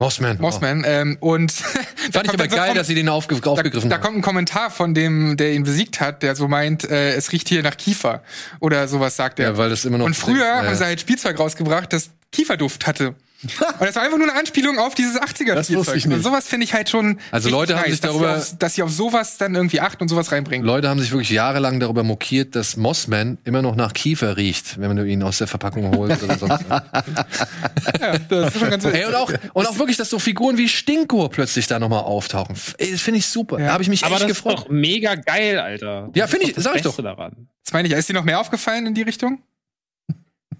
Mossman. 0.00 0.38
Mossman. 0.40 0.82
Ähm, 0.86 1.16
und 1.20 1.54
da 1.62 1.64
Oh. 1.68 2.12
Fand 2.12 2.26
ich 2.26 2.34
aber 2.34 2.48
geil, 2.48 2.66
kommt- 2.66 2.78
dass 2.78 2.86
sie 2.88 2.94
den 2.94 3.08
aufge 3.08 3.36
da, 3.40 3.50
aufgegriffen 3.50 3.88
da 3.90 3.96
haben. 3.96 4.02
kommt 4.02 4.16
ein 4.18 4.22
Kommentar 4.22 4.70
von 4.70 4.92
dem, 4.94 5.36
der 5.36 5.52
ihn 5.52 5.62
besiegt 5.64 6.00
hat, 6.00 6.22
der 6.22 6.34
so 6.36 6.48
meint, 6.48 6.84
äh, 6.90 7.12
es 7.14 7.32
riecht 7.32 7.48
hier 7.48 7.62
nach 7.62 7.76
Kiefer. 7.76 8.22
Oder 8.60 8.88
sowas 8.88 9.16
sagt 9.16 9.38
er. 9.38 9.50
Ja, 9.50 9.56
weil 9.56 9.70
das 9.70 9.84
immer 9.84 9.98
noch. 9.98 10.06
und 10.06 10.14
früher 10.16 10.44
äh, 10.44 10.66
haben 10.66 10.74
sie 10.74 10.84
halt 10.84 11.00
Spielzeug 11.00 11.38
rausgebracht, 11.38 11.92
das 11.92 12.10
Kieferduft 12.32 12.86
hatte. 12.86 13.14
Und 13.44 13.80
das 13.86 13.94
war 13.96 14.02
einfach 14.02 14.18
nur 14.18 14.28
eine 14.28 14.38
Anspielung 14.38 14.78
auf 14.78 14.94
dieses 14.94 15.16
80er 15.20 15.54
Das 15.54 15.72
wusste 15.72 15.96
ich 15.96 16.02
Spielzeug. 16.02 16.04
Und 16.04 16.10
nicht. 16.18 16.22
sowas 16.24 16.46
finde 16.48 16.64
ich 16.64 16.74
halt 16.74 16.88
schon. 16.90 17.18
Also 17.30 17.48
Leute 17.50 17.76
haben 17.78 17.90
sich 17.90 18.00
dass 18.00 18.10
darüber- 18.10 18.40
sie 18.40 18.52
auf, 18.52 18.58
dass 18.58 18.74
sie 18.74 18.82
auf 18.82 18.90
sowas 18.90 19.36
dann 19.38 19.54
irgendwie 19.54 19.80
achten 19.80 20.02
und 20.02 20.08
sowas 20.08 20.32
reinbringen. 20.32 20.66
Leute 20.66 20.88
haben 20.88 21.00
sich 21.00 21.10
wirklich 21.10 21.30
jahrelang 21.30 21.80
darüber 21.80 22.02
mokiert, 22.02 22.56
dass 22.56 22.76
Mossman 22.76 23.38
immer 23.44 23.62
noch 23.62 23.76
nach 23.76 23.92
Kiefer 23.92 24.36
riecht, 24.36 24.80
wenn 24.80 24.94
du 24.96 25.04
ihn 25.06 25.22
aus 25.22 25.38
der 25.38 25.46
Verpackung 25.46 25.96
holst 25.96 26.22
oder 26.22 26.38
sonst. 26.38 26.64
was. 26.68 26.82
Ja, 28.00 28.18
das 28.18 28.54
ist 28.54 28.60
schon 28.60 28.70
ganz 28.70 28.84
Ey, 28.84 29.04
und 29.06 29.14
auch, 29.14 29.32
und 29.52 29.66
auch 29.66 29.78
wirklich, 29.78 29.96
dass 29.96 30.10
so 30.10 30.18
Figuren 30.18 30.56
wie 30.58 30.68
Stinko 30.68 31.28
plötzlich 31.28 31.66
da 31.66 31.78
nochmal 31.78 32.00
auftauchen. 32.00 32.56
Ey, 32.78 32.92
das 32.92 33.00
finde 33.00 33.18
ich 33.18 33.26
super. 33.26 33.58
Da 33.58 33.72
habe 33.72 33.82
ich 33.82 33.88
mich 33.88 34.04
Aber 34.04 34.14
echt 34.14 34.24
das 34.24 34.30
ist 34.32 34.36
gefreut. 34.38 34.58
doch 34.58 34.68
mega 34.68 35.14
geil, 35.14 35.58
Alter. 35.58 36.10
Ja, 36.14 36.24
Das 36.24 36.30
finde 36.30 36.46
ist 36.50 36.56
ich- 36.58 36.62
sag 36.64 36.76
ich 36.76 36.82
doch. 36.82 36.96
Daran. 36.96 37.48
Das 37.64 37.72
meine 37.72 37.88
ich. 37.88 37.94
Ist 37.94 38.08
dir 38.08 38.14
noch 38.14 38.24
mehr 38.24 38.40
aufgefallen 38.40 38.86
in 38.86 38.94
die 38.94 39.02
Richtung? 39.02 39.42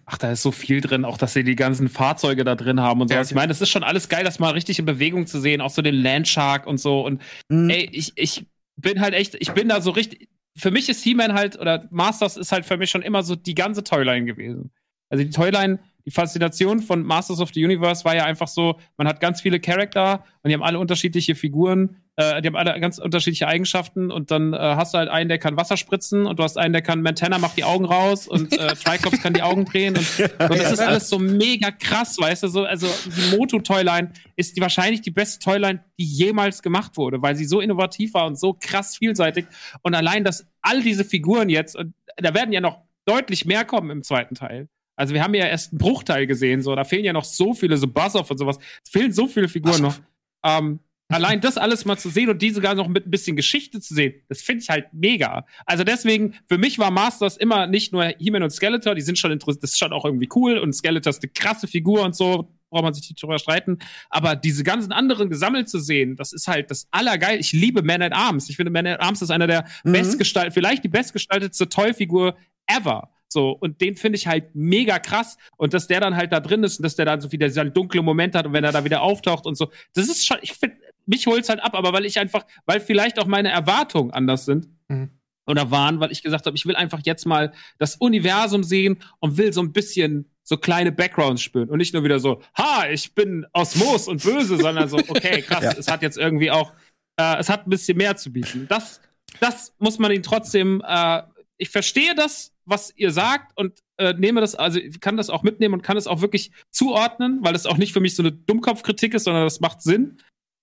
Ach, 0.06 0.18
da 0.18 0.32
ist 0.32 0.42
so 0.42 0.52
viel 0.52 0.80
drin, 0.80 1.04
auch 1.04 1.16
dass 1.16 1.32
sie 1.32 1.44
die 1.44 1.56
ganzen 1.56 1.88
Fahrzeuge 1.88 2.44
da 2.44 2.54
drin 2.56 2.80
haben 2.80 3.00
und 3.00 3.08
so. 3.08 3.14
Ja, 3.14 3.20
was. 3.20 3.30
Ich 3.30 3.34
meine, 3.34 3.48
das 3.48 3.60
ist 3.60 3.70
schon 3.70 3.82
alles 3.84 4.08
geil, 4.08 4.24
das 4.24 4.38
mal 4.38 4.50
richtig 4.50 4.78
in 4.78 4.84
Bewegung 4.84 5.26
zu 5.26 5.40
sehen, 5.40 5.60
auch 5.60 5.70
so 5.70 5.80
den 5.82 5.94
Landshark 5.94 6.66
und 6.66 6.78
so. 6.78 7.04
Und 7.04 7.22
Mhm. 7.48 7.70
ey, 7.70 7.88
ich, 7.92 8.12
ich 8.16 8.46
bin 8.76 9.00
halt 9.00 9.14
echt, 9.14 9.34
ich 9.38 9.52
bin 9.52 9.68
da 9.68 9.80
so 9.80 9.90
richtig. 9.90 10.28
Für 10.56 10.70
mich 10.70 10.88
ist 10.88 11.02
He-Man 11.02 11.32
halt, 11.32 11.58
oder 11.58 11.88
Masters 11.90 12.36
ist 12.36 12.52
halt 12.52 12.64
für 12.64 12.76
mich 12.76 12.90
schon 12.90 13.02
immer 13.02 13.22
so 13.22 13.34
die 13.34 13.54
ganze 13.54 13.82
Toyline 13.82 14.24
gewesen. 14.24 14.70
Also 15.08 15.24
die 15.24 15.30
Toyline, 15.30 15.80
die 16.04 16.10
Faszination 16.10 16.80
von 16.80 17.02
Masters 17.02 17.40
of 17.40 17.50
the 17.54 17.64
Universe 17.64 18.04
war 18.04 18.14
ja 18.14 18.24
einfach 18.24 18.48
so, 18.48 18.78
man 18.96 19.08
hat 19.08 19.20
ganz 19.20 19.40
viele 19.40 19.58
Charakter 19.58 20.24
und 20.42 20.48
die 20.50 20.54
haben 20.54 20.62
alle 20.62 20.78
unterschiedliche 20.78 21.34
Figuren, 21.34 21.96
äh, 22.16 22.40
die 22.40 22.48
haben 22.48 22.56
alle 22.56 22.78
ganz 22.80 22.98
unterschiedliche 22.98 23.48
Eigenschaften 23.48 24.10
und 24.10 24.30
dann 24.30 24.52
äh, 24.52 24.58
hast 24.58 24.94
du 24.94 24.98
halt 24.98 25.08
einen, 25.08 25.28
der 25.28 25.38
kann 25.38 25.56
Wasser 25.56 25.76
spritzen 25.76 26.26
und 26.26 26.38
du 26.38 26.44
hast 26.44 26.56
einen, 26.56 26.72
der 26.72 26.82
kann 26.82 27.02
Montana 27.02 27.38
macht 27.38 27.56
die 27.56 27.64
Augen 27.64 27.84
raus 27.84 28.28
und 28.28 28.52
äh, 28.52 28.74
Triclops 28.84 29.20
kann 29.20 29.34
die 29.34 29.42
Augen 29.42 29.64
drehen 29.64 29.96
und, 29.96 30.20
und 30.20 30.58
das 30.58 30.72
ist 30.72 30.80
alles 30.80 31.08
so 31.08 31.18
mega 31.18 31.70
krass, 31.72 32.16
weißt 32.18 32.44
du, 32.44 32.48
so, 32.48 32.64
also 32.64 32.86
die 33.06 33.36
Moto-Toyline 33.36 34.12
ist 34.36 34.56
die, 34.56 34.60
wahrscheinlich 34.60 35.00
die 35.02 35.10
beste 35.10 35.38
Toyline, 35.40 35.84
die 35.98 36.04
jemals 36.04 36.62
gemacht 36.62 36.96
wurde, 36.96 37.20
weil 37.20 37.34
sie 37.34 37.44
so 37.44 37.60
innovativ 37.60 38.14
war 38.14 38.26
und 38.26 38.38
so 38.38 38.54
krass 38.54 38.96
vielseitig 38.96 39.46
und 39.82 39.94
allein, 39.94 40.22
dass 40.22 40.46
all 40.62 40.82
diese 40.82 41.04
Figuren 41.04 41.48
jetzt, 41.48 41.74
und 41.74 41.94
da 42.16 42.32
werden 42.32 42.52
ja 42.52 42.60
noch 42.60 42.78
deutlich 43.06 43.44
mehr 43.44 43.64
kommen 43.64 43.90
im 43.90 44.02
zweiten 44.02 44.34
Teil. 44.34 44.68
Also 44.96 45.14
wir 45.14 45.22
haben 45.22 45.34
ja 45.34 45.46
erst 45.46 45.72
einen 45.72 45.78
Bruchteil 45.78 46.26
gesehen, 46.26 46.62
so 46.62 46.74
da 46.74 46.84
fehlen 46.84 47.04
ja 47.04 47.12
noch 47.12 47.24
so 47.24 47.54
viele, 47.54 47.76
so 47.76 47.88
Buzz-Off 47.88 48.30
und 48.30 48.38
sowas. 48.38 48.58
Es 48.84 48.90
fehlen 48.90 49.12
so 49.12 49.26
viele 49.26 49.48
Figuren 49.48 49.82
noch. 49.82 49.98
Ähm, 50.44 50.78
allein 51.08 51.40
das 51.40 51.58
alles 51.58 51.84
mal 51.84 51.96
zu 51.96 52.08
sehen 52.08 52.30
und 52.30 52.40
die 52.40 52.50
sogar 52.50 52.74
noch 52.74 52.88
mit 52.88 53.06
ein 53.06 53.10
bisschen 53.10 53.36
Geschichte 53.36 53.80
zu 53.80 53.94
sehen, 53.94 54.14
das 54.28 54.42
finde 54.42 54.62
ich 54.62 54.68
halt 54.68 54.86
mega. 54.92 55.46
Also 55.66 55.84
deswegen, 55.84 56.34
für 56.48 56.58
mich 56.58 56.78
war 56.78 56.90
Masters 56.90 57.36
immer 57.36 57.66
nicht 57.66 57.92
nur 57.92 58.04
He-Man 58.18 58.42
und 58.42 58.50
Skeletor, 58.50 58.94
die 58.94 59.02
sind 59.02 59.18
schon 59.18 59.32
interessant, 59.32 59.62
das 59.62 59.70
ist 59.70 59.78
schon 59.78 59.92
auch 59.92 60.04
irgendwie 60.04 60.28
cool 60.34 60.58
und 60.58 60.72
Skeletor 60.72 61.10
ist 61.10 61.22
eine 61.22 61.32
krasse 61.32 61.68
Figur 61.68 62.02
und 62.02 62.16
so, 62.16 62.50
braucht 62.70 62.82
man 62.82 62.94
sich 62.94 63.08
nicht 63.08 63.22
drüber 63.22 63.38
streiten. 63.38 63.78
Aber 64.10 64.34
diese 64.34 64.64
ganzen 64.64 64.92
anderen 64.92 65.30
gesammelt 65.30 65.68
zu 65.68 65.78
sehen, 65.78 66.16
das 66.16 66.32
ist 66.32 66.48
halt 66.48 66.70
das 66.70 66.88
Allergeil. 66.90 67.38
Ich 67.38 67.52
liebe 67.52 67.82
Man 67.82 68.02
at 68.02 68.12
Arms. 68.12 68.50
Ich 68.50 68.56
finde, 68.56 68.72
Man 68.72 68.86
at 68.86 69.00
Arms 69.00 69.22
ist 69.22 69.30
einer 69.30 69.46
der 69.46 69.64
bestgestaltet, 69.84 70.54
vielleicht 70.54 70.82
die 70.82 70.88
bestgestaltetste 70.88 71.68
Toy-Figur 71.68 72.36
ever. 72.66 73.13
So, 73.34 73.50
und 73.50 73.80
den 73.80 73.96
finde 73.96 74.16
ich 74.16 74.28
halt 74.28 74.54
mega 74.54 75.00
krass. 75.00 75.36
Und 75.56 75.74
dass 75.74 75.88
der 75.88 75.98
dann 75.98 76.16
halt 76.16 76.32
da 76.32 76.38
drin 76.38 76.62
ist 76.62 76.78
und 76.78 76.84
dass 76.84 76.94
der 76.94 77.04
dann 77.04 77.20
so 77.20 77.32
wieder 77.32 77.48
dieser 77.48 77.64
dunkle 77.64 78.00
Moment 78.00 78.36
hat 78.36 78.46
und 78.46 78.52
wenn 78.52 78.62
er 78.62 78.70
da 78.70 78.84
wieder 78.84 79.02
auftaucht 79.02 79.44
und 79.44 79.56
so. 79.56 79.70
Das 79.92 80.08
ist 80.08 80.24
schon, 80.24 80.38
ich 80.40 80.52
finde, 80.52 80.76
mich 81.04 81.26
holt's 81.26 81.48
halt 81.48 81.60
ab, 81.60 81.74
aber 81.74 81.92
weil 81.92 82.06
ich 82.06 82.20
einfach, 82.20 82.46
weil 82.64 82.78
vielleicht 82.78 83.18
auch 83.18 83.26
meine 83.26 83.50
Erwartungen 83.50 84.12
anders 84.12 84.44
sind. 84.44 84.68
Mhm. 84.86 85.10
Oder 85.46 85.72
waren, 85.72 85.98
weil 85.98 86.12
ich 86.12 86.22
gesagt 86.22 86.46
habe, 86.46 86.56
ich 86.56 86.64
will 86.64 86.76
einfach 86.76 87.00
jetzt 87.04 87.26
mal 87.26 87.52
das 87.78 87.96
Universum 87.96 88.62
sehen 88.62 89.02
und 89.18 89.36
will 89.36 89.52
so 89.52 89.62
ein 89.62 89.72
bisschen 89.72 90.30
so 90.44 90.56
kleine 90.56 90.92
Backgrounds 90.92 91.42
spüren 91.42 91.68
und 91.70 91.78
nicht 91.78 91.92
nur 91.92 92.04
wieder 92.04 92.20
so, 92.20 92.40
ha, 92.56 92.88
ich 92.88 93.14
bin 93.16 93.44
aus 93.52 93.74
Moos 93.74 94.06
und 94.06 94.22
böse, 94.22 94.56
sondern 94.58 94.88
so, 94.88 94.96
okay, 94.96 95.42
krass, 95.46 95.76
es 95.76 95.88
hat 95.88 96.02
jetzt 96.02 96.18
irgendwie 96.18 96.52
auch, 96.52 96.72
äh, 97.18 97.36
es 97.38 97.48
hat 97.48 97.66
ein 97.66 97.70
bisschen 97.70 97.98
mehr 97.98 98.16
zu 98.16 98.32
bieten. 98.32 98.66
Das, 98.68 99.00
das 99.40 99.74
muss 99.80 99.98
man 99.98 100.12
ihn 100.12 100.22
trotzdem, 100.22 100.80
äh, 100.86 101.22
ich 101.58 101.70
verstehe 101.70 102.14
das, 102.14 102.53
was 102.66 102.92
ihr 102.96 103.10
sagt 103.10 103.56
und 103.56 103.82
äh, 103.96 104.14
nehme 104.14 104.40
das, 104.40 104.54
also 104.54 104.80
kann 105.00 105.16
das 105.16 105.30
auch 105.30 105.42
mitnehmen 105.42 105.74
und 105.74 105.82
kann 105.82 105.96
es 105.96 106.06
auch 106.06 106.20
wirklich 106.20 106.50
zuordnen, 106.70 107.40
weil 107.42 107.52
das 107.52 107.66
auch 107.66 107.76
nicht 107.76 107.92
für 107.92 108.00
mich 108.00 108.16
so 108.16 108.22
eine 108.22 108.32
Dummkopfkritik 108.32 109.14
ist, 109.14 109.24
sondern 109.24 109.44
das 109.44 109.60
macht 109.60 109.82
Sinn. 109.82 110.18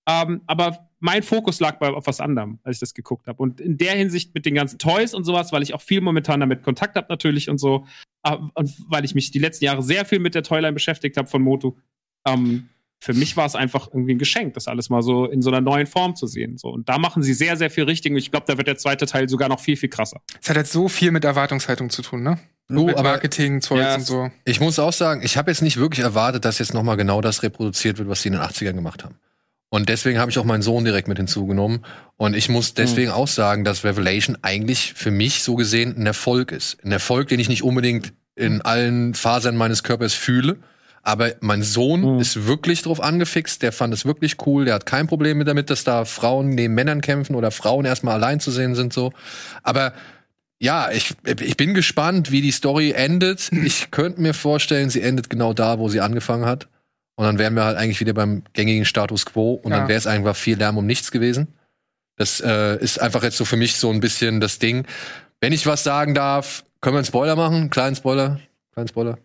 Ähm, 0.08 0.42
aber 0.46 0.90
mein 0.98 1.22
Fokus 1.22 1.60
lag 1.60 1.78
bei 1.78 1.88
auf 1.88 2.06
was 2.06 2.20
anderem, 2.20 2.58
als 2.64 2.76
ich 2.76 2.80
das 2.80 2.94
geguckt 2.94 3.26
habe. 3.26 3.42
Und 3.42 3.60
in 3.60 3.78
der 3.78 3.94
Hinsicht 3.94 4.34
mit 4.34 4.46
den 4.46 4.54
ganzen 4.54 4.78
Toys 4.78 5.14
und 5.14 5.24
sowas, 5.24 5.52
weil 5.52 5.62
ich 5.62 5.74
auch 5.74 5.80
viel 5.80 6.00
momentan 6.00 6.40
damit 6.40 6.62
Kontakt 6.62 6.96
habe 6.96 7.06
natürlich 7.08 7.48
und 7.48 7.58
so, 7.58 7.86
äh, 8.24 8.36
und 8.54 8.74
weil 8.88 9.04
ich 9.04 9.14
mich 9.14 9.30
die 9.30 9.38
letzten 9.38 9.64
Jahre 9.64 9.82
sehr 9.82 10.04
viel 10.04 10.18
mit 10.18 10.34
der 10.34 10.42
Toyline 10.42 10.72
beschäftigt 10.72 11.16
habe 11.16 11.28
von 11.28 11.42
Motu. 11.42 11.76
Ähm, 12.26 12.68
für 13.02 13.14
mich 13.14 13.36
war 13.36 13.46
es 13.46 13.56
einfach 13.56 13.88
irgendwie 13.88 14.14
ein 14.14 14.18
Geschenk, 14.18 14.54
das 14.54 14.68
alles 14.68 14.88
mal 14.88 15.02
so 15.02 15.24
in 15.26 15.42
so 15.42 15.50
einer 15.50 15.60
neuen 15.60 15.88
Form 15.88 16.14
zu 16.14 16.28
sehen. 16.28 16.56
So. 16.56 16.68
Und 16.68 16.88
da 16.88 16.98
machen 16.98 17.24
sie 17.24 17.34
sehr, 17.34 17.56
sehr 17.56 17.68
viel 17.68 17.82
richtig. 17.82 18.12
Und 18.12 18.18
ich 18.18 18.30
glaube, 18.30 18.46
da 18.46 18.56
wird 18.56 18.68
der 18.68 18.76
zweite 18.76 19.06
Teil 19.06 19.28
sogar 19.28 19.48
noch 19.48 19.58
viel, 19.58 19.76
viel 19.76 19.88
krasser. 19.88 20.20
Es 20.40 20.48
hat 20.48 20.56
halt 20.56 20.68
so 20.68 20.86
viel 20.86 21.10
mit 21.10 21.24
Erwartungshaltung 21.24 21.90
zu 21.90 22.02
tun, 22.02 22.22
ne? 22.22 22.38
Du, 22.68 22.86
mit 22.86 22.96
aber 22.96 23.10
Marketing, 23.10 23.60
Zeugs 23.60 23.82
Ja, 23.82 23.94
und 23.96 24.06
so. 24.06 24.30
ich 24.44 24.60
muss 24.60 24.78
auch 24.78 24.92
sagen, 24.92 25.22
ich 25.24 25.36
habe 25.36 25.50
jetzt 25.50 25.62
nicht 25.62 25.78
wirklich 25.78 26.04
erwartet, 26.04 26.44
dass 26.44 26.60
jetzt 26.60 26.74
nochmal 26.74 26.96
genau 26.96 27.20
das 27.20 27.42
reproduziert 27.42 27.98
wird, 27.98 28.08
was 28.08 28.22
sie 28.22 28.28
in 28.28 28.34
den 28.34 28.42
80ern 28.42 28.74
gemacht 28.74 29.02
haben. 29.02 29.16
Und 29.68 29.88
deswegen 29.88 30.20
habe 30.20 30.30
ich 30.30 30.38
auch 30.38 30.44
meinen 30.44 30.62
Sohn 30.62 30.84
direkt 30.84 31.08
mit 31.08 31.18
hinzugenommen. 31.18 31.84
Und 32.16 32.36
ich 32.36 32.48
muss 32.48 32.74
deswegen 32.74 33.10
auch 33.10 33.26
sagen, 33.26 33.64
dass 33.64 33.82
Revelation 33.82 34.38
eigentlich 34.42 34.94
für 34.94 35.10
mich 35.10 35.42
so 35.42 35.56
gesehen 35.56 35.96
ein 35.96 36.06
Erfolg 36.06 36.52
ist. 36.52 36.78
Ein 36.84 36.92
Erfolg, 36.92 37.26
den 37.26 37.40
ich 37.40 37.48
nicht 37.48 37.64
unbedingt 37.64 38.12
in 38.36 38.62
allen 38.62 39.14
Fasern 39.14 39.56
meines 39.56 39.82
Körpers 39.82 40.14
fühle. 40.14 40.58
Aber 41.02 41.32
mein 41.40 41.62
Sohn 41.62 42.14
Mhm. 42.14 42.20
ist 42.20 42.46
wirklich 42.46 42.82
drauf 42.82 43.02
angefixt, 43.02 43.62
der 43.62 43.72
fand 43.72 43.92
es 43.92 44.04
wirklich 44.04 44.36
cool, 44.46 44.64
der 44.66 44.74
hat 44.74 44.86
kein 44.86 45.08
Problem 45.08 45.38
mit 45.38 45.48
damit, 45.48 45.68
dass 45.68 45.82
da 45.84 46.04
Frauen 46.04 46.50
neben 46.50 46.74
Männern 46.74 47.00
kämpfen 47.00 47.34
oder 47.34 47.50
Frauen 47.50 47.84
erstmal 47.84 48.14
allein 48.14 48.38
zu 48.40 48.50
sehen 48.52 48.74
sind 48.76 48.92
so. 48.92 49.12
Aber 49.64 49.92
ja, 50.60 50.90
ich, 50.92 51.14
ich 51.40 51.56
bin 51.56 51.74
gespannt, 51.74 52.30
wie 52.30 52.40
die 52.40 52.52
Story 52.52 52.92
endet. 52.92 53.50
Ich 53.64 53.90
könnte 53.90 54.20
mir 54.20 54.32
vorstellen, 54.32 54.90
sie 54.90 55.02
endet 55.02 55.28
genau 55.28 55.52
da, 55.54 55.80
wo 55.80 55.88
sie 55.88 56.00
angefangen 56.00 56.46
hat. 56.46 56.68
Und 57.16 57.24
dann 57.26 57.38
wären 57.38 57.54
wir 57.54 57.64
halt 57.64 57.76
eigentlich 57.76 57.98
wieder 58.00 58.14
beim 58.14 58.44
gängigen 58.52 58.84
Status 58.84 59.26
quo 59.26 59.54
und 59.54 59.72
Ja. 59.72 59.78
dann 59.80 59.88
wäre 59.88 59.98
es 59.98 60.06
einfach 60.06 60.36
viel 60.36 60.56
Lärm 60.56 60.78
um 60.78 60.86
nichts 60.86 61.10
gewesen. 61.10 61.48
Das 62.16 62.40
äh, 62.40 62.76
ist 62.80 63.00
einfach 63.00 63.24
jetzt 63.24 63.36
so 63.38 63.44
für 63.44 63.56
mich 63.56 63.74
so 63.76 63.90
ein 63.90 63.98
bisschen 64.00 64.40
das 64.40 64.60
Ding. 64.60 64.86
Wenn 65.40 65.52
ich 65.52 65.66
was 65.66 65.82
sagen 65.82 66.14
darf, 66.14 66.64
können 66.80 66.94
wir 66.94 66.98
einen 66.98 67.06
Spoiler 67.06 67.34
machen? 67.34 67.56
Einen 67.56 67.70
kleinen 67.70 67.96
Spoiler? 67.96 68.38
Kleinen 68.72 68.88
Spoiler? 68.88 69.18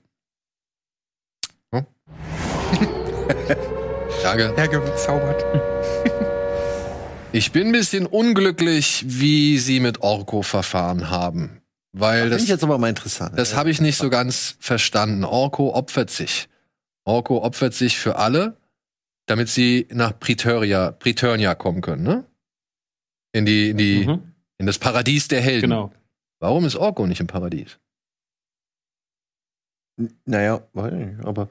Danke. 4.23 4.55
Hergezaubert. 4.55 5.43
Ich 7.31 7.51
bin 7.51 7.67
ein 7.67 7.71
bisschen 7.71 8.05
unglücklich, 8.05 9.03
wie 9.07 9.57
sie 9.59 9.79
mit 9.79 10.01
Orko 10.01 10.41
verfahren 10.41 11.09
haben. 11.09 11.61
Weil 11.93 12.21
Finde 12.21 12.35
das, 12.35 12.43
ich 12.43 12.49
jetzt 12.49 12.63
aber 12.63 12.77
mal 12.77 12.89
interessant. 12.89 13.37
das 13.37 13.55
habe 13.55 13.69
ich 13.69 13.81
nicht 13.81 13.97
so 13.97 14.09
ganz 14.09 14.55
verstanden. 14.59 15.23
Orko 15.23 15.73
opfert 15.73 16.09
sich. 16.09 16.47
Orko 17.05 17.43
opfert 17.43 17.73
sich 17.73 17.97
für 17.97 18.17
alle, 18.17 18.57
damit 19.25 19.49
sie 19.49 19.87
nach 19.91 20.17
Preteria, 20.19 20.91
Preturnia 20.91 21.55
kommen 21.55 21.81
können, 21.81 22.03
ne? 22.03 22.25
In 23.33 23.45
die, 23.45 23.69
in 23.69 23.77
die, 23.77 24.05
Mhm. 24.07 24.33
in 24.57 24.65
das 24.65 24.79
Paradies 24.79 25.27
der 25.27 25.41
Helden. 25.41 25.69
Genau. 25.69 25.91
Warum 26.39 26.65
ist 26.65 26.75
Orko 26.75 27.07
nicht 27.07 27.19
im 27.19 27.27
Paradies? 27.27 27.79
naja, 30.25 30.61
weiß 30.73 30.93
nicht, 30.93 31.25
aber 31.25 31.49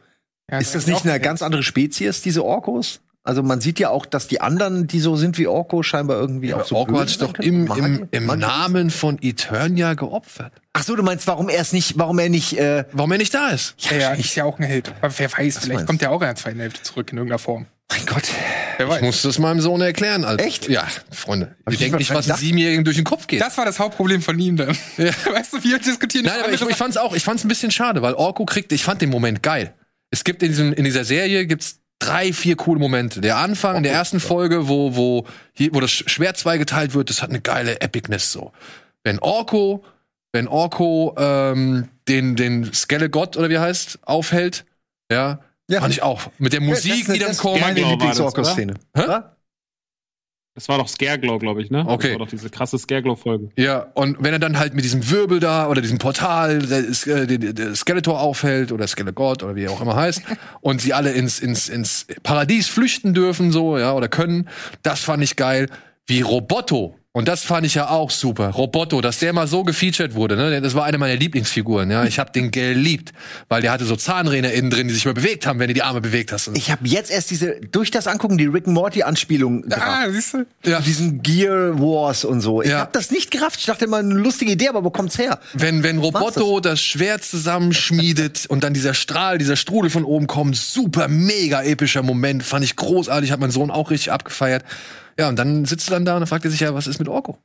Ja, 0.50 0.58
ist 0.58 0.74
das 0.74 0.86
nicht 0.86 1.04
eine 1.04 1.18
ganz 1.20 1.42
andere 1.42 1.62
Spezies, 1.62 2.22
diese 2.22 2.44
Orkos? 2.44 3.00
Also 3.26 3.42
man 3.42 3.60
sieht 3.60 3.80
ja 3.80 3.90
auch, 3.90 4.06
dass 4.06 4.28
die 4.28 4.40
anderen, 4.40 4.86
die 4.86 5.00
so 5.00 5.16
sind 5.16 5.36
wie 5.36 5.48
Orko, 5.48 5.82
scheinbar 5.82 6.16
irgendwie 6.16 6.54
auch 6.54 6.64
so 6.64 6.76
Orko 6.76 7.00
hat 7.00 7.08
sich 7.08 7.18
doch 7.18 7.34
im, 7.40 7.66
im, 7.76 8.08
im 8.12 8.26
Namen 8.26 8.90
von 8.90 9.18
Eternia 9.20 9.94
geopfert. 9.94 10.52
Ach 10.74 10.84
so, 10.84 10.94
du 10.94 11.02
meinst, 11.02 11.26
warum 11.26 11.48
er 11.48 11.60
es 11.60 11.72
nicht, 11.72 11.98
warum 11.98 12.20
er 12.20 12.28
nicht, 12.28 12.56
äh, 12.56 12.84
Warum 12.92 13.10
er 13.10 13.18
nicht 13.18 13.34
da 13.34 13.48
ist? 13.48 13.74
Ja, 13.78 13.96
ja, 13.96 14.12
ist 14.12 14.36
ja 14.36 14.44
auch 14.44 14.60
ein 14.60 14.64
Held. 14.64 14.94
Aber 15.00 15.12
wer 15.18 15.32
weiß, 15.32 15.58
vielleicht 15.58 15.68
meinst 15.68 15.86
kommt 15.88 16.02
er 16.02 16.12
auch 16.12 16.20
in 16.20 16.26
der 16.28 16.36
zweiten 16.36 16.60
Hälfte 16.60 16.82
zurück 16.82 17.10
in 17.10 17.18
irgendeiner 17.18 17.40
Form. 17.40 17.66
Mein 17.90 18.06
Gott. 18.06 18.22
Wer 18.76 18.86
Ich 18.86 18.92
weiß. 18.92 19.02
muss 19.02 19.22
das 19.22 19.38
meinem 19.40 19.60
Sohn 19.60 19.80
erklären. 19.80 20.24
Also, 20.24 20.44
Echt? 20.44 20.68
Ja, 20.68 20.86
Freunde. 21.10 21.56
Hab 21.64 21.72
Ich 21.72 21.74
ich 21.74 21.78
denke 21.80 21.98
nicht 21.98 22.14
was 22.14 22.30
einem 22.30 22.38
Siebenjährigen 22.38 22.84
durch 22.84 22.96
den 22.96 23.04
Kopf 23.04 23.26
geht. 23.26 23.40
Das 23.40 23.58
war 23.58 23.64
das 23.64 23.80
Hauptproblem 23.80 24.22
von 24.22 24.38
ihm 24.38 24.56
dann. 24.56 24.76
Ja. 24.98 25.06
Weißt 25.32 25.52
du, 25.52 25.64
wir 25.64 25.78
diskutieren 25.80 26.26
Nein, 26.26 26.40
aber 26.44 26.52
ich, 26.52 26.60
ich 26.62 26.76
fand's 26.76 26.96
auch, 26.96 27.14
ich 27.14 27.24
fand's 27.24 27.44
ein 27.44 27.48
bisschen 27.48 27.72
schade, 27.72 28.02
weil 28.02 28.14
Orko 28.14 28.44
kriegt, 28.44 28.70
ich 28.70 28.84
fand 28.84 29.02
den 29.02 29.10
Moment 29.10 29.42
geil. 29.42 29.72
Es 30.10 30.24
gibt 30.24 30.42
in, 30.42 30.50
diesem, 30.50 30.72
in 30.72 30.84
dieser 30.84 31.04
Serie 31.04 31.46
gibt's 31.46 31.80
drei, 31.98 32.32
vier 32.32 32.56
coole 32.56 32.78
Momente. 32.78 33.20
Der 33.20 33.36
Anfang 33.38 33.76
in 33.76 33.82
der 33.82 33.92
ersten 33.92 34.20
Folge, 34.20 34.68
wo, 34.68 34.96
wo, 34.96 35.26
hier, 35.52 35.74
wo 35.74 35.80
das 35.80 35.90
Schwert 35.90 36.36
zweigeteilt 36.36 36.94
wird, 36.94 37.10
das 37.10 37.22
hat 37.22 37.30
eine 37.30 37.40
geile 37.40 37.80
Epicness 37.80 38.32
so. 38.32 38.52
Wenn 39.02 39.18
Orko, 39.18 39.84
wenn 40.32 40.48
Orko 40.48 41.14
ähm, 41.18 41.88
den, 42.08 42.36
den 42.36 42.72
Skelegott 42.72 43.36
oder 43.36 43.48
wie 43.48 43.54
er 43.54 43.62
heißt, 43.62 44.00
aufhält, 44.02 44.64
ja, 45.10 45.40
Ja. 45.68 45.80
fand 45.80 45.92
ich 45.92 46.02
auch. 46.02 46.30
Mit 46.38 46.52
der 46.52 46.60
Musik, 46.60 47.12
die 47.12 47.18
dann 47.18 47.36
kommt. 47.36 47.60
Meine 47.60 47.80
das, 47.80 47.90
Lieblings-Orko-Szene. 47.90 48.74
Das 50.56 50.70
war 50.70 50.78
doch 50.78 50.88
Scareglow, 50.88 51.38
glaube 51.38 51.60
ich, 51.60 51.70
ne? 51.70 51.84
Okay. 51.86 52.08
Das 52.08 52.12
war 52.12 52.18
doch 52.20 52.30
diese 52.30 52.48
krasse 52.48 52.78
Scareglow-Folge. 52.78 53.50
Ja, 53.56 53.88
und 53.92 54.16
wenn 54.20 54.32
er 54.32 54.38
dann 54.38 54.58
halt 54.58 54.72
mit 54.72 54.84
diesem 54.84 55.10
Wirbel 55.10 55.38
da 55.38 55.68
oder 55.68 55.82
diesem 55.82 55.98
Portal 55.98 56.60
der, 56.60 56.78
äh, 56.78 57.26
der, 57.26 57.52
der 57.52 57.74
Skeletor 57.74 58.18
aufhält 58.18 58.72
oder 58.72 58.86
Skelegott 58.86 59.42
oder 59.42 59.54
wie 59.54 59.64
er 59.64 59.70
auch 59.70 59.82
immer 59.82 59.94
heißt 59.94 60.22
und 60.62 60.80
sie 60.80 60.94
alle 60.94 61.12
ins, 61.12 61.40
ins, 61.40 61.68
ins 61.68 62.06
Paradies 62.22 62.68
flüchten 62.68 63.12
dürfen, 63.12 63.52
so, 63.52 63.76
ja, 63.76 63.92
oder 63.92 64.08
können, 64.08 64.48
das 64.82 65.00
fand 65.00 65.22
ich 65.22 65.36
geil. 65.36 65.68
Wie 66.06 66.22
Roboto. 66.22 66.94
Und 67.16 67.28
das 67.28 67.44
fand 67.44 67.64
ich 67.64 67.72
ja 67.76 67.88
auch 67.88 68.10
super. 68.10 68.50
Roboto, 68.50 69.00
dass 69.00 69.20
der 69.20 69.32
mal 69.32 69.46
so 69.46 69.64
gefeatured 69.64 70.14
wurde, 70.14 70.36
ne? 70.36 70.60
Das 70.60 70.74
war 70.74 70.84
eine 70.84 70.98
meiner 70.98 71.16
Lieblingsfiguren, 71.16 71.90
ja. 71.90 72.04
Ich 72.04 72.18
habe 72.18 72.30
den 72.30 72.50
geliebt, 72.50 73.14
weil 73.48 73.62
der 73.62 73.72
hatte 73.72 73.86
so 73.86 73.96
Zahnräder 73.96 74.52
innen 74.52 74.68
drin, 74.68 74.86
die 74.86 74.92
sich 74.92 75.06
mal 75.06 75.14
bewegt 75.14 75.46
haben, 75.46 75.58
wenn 75.58 75.68
du 75.68 75.72
die 75.72 75.82
Arme 75.82 76.02
bewegt 76.02 76.30
hast. 76.30 76.50
Ich 76.52 76.70
habe 76.70 76.86
jetzt 76.86 77.10
erst 77.10 77.30
diese, 77.30 77.58
durch 77.72 77.90
das 77.90 78.06
Angucken, 78.06 78.36
die 78.36 78.44
Rick 78.44 78.66
and 78.66 78.74
Morty-Anspielung 78.74 79.64
Ah, 79.72 80.10
siehst 80.10 80.34
du? 80.34 80.44
Ja. 80.66 80.80
Diesen 80.80 81.22
Gear 81.22 81.80
Wars 81.80 82.26
und 82.26 82.42
so. 82.42 82.60
Ich 82.60 82.68
Ja. 82.68 82.80
habe 82.80 82.90
das 82.92 83.10
nicht 83.10 83.30
gerafft. 83.30 83.60
Ich 83.60 83.64
dachte 83.64 83.86
immer, 83.86 83.96
eine 83.96 84.12
lustige 84.12 84.52
Idee, 84.52 84.68
aber 84.68 84.84
wo 84.84 84.90
kommt's 84.90 85.16
her? 85.16 85.38
Wenn, 85.54 85.82
wenn 85.82 85.96
Roboto 85.96 86.60
das 86.60 86.82
Schwert 86.82 87.24
zusammenschmiedet 87.24 88.44
und 88.46 88.62
dann 88.62 88.74
dieser 88.74 88.92
Strahl, 88.92 89.38
dieser 89.38 89.56
Strudel 89.56 89.88
von 89.90 90.04
oben 90.04 90.26
kommt, 90.26 90.54
super, 90.56 91.08
mega 91.08 91.62
epischer 91.62 92.02
Moment, 92.02 92.42
fand 92.42 92.62
ich 92.62 92.76
großartig, 92.76 93.32
hat 93.32 93.40
mein 93.40 93.50
Sohn 93.50 93.70
auch 93.70 93.90
richtig 93.90 94.12
abgefeiert. 94.12 94.64
Ja, 95.18 95.28
und 95.30 95.36
dann 95.38 95.64
sitzt 95.64 95.88
er 95.88 95.92
dann 95.92 96.04
da 96.04 96.14
und 96.14 96.20
dann 96.20 96.26
fragt 96.26 96.44
er 96.44 96.50
sich 96.50 96.60
ja, 96.60 96.74
was 96.74 96.86
ist 96.86 96.98
mit 96.98 97.08
Orko? 97.08 97.38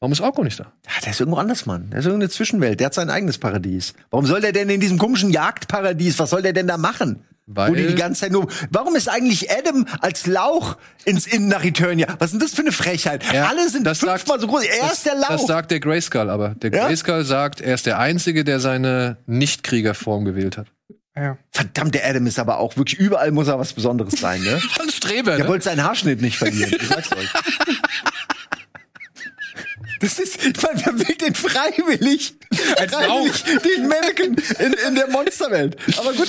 Warum 0.00 0.12
ist 0.12 0.20
Orko 0.20 0.42
nicht 0.42 0.58
da? 0.58 0.64
Ja, 0.86 1.00
der 1.04 1.12
ist 1.12 1.20
irgendwo 1.20 1.38
anders, 1.38 1.66
Mann. 1.66 1.90
Der 1.90 2.00
ist 2.00 2.06
irgendeine 2.06 2.30
Zwischenwelt. 2.30 2.80
Der 2.80 2.86
hat 2.86 2.94
sein 2.94 3.10
eigenes 3.10 3.38
Paradies. 3.38 3.94
Warum 4.10 4.26
soll 4.26 4.40
der 4.40 4.52
denn 4.52 4.68
in 4.70 4.80
diesem 4.80 4.98
komischen 4.98 5.30
Jagdparadies, 5.30 6.18
was 6.18 6.30
soll 6.30 6.42
der 6.42 6.52
denn 6.52 6.66
da 6.66 6.76
machen? 6.78 7.24
Weil- 7.46 7.70
Wo 7.70 7.74
die 7.74 7.86
die 7.88 7.94
ganze 7.96 8.20
Zeit 8.22 8.32
nur. 8.32 8.46
Warum 8.70 8.94
ist 8.96 9.08
eigentlich 9.08 9.50
Adam 9.50 9.84
als 10.00 10.26
Lauch 10.26 10.76
ins 11.04 11.26
Innen 11.26 11.48
nach 11.48 11.64
Eternia? 11.64 12.06
Was 12.18 12.26
ist 12.28 12.32
denn 12.34 12.40
das 12.40 12.54
für 12.54 12.62
eine 12.62 12.70
Frechheit? 12.72 13.22
Ja, 13.32 13.48
Alle 13.48 13.68
sind 13.68 13.84
das 13.84 13.98
fünfmal 13.98 14.18
sagt- 14.38 14.40
so 14.42 14.46
groß. 14.46 14.64
Er 14.64 14.80
das, 14.82 14.92
ist 14.94 15.06
der 15.06 15.16
Lauch. 15.16 15.28
Das 15.28 15.46
sagt 15.46 15.70
der 15.72 15.80
Grayskull 15.80 16.30
aber. 16.30 16.50
Der 16.56 16.72
Ja? 16.72 16.86
Grayskull 16.86 17.24
sagt, 17.24 17.60
er 17.60 17.74
ist 17.74 17.84
der 17.86 17.98
Einzige, 17.98 18.44
der 18.44 18.60
seine 18.60 19.16
Nicht-Kriegerform 19.26 20.24
gewählt 20.24 20.56
hat. 20.56 20.68
Ja. 21.14 21.36
Verdammt, 21.50 21.94
der 21.94 22.06
Adam 22.08 22.26
ist 22.26 22.38
aber 22.38 22.58
auch 22.58 22.76
wirklich 22.76 22.98
überall 22.98 23.32
muss 23.32 23.46
er 23.48 23.58
was 23.58 23.72
Besonderes 23.74 24.14
sein, 24.18 24.40
ne? 24.42 24.60
Ein 24.80 24.88
Streber, 24.90 25.36
Der 25.36 25.44
ne? 25.44 25.50
wollte 25.50 25.64
seinen 25.66 25.84
Haarschnitt 25.84 26.22
nicht 26.22 26.38
verlieren. 26.38 26.72
Ich 26.80 26.88
sag's 26.88 27.12
euch. 27.16 27.28
Das 30.02 30.18
ist, 30.18 30.38
man 30.62 30.96
bewegt 30.98 31.22
den 31.22 31.34
freiwillig. 31.34 32.34
Als 32.76 32.92
freiwillig 32.92 33.42
den 33.44 33.88
Mannequin 33.88 34.36
in, 34.58 34.72
in 34.88 34.94
der 34.96 35.08
Monsterwelt. 35.08 35.76
Aber 35.98 36.12
gut. 36.12 36.28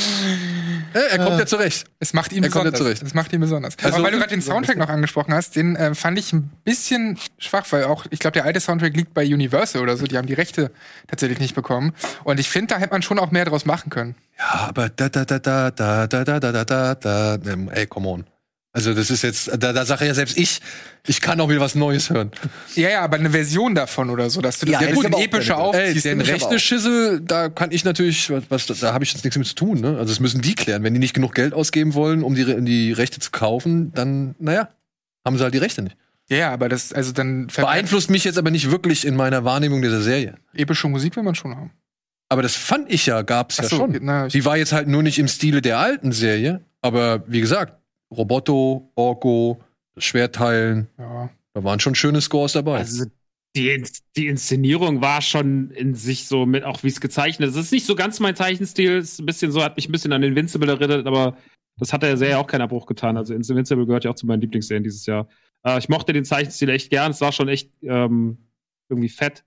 Er 0.93 1.17
kommt 1.17 1.39
ja 1.39 1.45
zurecht. 1.47 1.85
Es 1.99 2.13
macht 2.13 2.31
ihn 2.33 2.43
Er 2.43 2.49
kommt 2.51 2.65
ja 2.65 2.71
besonders. 2.71 2.79
zurecht. 2.99 3.03
Es 3.03 3.13
macht 3.15 3.33
ihn 3.33 3.39
besonders. 3.41 3.75
Also- 3.81 3.95
Aber 3.95 4.05
weil 4.05 4.11
du 4.11 4.17
gerade 4.19 4.29
den 4.29 4.41
Soundtrack 4.43 4.77
noch 4.77 4.89
angesprochen 4.89 5.33
hast, 5.33 5.55
den 5.55 5.75
äh, 5.75 5.95
fand 5.95 6.19
ich 6.19 6.31
ein 6.33 6.51
bisschen 6.63 7.17
schwach, 7.39 7.65
weil 7.71 7.85
auch, 7.85 8.05
ich 8.11 8.19
glaube, 8.19 8.33
der 8.33 8.45
alte 8.45 8.59
Soundtrack 8.59 8.95
liegt 8.95 9.13
bei 9.15 9.25
Universal 9.25 9.81
oder 9.81 9.97
so. 9.97 10.05
Die 10.05 10.17
haben 10.17 10.27
die 10.27 10.33
Rechte 10.35 10.69
tatsächlich 11.07 11.39
nicht 11.39 11.55
bekommen. 11.55 11.93
Und 12.23 12.39
ich 12.39 12.49
finde, 12.49 12.75
da 12.75 12.79
hätte 12.79 12.91
man 12.93 13.01
schon 13.01 13.17
auch 13.17 13.31
mehr 13.31 13.45
draus 13.45 13.65
machen 13.65 13.89
können. 13.89 14.15
Ja, 14.37 14.67
aber 14.69 14.89
da, 14.89 15.09
da, 15.09 15.25
da, 15.25 15.39
da, 15.39 15.71
da, 15.71 16.07
da, 16.07 16.23
da, 16.23 16.39
da, 16.39 16.51
da, 16.51 16.63
da, 16.65 16.95
da, 16.95 17.35
ähm, 17.51 17.69
ey, 17.73 17.87
come 17.87 18.07
on. 18.07 18.23
Also 18.75 18.95
das 18.95 19.11
ist 19.11 19.21
jetzt, 19.21 19.51
da, 19.59 19.71
da 19.71 19.85
sage 19.85 20.07
ja 20.07 20.15
selbst 20.15 20.35
ich, 20.35 20.59
ich 21.05 21.21
kann 21.21 21.39
auch 21.39 21.47
wieder 21.47 21.59
was 21.59 21.75
Neues 21.75 22.09
hören. 22.09 22.31
Ja, 22.75 22.89
ja, 22.89 23.01
aber 23.01 23.17
eine 23.17 23.29
Version 23.29 23.75
davon 23.75 24.09
oder 24.09 24.31
so, 24.31 24.41
dass 24.41 24.57
du 24.59 24.65
das 24.65 24.73
Ja, 24.73 24.81
ja, 24.81 24.87
das 24.87 24.95
gut 24.95 25.03
ist 25.05 25.11
aber 25.11 25.17
auch 25.17 25.21
epischer 25.23 25.57
aufziehst. 25.59 26.05
den 26.05 26.21
rechte. 26.21 26.59
Schissel, 26.59 27.21
da 27.21 27.49
kann 27.49 27.71
ich 27.71 27.85
natürlich, 27.85 28.31
was, 28.49 28.65
da 28.65 28.91
habe 28.93 29.03
ich 29.03 29.13
jetzt 29.13 29.23
nichts 29.23 29.37
mit 29.37 29.45
zu 29.45 29.53
tun. 29.53 29.79
Ne? 29.79 29.89
Also 29.89 30.05
das 30.05 30.19
müssen 30.19 30.41
die 30.41 30.55
klären. 30.55 30.81
Wenn 30.81 30.93
die 30.95 30.99
nicht 30.99 31.13
genug 31.13 31.35
Geld 31.35 31.53
ausgeben 31.53 31.93
wollen, 31.93 32.23
um 32.23 32.33
die, 32.33 32.45
die 32.65 32.91
Rechte 32.93 33.19
zu 33.19 33.29
kaufen, 33.29 33.91
dann, 33.93 34.33
naja, 34.39 34.69
haben 35.23 35.37
sie 35.37 35.43
halt 35.43 35.53
die 35.53 35.59
Rechte 35.59 35.83
nicht. 35.83 35.95
Ja, 36.29 36.37
ja, 36.37 36.51
aber 36.51 36.67
das, 36.67 36.93
also 36.93 37.11
dann 37.11 37.47
Beeinflusst 37.55 38.09
mich 38.09 38.23
jetzt 38.23 38.39
aber 38.39 38.49
nicht 38.49 38.71
wirklich 38.71 39.05
in 39.05 39.15
meiner 39.15 39.43
Wahrnehmung 39.45 39.83
dieser 39.83 40.01
Serie. 40.01 40.35
epische 40.55 40.87
Musik 40.87 41.15
will 41.15 41.21
man 41.23 41.35
schon 41.35 41.55
haben. 41.55 41.71
Aber 42.29 42.41
das 42.41 42.55
fand 42.55 42.91
ich 42.91 43.05
ja, 43.05 43.21
gab's 43.21 43.57
Ach 43.59 43.63
ja 43.63 43.69
so, 43.69 43.75
schon. 43.77 43.99
na, 44.01 44.29
Die 44.29 44.45
war 44.45 44.57
jetzt 44.57 44.71
halt 44.71 44.87
nur 44.87 45.03
nicht 45.03 45.19
im 45.19 45.27
Stile 45.27 45.61
der 45.61 45.77
alten 45.77 46.11
Serie, 46.11 46.61
aber 46.81 47.23
wie 47.27 47.41
gesagt, 47.41 47.77
Roboto, 48.13 48.91
Orko, 48.95 49.61
das 49.95 50.03
Schwertteilen, 50.05 50.87
Ja. 50.97 51.29
da 51.53 51.63
waren 51.63 51.79
schon 51.79 51.95
schöne 51.95 52.21
Scores 52.21 52.53
dabei. 52.53 52.77
Also 52.77 53.05
die, 53.55 53.83
die 54.17 54.27
Inszenierung 54.27 55.01
war 55.01 55.21
schon 55.21 55.69
in 55.71 55.93
sich 55.93 56.27
so 56.27 56.45
mit, 56.45 56.63
auch 56.63 56.81
wie 56.83 56.87
es 56.87 56.99
gezeichnet 57.01 57.49
ist. 57.49 57.55
Es 57.55 57.65
ist 57.65 57.71
nicht 57.71 57.85
so 57.85 57.95
ganz 57.95 58.19
mein 58.19 58.35
Zeichenstil, 58.35 58.97
es 58.97 59.13
ist 59.13 59.19
ein 59.19 59.25
bisschen 59.27 59.51
so, 59.51 59.63
hat 59.63 59.75
mich 59.75 59.87
ein 59.87 59.91
bisschen 59.91 60.11
an 60.13 60.23
Invincible 60.23 60.69
erinnert, 60.69 61.05
aber 61.05 61.37
das 61.77 61.93
hat 61.93 62.01
der 62.03 62.17
Serie 62.17 62.39
auch 62.39 62.47
keinen 62.47 62.61
Abbruch 62.61 62.85
getan. 62.87 63.17
Also 63.17 63.33
Invincible 63.33 63.85
gehört 63.85 64.05
ja 64.05 64.11
auch 64.11 64.15
zu 64.15 64.25
meinen 64.25 64.41
Lieblingsserien 64.41 64.83
dieses 64.83 65.05
Jahr. 65.05 65.27
Äh, 65.63 65.77
ich 65.77 65.89
mochte 65.89 66.13
den 66.13 66.25
Zeichenstil 66.25 66.69
echt 66.69 66.89
gern, 66.89 67.11
es 67.11 67.21
war 67.21 67.31
schon 67.31 67.47
echt 67.47 67.71
ähm, 67.83 68.37
irgendwie 68.89 69.09
fett. 69.09 69.43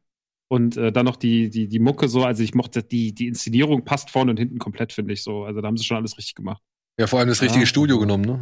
Und 0.48 0.76
äh, 0.76 0.92
dann 0.92 1.06
noch 1.06 1.16
die, 1.16 1.50
die, 1.50 1.66
die 1.66 1.80
Mucke 1.80 2.06
so, 2.08 2.22
also 2.22 2.44
ich 2.44 2.54
mochte 2.54 2.84
die, 2.84 3.12
die 3.12 3.26
Inszenierung 3.26 3.84
passt 3.84 4.10
vorne 4.10 4.30
und 4.30 4.36
hinten 4.38 4.58
komplett, 4.60 4.92
finde 4.92 5.12
ich 5.12 5.24
so. 5.24 5.42
Also 5.42 5.60
da 5.60 5.66
haben 5.66 5.76
sie 5.76 5.82
schon 5.84 5.96
alles 5.96 6.16
richtig 6.16 6.36
gemacht. 6.36 6.62
Ja, 6.98 7.06
vor 7.06 7.18
allem 7.20 7.28
das 7.28 7.42
richtige 7.42 7.64
Ah. 7.64 7.66
Studio 7.66 7.98
genommen, 7.98 8.24
ne? 8.24 8.40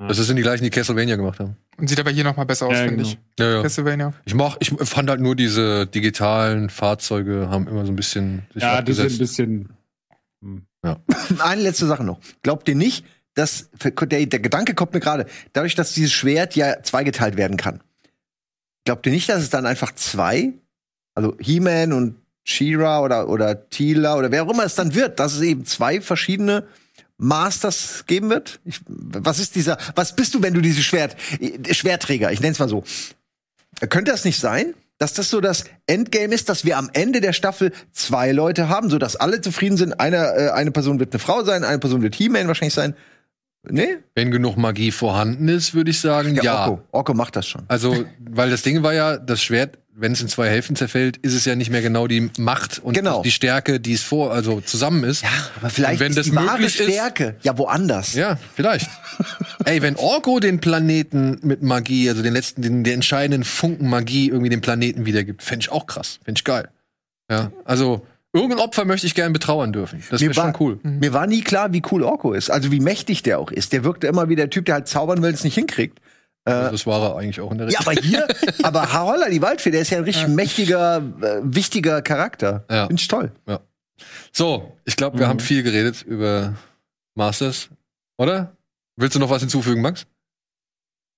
Ja. 0.00 0.08
Das 0.08 0.16
sind 0.16 0.36
die 0.36 0.42
gleichen, 0.42 0.64
die 0.64 0.70
Castlevania 0.70 1.16
gemacht 1.16 1.40
haben. 1.40 1.56
Und 1.76 1.88
sieht 1.88 2.00
aber 2.00 2.10
hier 2.10 2.24
noch 2.24 2.36
mal 2.36 2.44
besser 2.44 2.66
aus, 2.66 2.72
Ja, 2.74 2.84
finde 2.84 2.96
genau. 3.04 3.08
ich. 3.08 3.18
Ja, 3.38 3.50
ja. 3.56 3.62
Castlevania. 3.62 4.14
Ich 4.24 4.34
mach, 4.34 4.56
ich 4.60 4.70
fand 4.70 5.10
halt 5.10 5.20
nur 5.20 5.36
diese 5.36 5.86
digitalen 5.86 6.70
Fahrzeuge 6.70 7.48
haben 7.50 7.66
immer 7.68 7.84
so 7.84 7.92
ein 7.92 7.96
bisschen 7.96 8.46
sich 8.54 8.62
Ja, 8.62 8.80
die 8.80 8.92
sind 8.92 9.02
ein 9.02 9.06
abgesetzt. 9.06 9.18
bisschen. 9.18 9.68
hm. 10.42 10.66
Eine 11.40 11.60
letzte 11.62 11.86
Sache 11.86 12.04
noch. 12.04 12.18
Glaubt 12.42 12.66
ihr 12.68 12.74
nicht, 12.74 13.04
dass 13.34 13.68
der, 13.82 13.92
der 14.26 14.40
Gedanke 14.40 14.74
kommt 14.74 14.94
mir 14.94 15.00
gerade, 15.00 15.26
dadurch, 15.52 15.74
dass 15.74 15.92
dieses 15.92 16.12
Schwert 16.12 16.56
ja 16.56 16.82
zweigeteilt 16.82 17.36
werden 17.36 17.58
kann. 17.58 17.80
Glaubt 18.86 19.04
ihr 19.04 19.12
nicht, 19.12 19.28
dass 19.28 19.42
es 19.42 19.50
dann 19.50 19.66
einfach 19.66 19.94
zwei, 19.94 20.54
also 21.14 21.36
He-Man 21.38 21.92
und 21.92 22.16
She-Ra 22.44 23.00
oder, 23.02 23.28
oder 23.28 23.68
Tila 23.68 24.16
oder 24.16 24.30
wer 24.30 24.44
auch 24.44 24.50
immer 24.50 24.64
es 24.64 24.74
dann 24.74 24.94
wird, 24.94 25.20
dass 25.20 25.34
es 25.34 25.42
eben 25.42 25.66
zwei 25.66 26.00
verschiedene 26.00 26.66
Masters 27.20 28.04
geben 28.06 28.30
wird? 28.30 28.60
Ich, 28.64 28.80
was 28.86 29.38
ist 29.38 29.54
dieser, 29.54 29.78
was 29.94 30.16
bist 30.16 30.34
du, 30.34 30.42
wenn 30.42 30.54
du 30.54 30.60
dieses 30.60 30.84
Schwert, 30.84 31.16
Schwertträger, 31.70 32.32
ich 32.32 32.40
nenn's 32.40 32.58
mal 32.58 32.68
so. 32.68 32.82
Könnte 33.88 34.10
das 34.10 34.24
nicht 34.24 34.40
sein, 34.40 34.74
dass 34.98 35.14
das 35.14 35.30
so 35.30 35.40
das 35.40 35.64
Endgame 35.86 36.34
ist, 36.34 36.48
dass 36.48 36.64
wir 36.64 36.76
am 36.76 36.90
Ende 36.92 37.20
der 37.20 37.32
Staffel 37.32 37.72
zwei 37.92 38.32
Leute 38.32 38.68
haben, 38.68 38.90
so 38.90 38.98
dass 38.98 39.16
alle 39.16 39.40
zufrieden 39.40 39.76
sind? 39.76 40.00
Eine, 40.00 40.16
äh, 40.16 40.50
eine 40.50 40.70
Person 40.70 40.98
wird 40.98 41.12
eine 41.12 41.20
Frau 41.20 41.44
sein, 41.44 41.64
eine 41.64 41.78
Person 41.78 42.02
wird 42.02 42.14
He-Man 42.14 42.48
wahrscheinlich 42.48 42.74
sein. 42.74 42.94
Nee? 43.68 43.98
Wenn 44.14 44.30
genug 44.30 44.56
Magie 44.56 44.90
vorhanden 44.90 45.48
ist, 45.48 45.74
würde 45.74 45.90
ich 45.90 46.00
sagen, 46.00 46.34
ja. 46.42 46.66
Orko. 46.66 46.82
Orko 46.92 47.14
macht 47.14 47.36
das 47.36 47.46
schon. 47.46 47.62
Also, 47.68 48.04
weil 48.18 48.50
das 48.50 48.62
Ding 48.62 48.82
war 48.82 48.94
ja, 48.94 49.18
das 49.18 49.42
Schwert, 49.42 49.78
wenn 49.94 50.12
es 50.12 50.20
in 50.20 50.28
zwei 50.28 50.48
Hälften 50.48 50.76
zerfällt, 50.76 51.18
ist 51.18 51.34
es 51.34 51.44
ja 51.44 51.54
nicht 51.56 51.70
mehr 51.70 51.82
genau 51.82 52.06
die 52.06 52.30
Macht 52.38 52.78
und 52.78 52.94
Genau. 52.94 53.22
die 53.22 53.30
Stärke, 53.30 53.80
die 53.80 53.92
es 53.92 54.02
vor, 54.02 54.32
also 54.32 54.60
zusammen 54.60 55.04
ist. 55.04 55.24
Aber 55.60 55.68
vielleicht 55.70 55.94
Und 55.94 56.00
wenn 56.00 56.10
ist 56.12 56.16
das 56.18 56.26
die 56.26 56.34
wahre 56.36 56.58
möglich 56.58 56.80
ist- 56.80 56.86
Stärke 56.92 57.36
ja 57.42 57.58
woanders. 57.58 58.14
Ja, 58.14 58.38
vielleicht. 58.54 58.88
Ey, 59.64 59.82
wenn 59.82 59.96
Orko 59.96 60.40
den 60.40 60.60
Planeten 60.60 61.38
mit 61.42 61.62
Magie, 61.62 62.08
also 62.08 62.22
den 62.22 62.32
letzten, 62.32 62.62
den, 62.62 62.84
den 62.84 62.94
entscheidenden 62.94 63.44
Funken 63.44 63.88
Magie 63.88 64.28
irgendwie 64.28 64.48
dem 64.50 64.60
Planeten 64.62 65.04
wiedergibt, 65.06 65.42
fände 65.42 65.64
ich 65.64 65.70
auch 65.72 65.86
krass. 65.86 66.18
Fände 66.24 66.38
ich 66.38 66.44
geil. 66.44 66.68
Ja, 67.30 67.52
also 67.64 68.06
irgendein 68.32 68.58
Opfer 68.60 68.84
möchte 68.84 69.06
ich 69.06 69.14
gerne 69.14 69.32
betrauern 69.32 69.72
dürfen. 69.72 70.02
Das 70.10 70.20
wäre 70.20 70.32
schon 70.34 70.54
cool. 70.60 70.78
Mir 70.82 71.12
war 71.12 71.26
nie 71.26 71.42
klar, 71.42 71.72
wie 71.72 71.82
cool 71.90 72.04
Orko 72.04 72.32
ist. 72.32 72.50
Also 72.50 72.72
wie 72.72 72.80
mächtig 72.80 73.22
der 73.22 73.38
auch 73.38 73.50
ist. 73.50 73.72
Der 73.72 73.84
wirkte 73.84 74.06
immer 74.06 74.28
wie 74.28 74.36
der 74.36 74.50
Typ, 74.50 74.64
der 74.66 74.76
halt 74.76 74.88
zaubern 74.88 75.22
will, 75.22 75.32
es 75.32 75.44
nicht 75.44 75.54
hinkriegt. 75.54 75.98
Also 76.44 76.70
das 76.72 76.86
war 76.86 77.02
er 77.02 77.16
eigentlich 77.16 77.40
auch 77.40 77.52
in 77.52 77.58
der 77.58 77.68
Ja, 77.68 77.80
aber 77.80 77.92
hier, 77.92 78.26
aber 78.62 78.92
Harolla, 78.92 79.28
die 79.28 79.42
Waldfee, 79.42 79.70
der 79.70 79.82
ist 79.82 79.90
ja 79.90 79.98
ein 79.98 80.04
richtig 80.04 80.26
mächtiger, 80.28 80.96
äh, 81.20 81.40
wichtiger 81.42 82.00
Charakter. 82.02 82.64
Ja. 82.70 82.86
Finde 82.86 83.00
ich 83.00 83.08
toll. 83.08 83.32
So, 84.32 84.76
ich 84.84 84.96
glaube, 84.96 85.18
wir 85.18 85.26
Mhm. 85.26 85.30
haben 85.30 85.40
viel 85.40 85.62
geredet 85.62 86.02
über 86.02 86.54
Masters, 87.14 87.68
oder? 88.18 88.56
Willst 88.96 89.14
du 89.16 89.20
noch 89.20 89.30
was 89.30 89.40
hinzufügen, 89.42 89.82
Max? 89.82 90.06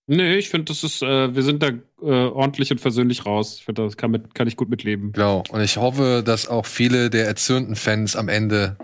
Nee, 0.08 0.34
ich 0.36 0.50
finde, 0.50 0.64
das 0.66 0.82
ist, 0.82 1.00
äh, 1.02 1.34
wir 1.34 1.42
sind 1.44 1.62
da 1.62 1.68
äh, 1.68 2.26
ordentlich 2.26 2.70
und 2.72 2.80
versöhnlich 2.80 3.24
raus. 3.24 3.56
Ich 3.58 3.64
finde, 3.64 3.84
das 3.84 3.96
kann, 3.96 4.10
mit, 4.10 4.34
kann 4.34 4.48
ich 4.48 4.56
gut 4.56 4.68
mitleben. 4.68 5.12
Genau. 5.12 5.44
Und 5.50 5.60
ich 5.60 5.76
hoffe, 5.76 6.22
dass 6.24 6.48
auch 6.48 6.66
viele 6.66 7.08
der 7.08 7.26
erzürnten 7.26 7.76
Fans 7.76 8.16
am 8.16 8.28
Ende 8.28 8.76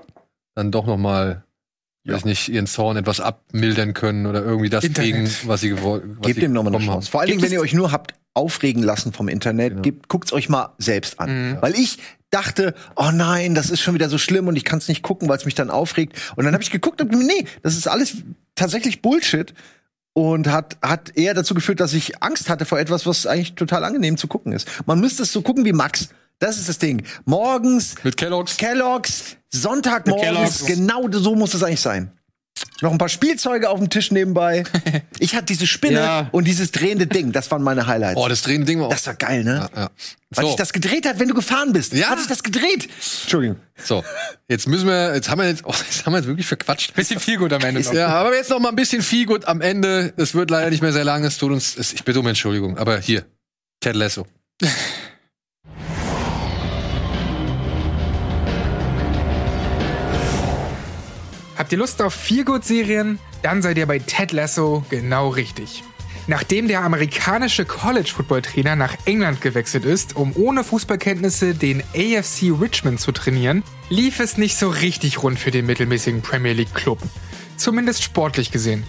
dann 0.55 0.71
doch 0.71 0.87
noch 0.87 0.97
mal 0.97 1.45
weiß 2.05 2.25
nicht, 2.25 2.49
ihren 2.49 2.67
Zorn 2.67 2.97
etwas 2.97 3.21
abmildern 3.21 3.93
können 3.95 4.27
oder 4.27 4.43
irgendwie 4.43 4.71
das 4.71 4.85
Internet. 4.85 5.13
kriegen, 5.13 5.31
was 5.45 5.61
sie 5.61 5.71
gewollt 5.71 6.05
was 6.19 6.27
Gebt 6.27 6.43
dem 6.43 6.53
nochmal 6.53 6.75
eine 6.75 6.85
Chance. 6.85 7.11
Vor 7.11 7.21
allen 7.21 7.31
Dingen, 7.31 7.43
wenn 7.43 7.53
ihr 7.53 7.61
euch 7.61 7.75
nur 7.75 7.93
habt 7.93 8.15
aufregen 8.35 8.83
lassen 8.83 9.13
vom 9.13 9.29
Internet, 9.29 9.71
Genau. 9.71 9.83
gebt, 9.83 10.09
guckt's 10.09 10.33
euch 10.33 10.49
mal 10.49 10.75
selbst 10.79 11.19
an. 11.21 11.53
Mhm. 11.53 11.57
Weil 11.61 11.75
ich 11.75 11.99
dachte, 12.31 12.75
oh 12.97 13.11
nein, 13.13 13.55
das 13.55 13.69
ist 13.71 13.81
schon 13.81 13.95
wieder 13.95 14.09
so 14.09 14.17
schlimm 14.19 14.47
und 14.49 14.57
ich 14.57 14.65
kann 14.65 14.79
es 14.79 14.89
nicht 14.89 15.03
gucken, 15.03 15.29
weil 15.29 15.39
es 15.39 15.45
mich 15.45 15.55
dann 15.55 15.71
aufregt. 15.71 16.17
Und 16.37 16.45
dann 16.45 16.55
habe 16.55 16.63
ich 16.63 16.71
geguckt 16.71 17.01
und 17.01 17.11
nee, 17.11 17.45
das 17.63 17.77
ist 17.77 17.89
alles 17.89 18.19
tatsächlich 18.55 19.03
Bullshit. 19.03 19.55
Und 20.15 20.49
hat, 20.49 20.79
hat 20.83 21.17
eher 21.17 21.33
dazu 21.33 21.55
geführt, 21.55 21.79
dass 21.79 21.95
ich 21.95 22.23
Angst 22.25 22.49
hatte 22.49 22.65
vor 22.65 22.81
etwas, 22.81 23.07
was 23.07 23.25
eigentlich 23.27 23.55
total 23.55 23.85
angenehm 23.85 24.17
zu 24.17 24.27
gucken 24.27 24.51
ist. 24.53 24.69
Man 24.85 24.99
müsste 24.99 25.23
es 25.23 25.33
so 25.33 25.43
gucken 25.43 25.65
wie 25.65 25.73
Max. 25.73 26.09
Das 26.41 26.59
ist 26.59 26.69
das 26.69 26.79
Ding. 26.79 27.05
Morgens 27.25 27.95
Mit 28.03 28.17
Kellogg's. 28.17 28.57
Kellogg's, 28.57 29.37
Sonntagmorgens, 29.53 30.67
genau 30.67 31.07
so 31.11 31.35
muss 31.35 31.55
es 31.55 31.63
eigentlich 31.63 31.81
sein. 31.81 32.13
Noch 32.81 32.93
ein 32.93 32.99
paar 32.99 33.09
Spielzeuge 33.09 33.71
auf 33.71 33.79
dem 33.79 33.89
Tisch 33.91 34.11
nebenbei. 34.11 34.65
Ich 35.21 35.35
hatte 35.35 35.47
diese 35.47 35.67
Spinne 35.67 35.99
Ja. 35.99 36.29
und 36.31 36.45
dieses 36.45 36.71
drehende 36.71 37.09
Ding. 37.09 37.33
Das 37.33 37.51
waren 37.51 37.61
meine 37.63 37.89
Highlights. 37.89 38.21
Oh, 38.21 38.29
das 38.29 38.43
drehende 38.43 38.67
Ding 38.67 38.79
war 38.79 38.87
auch. 38.87 38.91
das 38.93 39.05
war 39.09 39.15
geil, 39.15 39.43
ne? 39.43 39.69
ja, 39.75 39.81
ja. 39.83 39.91
Weil 40.31 40.45
So, 40.45 40.49
sich 40.51 40.57
das 40.57 40.73
gedreht 40.73 41.07
hat, 41.09 41.19
wenn 41.19 41.27
du 41.27 41.35
gefahren 41.35 41.73
bist. 41.73 41.93
Ja. 41.93 42.11
Hat 42.11 42.19
sich 42.19 42.29
das 42.29 42.45
gedreht. 42.45 42.89
Entschuldigung. 43.23 43.57
so, 43.83 44.05
jetzt 44.47 44.69
müssen 44.69 44.87
wir, 44.87 45.15
jetzt 45.15 45.29
haben 45.29 45.41
wir 45.41 45.49
jetzt, 45.49 45.63
oh, 45.65 45.73
jetzt 45.73 46.07
haben 46.07 46.13
wir 46.13 46.19
jetzt 46.19 46.29
wirklich 46.29 46.47
verquatscht. 46.47 46.95
Bisschen 46.95 47.19
viel 47.19 47.37
gut 47.37 47.53
am 47.53 47.63
Ende 47.63 47.81
noch. 47.81 47.93
Ja, 47.93 48.09
aber 48.09 48.35
jetzt 48.37 48.51
noch 48.51 48.61
mal 48.61 48.69
ein 48.69 48.77
bisschen 48.77 49.03
viel 49.03 49.27
gut 49.27 49.45
am 49.47 49.61
Ende. 49.61 50.13
Es 50.17 50.35
wird 50.35 50.51
leider 50.51 50.71
nicht 50.71 50.83
mehr 50.83 50.93
sehr 50.93 51.05
lang. 51.05 51.25
Es 51.25 51.37
tut 51.39 51.51
uns, 51.51 51.77
es, 51.77 51.93
ich 51.93 52.05
bitte 52.05 52.21
um 52.21 52.27
Entschuldigung, 52.29 52.79
aber 52.79 52.99
hier, 53.01 53.25
Ted 53.81 53.97
Lasso. 53.97 54.25
Habt 61.59 61.73
ihr 61.73 61.79
Lust 61.79 62.01
auf 62.03 62.15
Feelgood-Serien? 62.15 63.19
Dann 63.43 63.63
seid 63.63 63.79
ihr 63.79 63.87
bei 63.87 63.99
Ted 63.99 64.31
Lasso 64.31 64.85
genau 64.91 65.31
richtig. 65.31 65.83
Nachdem 66.29 66.69
der 66.69 66.85
amerikanische 66.85 67.65
College-Football-Trainer 67.65 68.77
nach 68.77 68.95
England 69.07 69.41
gewechselt 69.41 69.85
ist, 69.85 70.15
um 70.15 70.37
ohne 70.37 70.63
Fußballkenntnisse 70.63 71.55
den 71.55 71.83
AFC 71.97 72.53
Richmond 72.61 73.01
zu 73.01 73.11
trainieren, 73.11 73.65
lief 73.91 74.21
es 74.21 74.39
nicht 74.39 74.57
so 74.57 74.69
richtig 74.69 75.21
rund 75.25 75.37
für 75.37 75.51
den 75.51 75.67
mittelmäßigen 75.67 76.23
Premier 76.23 76.53
League-Club. 76.53 77.01
Zumindest 77.57 78.05
sportlich 78.05 78.53
gesehen. 78.53 78.85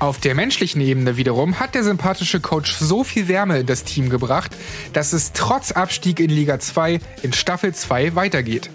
Auf 0.00 0.18
der 0.18 0.34
menschlichen 0.34 0.80
Ebene 0.80 1.16
wiederum 1.16 1.60
hat 1.60 1.76
der 1.76 1.84
sympathische 1.84 2.40
Coach 2.40 2.72
so 2.72 3.04
viel 3.04 3.28
Wärme 3.28 3.60
in 3.60 3.66
das 3.66 3.84
Team 3.84 4.10
gebracht, 4.10 4.56
dass 4.94 5.12
es 5.12 5.32
trotz 5.32 5.70
Abstieg 5.70 6.18
in 6.18 6.30
Liga 6.30 6.58
2 6.58 6.98
in 7.22 7.32
Staffel 7.32 7.72
2 7.72 8.16
weitergeht. 8.16 8.68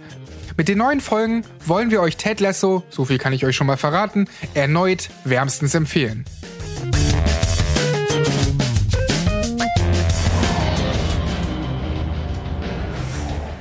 Mit 0.58 0.70
den 0.70 0.78
neuen 0.78 1.02
Folgen 1.02 1.44
wollen 1.66 1.92
wir 1.92 2.00
euch 2.00 2.16
Ted 2.16 2.40
Lasso, 2.40 2.84
so 2.90 3.04
viel 3.04 3.18
kann 3.18 3.34
ich 3.34 3.46
euch 3.46 3.58
schon 3.58 3.68
mal 3.68 3.76
verraten, 3.76 4.30
erneut 4.54 5.10
wärmstens 5.26 5.76
empfehlen. 5.76 6.24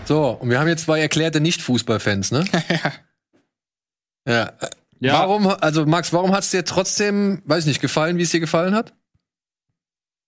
So, 0.05 0.29
und 0.29 0.51
wir 0.51 0.61
haben 0.61 0.69
jetzt 0.69 0.85
zwei 0.85 1.01
erklärte 1.01 1.41
Nicht-Fußballfans, 1.41 2.31
ne? 2.31 2.45
ja. 4.29 4.53
Ja. 5.01 5.15
Warum, 5.15 5.49
also 5.49 5.87
Max, 5.87 6.13
warum 6.13 6.33
hat 6.33 6.45
es 6.45 6.51
dir 6.51 6.65
trotzdem, 6.65 7.43
weiß 7.45 7.65
ich 7.65 7.67
nicht, 7.67 7.81
gefallen, 7.81 8.19
wie 8.19 8.23
es 8.23 8.31
dir 8.31 8.41
gefallen 8.41 8.75
hat? 8.75 8.95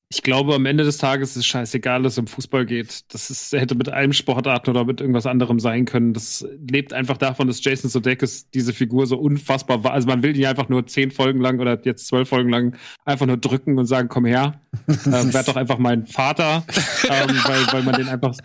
Ich 0.08 0.22
glaube, 0.22 0.54
am 0.54 0.66
Ende 0.66 0.84
des 0.84 0.98
Tages 0.98 1.30
ist 1.30 1.36
es 1.36 1.46
scheißegal, 1.46 2.04
dass 2.04 2.12
es 2.12 2.18
um 2.18 2.28
Fußball 2.28 2.64
geht. 2.64 3.12
Das 3.12 3.28
ist, 3.28 3.50
hätte 3.50 3.74
mit 3.74 3.88
einem 3.88 4.12
Sportarten 4.12 4.70
oder 4.70 4.84
mit 4.84 5.00
irgendwas 5.00 5.26
anderem 5.26 5.58
sein 5.58 5.84
können. 5.84 6.12
Das 6.12 6.46
lebt 6.70 6.92
einfach 6.92 7.16
davon, 7.16 7.48
dass 7.48 7.62
Jason 7.64 7.90
Sudeikis 7.90 8.48
diese 8.50 8.72
Figur 8.72 9.08
so 9.08 9.18
unfassbar 9.18 9.82
war. 9.82 9.92
Also 9.92 10.06
man 10.06 10.22
will 10.22 10.36
ihn 10.36 10.46
einfach 10.46 10.68
nur 10.68 10.86
zehn 10.86 11.10
Folgen 11.10 11.40
lang 11.40 11.58
oder 11.58 11.80
jetzt 11.84 12.06
zwölf 12.06 12.28
Folgen 12.28 12.50
lang 12.50 12.76
einfach 13.04 13.26
nur 13.26 13.36
drücken 13.36 13.78
und 13.78 13.86
sagen, 13.86 14.08
komm 14.08 14.26
her, 14.26 14.60
ähm, 14.88 15.34
werd 15.34 15.48
doch 15.48 15.56
einfach 15.56 15.78
mein 15.78 16.06
Vater, 16.06 16.64
ähm, 17.08 17.36
weil, 17.44 17.72
weil 17.72 17.82
man 17.82 17.96
den 17.96 18.08
einfach, 18.08 18.36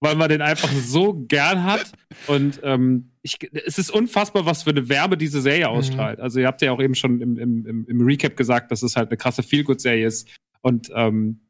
weil 0.00 0.14
man 0.14 0.28
den 0.28 0.42
einfach 0.42 0.70
so 0.70 1.14
gern 1.26 1.64
hat. 1.64 1.90
Und 2.26 2.60
ähm, 2.64 3.12
ich, 3.22 3.38
es 3.52 3.78
ist 3.78 3.90
unfassbar, 3.90 4.44
was 4.44 4.64
für 4.64 4.70
eine 4.70 4.90
Werbe 4.90 5.16
diese 5.16 5.40
Serie 5.40 5.70
ausstrahlt. 5.70 6.20
Also 6.20 6.38
ihr 6.38 6.46
habt 6.46 6.60
ja 6.60 6.70
auch 6.72 6.82
eben 6.82 6.94
schon 6.94 7.22
im, 7.22 7.38
im, 7.38 7.86
im 7.88 8.00
Recap 8.02 8.36
gesagt, 8.36 8.70
dass 8.70 8.82
es 8.82 8.94
halt 8.94 9.08
eine 9.08 9.16
krasse 9.16 9.42
Feelgood-Serie 9.42 10.06
ist. 10.06 10.28
Und 10.62 10.90
ähm, 10.94 11.40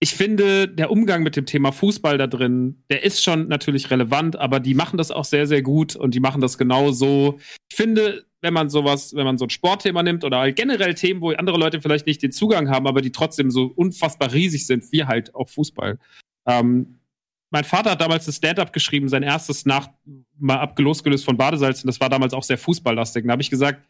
ich 0.00 0.14
finde, 0.14 0.68
der 0.68 0.90
Umgang 0.90 1.22
mit 1.22 1.36
dem 1.36 1.46
Thema 1.46 1.72
Fußball 1.72 2.18
da 2.18 2.26
drin, 2.26 2.82
der 2.90 3.04
ist 3.04 3.22
schon 3.22 3.48
natürlich 3.48 3.90
relevant, 3.90 4.36
aber 4.36 4.60
die 4.60 4.74
machen 4.74 4.98
das 4.98 5.10
auch 5.10 5.24
sehr, 5.24 5.46
sehr 5.46 5.62
gut 5.62 5.96
und 5.96 6.14
die 6.14 6.20
machen 6.20 6.40
das 6.40 6.58
genau 6.58 6.92
so. 6.92 7.38
Ich 7.70 7.76
finde, 7.76 8.26
wenn 8.42 8.52
man 8.52 8.68
sowas, 8.68 9.14
wenn 9.14 9.24
man 9.24 9.38
so 9.38 9.46
ein 9.46 9.50
Sportthema 9.50 10.02
nimmt 10.02 10.22
oder 10.22 10.38
halt 10.40 10.56
generell 10.56 10.94
Themen, 10.94 11.22
wo 11.22 11.30
andere 11.30 11.58
Leute 11.58 11.80
vielleicht 11.80 12.06
nicht 12.06 12.22
den 12.22 12.32
Zugang 12.32 12.68
haben, 12.68 12.86
aber 12.86 13.00
die 13.00 13.12
trotzdem 13.12 13.50
so 13.50 13.72
unfassbar 13.74 14.32
riesig 14.32 14.66
sind, 14.66 14.92
wie 14.92 15.04
halt 15.04 15.34
auch 15.34 15.48
Fußball. 15.48 15.98
Ähm, 16.46 16.98
mein 17.50 17.64
Vater 17.64 17.92
hat 17.92 18.00
damals 18.00 18.26
das 18.26 18.36
Stand-up 18.36 18.72
geschrieben, 18.72 19.08
sein 19.08 19.22
erstes 19.22 19.64
nach, 19.64 19.88
mal 20.38 20.58
abgelosgelöst 20.58 21.24
von 21.24 21.38
Badesalz, 21.38 21.82
und 21.82 21.86
das 21.86 22.00
war 22.00 22.10
damals 22.10 22.34
auch 22.34 22.42
sehr 22.42 22.58
fußballlastig. 22.58 23.24
Da 23.24 23.32
habe 23.32 23.42
ich 23.42 23.48
gesagt, 23.48 23.80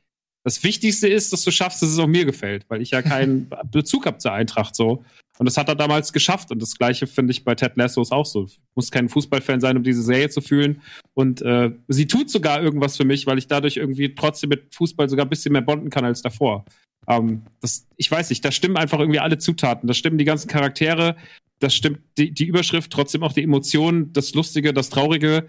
das 0.45 0.63
Wichtigste 0.63 1.09
ist, 1.09 1.33
dass 1.33 1.43
du 1.43 1.51
schaffst, 1.51 1.83
dass 1.83 1.89
es 1.89 1.99
auch 1.99 2.07
mir 2.07 2.27
gefällt, 2.27 2.67
weil 2.69 2.83
ich 2.83 2.91
ja 2.91 3.03
keinen 3.03 3.51
Bezug 3.71 4.07
habe 4.07 4.19
zur 4.19 4.33
Eintracht 4.33 4.77
so. 4.77 5.05
Und 5.39 5.47
das 5.47 5.57
hat 5.57 5.69
er 5.69 5.75
damals 5.75 6.13
geschafft. 6.13 6.51
Und 6.51 6.63
das 6.63 6.77
Gleiche 6.77 7.07
finde 7.07 7.33
ich 7.33 7.45
bei 7.45 7.55
Ted 7.55 7.77
Lasso 7.77 8.01
ist 8.03 8.13
auch 8.13 8.27
so. 8.27 8.45
Ich 8.45 8.61
muss 8.77 8.91
kein 8.91 9.09
Fußballfan 9.09 9.61
sein, 9.61 9.77
um 9.77 9.83
diese 9.83 10.03
Serie 10.03 10.29
zu 10.29 10.41
fühlen. 10.41 10.83
Und 11.15 11.43
äh, 11.43 11.73
sie 11.89 12.07
tut 12.07 12.31
sogar 12.31 12.63
irgendwas 12.63 12.97
für 12.97 13.05
mich, 13.05 13.27
weil 13.27 13.39
ich 13.39 13.49
dadurch 13.49 13.77
irgendwie 13.77 14.15
trotzdem 14.15 14.51
mit 14.51 14.75
Fußball 14.75 15.09
sogar 15.09 15.27
ein 15.27 15.31
bisschen 15.31 15.53
mehr 15.53 15.63
bonden 15.63 15.91
kann 15.91 16.05
als 16.05 16.23
davor. 16.23 16.65
Ähm, 17.09 17.43
das, 17.61 17.87
ich 17.97 18.11
weiß 18.11 18.31
nicht, 18.31 18.45
da 18.45 18.53
stimmen 18.53 18.77
einfach 18.77 19.01
irgendwie 19.01 19.19
alle 19.19 19.39
Zutaten. 19.39 19.87
Da 19.89 19.95
stimmen 19.95 20.19
die 20.19 20.25
ganzen 20.25 20.49
Charaktere, 20.49 21.17
das 21.59 21.75
stimmt 21.75 22.01
die, 22.19 22.33
die 22.33 22.45
Überschrift, 22.45 22.93
trotzdem 22.93 23.23
auch 23.23 23.33
die 23.33 23.43
Emotionen, 23.43 24.13
das 24.13 24.35
Lustige, 24.35 24.73
das 24.73 24.91
Traurige. 24.91 25.47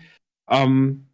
Ähm, 0.49 1.04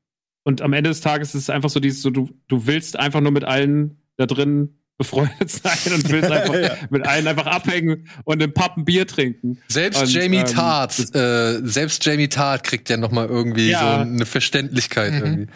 und 0.43 0.61
am 0.61 0.73
Ende 0.73 0.89
des 0.89 1.01
Tages 1.01 1.35
ist 1.35 1.43
es 1.43 1.49
einfach 1.49 1.69
so 1.69 1.79
dieses, 1.79 2.01
so, 2.01 2.09
du, 2.09 2.29
du 2.47 2.65
willst 2.67 2.97
einfach 2.97 3.21
nur 3.21 3.31
mit 3.31 3.43
allen 3.43 3.97
da 4.17 4.25
drin 4.25 4.77
befreundet 4.97 5.49
sein 5.49 5.93
und 5.93 6.09
willst 6.09 6.31
einfach 6.31 6.77
mit 6.91 7.07
allen 7.07 7.27
einfach 7.27 7.47
abhängen 7.47 8.07
und 8.23 8.41
im 8.41 8.53
Pub 8.53 8.77
ein 8.77 8.85
Bier 8.85 9.07
trinken. 9.07 9.57
Selbst 9.67 10.01
Und, 10.03 10.13
Jamie 10.13 10.37
ähm, 10.37 10.45
Tart, 10.45 10.97
äh, 11.15 11.59
selbst 11.63 12.05
Jamie 12.05 12.29
Tart 12.29 12.63
kriegt 12.63 12.89
ja 12.89 12.97
noch 12.97 13.11
mal 13.11 13.27
irgendwie 13.27 13.71
Ja. 13.71 13.79
so 13.79 13.85
eine 14.01 14.25
Verständlichkeit 14.25 15.11
Mhm. 15.13 15.19
irgendwie. 15.19 15.47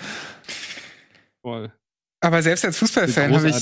Voll. 1.41 1.71
Aber 2.21 2.41
selbst 2.41 2.65
als 2.65 2.77
Fußballfan 2.79 3.35
habe 3.35 3.49
ich, 3.49 3.55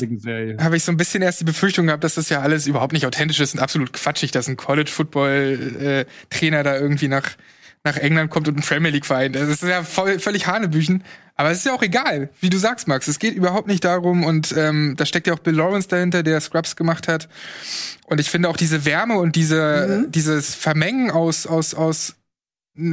habe 0.63 0.77
ich 0.77 0.83
so 0.85 0.91
ein 0.93 0.97
bisschen 0.97 1.21
erst 1.21 1.41
die 1.41 1.43
Befürchtung 1.43 1.87
gehabt, 1.87 2.05
dass 2.05 2.15
das 2.15 2.29
ja 2.29 2.39
alles 2.39 2.65
überhaupt 2.65 2.93
nicht 2.93 3.05
authentisch 3.05 3.41
ist 3.41 3.53
und 3.55 3.59
absolut 3.59 3.91
quatschig, 3.91 4.31
dass 4.31 4.47
ein 4.47 4.55
College-Football-Trainer 4.55 6.63
da 6.63 6.77
irgendwie 6.77 7.09
nach, 7.09 7.29
nach 7.83 7.97
England 7.97 8.31
kommt 8.31 8.47
und 8.47 8.57
ein 8.57 8.61
Premier 8.61 8.91
League-Verein. 8.91 9.33
Das 9.33 9.49
ist 9.49 9.63
ja 9.63 9.83
voll, 9.83 10.19
völlig 10.19 10.47
Hanebüchen. 10.47 11.03
Aber 11.35 11.51
es 11.51 11.59
ist 11.59 11.65
ja 11.65 11.73
auch 11.73 11.81
egal, 11.81 12.29
wie 12.39 12.49
du 12.49 12.57
sagst, 12.57 12.87
Max. 12.87 13.07
Es 13.07 13.19
geht 13.19 13.35
überhaupt 13.35 13.67
nicht 13.67 13.83
darum 13.83 14.23
und 14.23 14.53
ähm, 14.55 14.93
da 14.97 15.05
steckt 15.05 15.27
ja 15.27 15.33
auch 15.33 15.39
Bill 15.39 15.55
Lawrence 15.55 15.87
dahinter, 15.87 16.23
der 16.23 16.39
Scrubs 16.39 16.75
gemacht 16.75 17.07
hat. 17.07 17.27
Und 18.05 18.19
ich 18.19 18.29
finde 18.29 18.49
auch 18.49 18.57
diese 18.57 18.85
Wärme 18.85 19.17
und 19.17 19.35
diese, 19.35 20.05
dieses 20.09 20.53
Vermengen 20.53 21.09
aus, 21.09 21.47
aus, 21.47 21.73
aus 21.73 22.15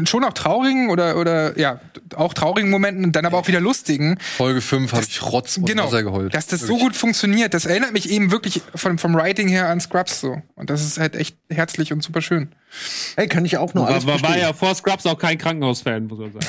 schon 0.04 0.24
auch 0.24 0.34
traurigen 0.34 0.90
oder, 0.90 1.16
oder 1.16 1.58
ja, 1.58 1.80
auch 2.14 2.34
traurigen 2.34 2.70
Momenten 2.70 3.04
und 3.04 3.16
dann 3.16 3.24
aber 3.24 3.38
auch 3.38 3.48
wieder 3.48 3.60
lustigen. 3.60 4.18
Folge 4.20 4.60
5 4.60 4.92
habe 4.92 5.04
ich 5.08 5.22
Rotz 5.22 5.56
und 5.56 5.66
Genau, 5.66 5.86
Wasser 5.86 6.02
geheult. 6.02 6.34
dass 6.34 6.46
das 6.46 6.60
so 6.60 6.68
Wirklich. 6.68 6.82
gut 6.82 6.96
funktioniert, 6.96 7.54
das 7.54 7.64
erinnert 7.64 7.92
mich 7.92 8.10
eben 8.10 8.30
wirklich 8.30 8.60
vom, 8.74 8.98
vom 8.98 9.14
Writing 9.14 9.48
her 9.48 9.68
an 9.68 9.80
Scrubs 9.80 10.20
so. 10.20 10.42
Und 10.54 10.68
das 10.68 10.84
ist 10.84 10.98
halt 10.98 11.16
echt 11.16 11.36
herzlich 11.48 11.92
und 11.92 12.02
super 12.02 12.20
schön. 12.20 12.52
Hey, 13.16 13.26
kann 13.26 13.44
ich 13.44 13.56
auch 13.56 13.72
nur 13.72 13.86
alles 13.88 14.06
War, 14.06 14.20
war, 14.22 14.36
ja 14.36 14.52
vor 14.52 14.74
Scrubs 14.74 15.06
auch 15.06 15.18
kein 15.18 15.38
Krankenhausfan, 15.38 16.06
muss 16.06 16.18
man 16.18 16.32
sagen. 16.32 16.46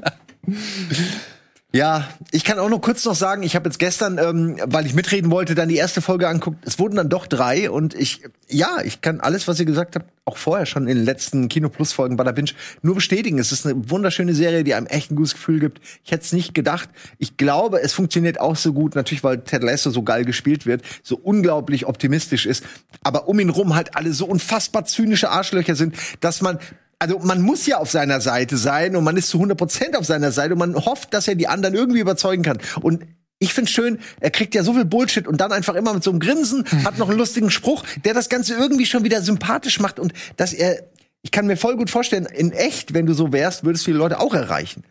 Ja, 1.72 2.08
ich 2.32 2.42
kann 2.42 2.58
auch 2.58 2.68
nur 2.68 2.80
kurz 2.80 3.04
noch 3.04 3.14
sagen, 3.14 3.44
ich 3.44 3.54
habe 3.54 3.68
jetzt 3.68 3.78
gestern, 3.78 4.18
ähm, 4.18 4.56
weil 4.64 4.86
ich 4.86 4.94
mitreden 4.94 5.30
wollte, 5.30 5.54
dann 5.54 5.68
die 5.68 5.76
erste 5.76 6.00
Folge 6.00 6.26
anguckt. 6.26 6.58
Es 6.66 6.80
wurden 6.80 6.96
dann 6.96 7.08
doch 7.08 7.28
drei 7.28 7.70
und 7.70 7.94
ich, 7.94 8.22
ja, 8.48 8.78
ich 8.84 9.02
kann 9.02 9.20
alles, 9.20 9.46
was 9.46 9.60
ihr 9.60 9.66
gesagt 9.66 9.94
habt, 9.94 10.10
auch 10.24 10.36
vorher 10.36 10.66
schon 10.66 10.88
in 10.88 10.96
den 10.96 11.04
letzten 11.04 11.48
Kino 11.48 11.68
Plus 11.68 11.92
Folgen 11.92 12.16
bei 12.16 12.24
der 12.24 12.32
Binge 12.32 12.50
nur 12.82 12.96
bestätigen. 12.96 13.38
Es 13.38 13.52
ist 13.52 13.66
eine 13.66 13.88
wunderschöne 13.88 14.34
Serie, 14.34 14.64
die 14.64 14.74
einem 14.74 14.86
echt 14.86 15.12
ein 15.12 15.16
gutes 15.16 15.34
Gefühl 15.34 15.60
gibt. 15.60 15.80
Ich 16.04 16.10
hätte 16.10 16.24
es 16.24 16.32
nicht 16.32 16.54
gedacht. 16.54 16.88
Ich 17.18 17.36
glaube, 17.36 17.80
es 17.80 17.92
funktioniert 17.92 18.40
auch 18.40 18.56
so 18.56 18.72
gut, 18.72 18.96
natürlich, 18.96 19.22
weil 19.22 19.38
Ted 19.38 19.62
Lasso 19.62 19.90
so 19.90 20.02
geil 20.02 20.24
gespielt 20.24 20.66
wird, 20.66 20.82
so 21.04 21.16
unglaublich 21.16 21.86
optimistisch 21.86 22.46
ist, 22.46 22.64
aber 23.04 23.28
um 23.28 23.38
ihn 23.38 23.48
rum 23.48 23.76
halt 23.76 23.96
alle 23.96 24.12
so 24.12 24.26
unfassbar 24.26 24.86
zynische 24.86 25.30
Arschlöcher 25.30 25.76
sind, 25.76 25.94
dass 26.18 26.42
man 26.42 26.58
also 27.00 27.18
man 27.18 27.40
muss 27.40 27.66
ja 27.66 27.78
auf 27.78 27.90
seiner 27.90 28.20
Seite 28.20 28.56
sein 28.58 28.94
und 28.94 29.02
man 29.02 29.16
ist 29.16 29.30
zu 29.30 29.42
100% 29.42 29.96
auf 29.96 30.04
seiner 30.04 30.32
Seite 30.32 30.52
und 30.52 30.58
man 30.58 30.74
hofft, 30.76 31.12
dass 31.14 31.26
er 31.26 31.34
die 31.34 31.48
anderen 31.48 31.74
irgendwie 31.74 32.00
überzeugen 32.00 32.42
kann. 32.42 32.58
Und 32.82 33.06
ich 33.38 33.54
finde 33.54 33.70
schön, 33.70 33.98
er 34.20 34.30
kriegt 34.30 34.54
ja 34.54 34.62
so 34.62 34.74
viel 34.74 34.84
Bullshit 34.84 35.26
und 35.26 35.40
dann 35.40 35.50
einfach 35.50 35.74
immer 35.74 35.94
mit 35.94 36.04
so 36.04 36.10
einem 36.10 36.20
Grinsen, 36.20 36.64
hat 36.84 36.98
noch 36.98 37.08
einen 37.08 37.18
lustigen 37.18 37.50
Spruch, 37.50 37.84
der 38.04 38.12
das 38.12 38.28
Ganze 38.28 38.54
irgendwie 38.54 38.84
schon 38.84 39.02
wieder 39.02 39.22
sympathisch 39.22 39.80
macht 39.80 39.98
und 39.98 40.12
dass 40.36 40.52
er, 40.52 40.84
ich 41.22 41.30
kann 41.30 41.46
mir 41.46 41.56
voll 41.56 41.76
gut 41.76 41.88
vorstellen, 41.88 42.26
in 42.26 42.52
echt, 42.52 42.92
wenn 42.92 43.06
du 43.06 43.14
so 43.14 43.32
wärst, 43.32 43.64
würdest 43.64 43.86
du 43.86 43.92
die 43.92 43.96
Leute 43.96 44.20
auch 44.20 44.34
erreichen. 44.34 44.84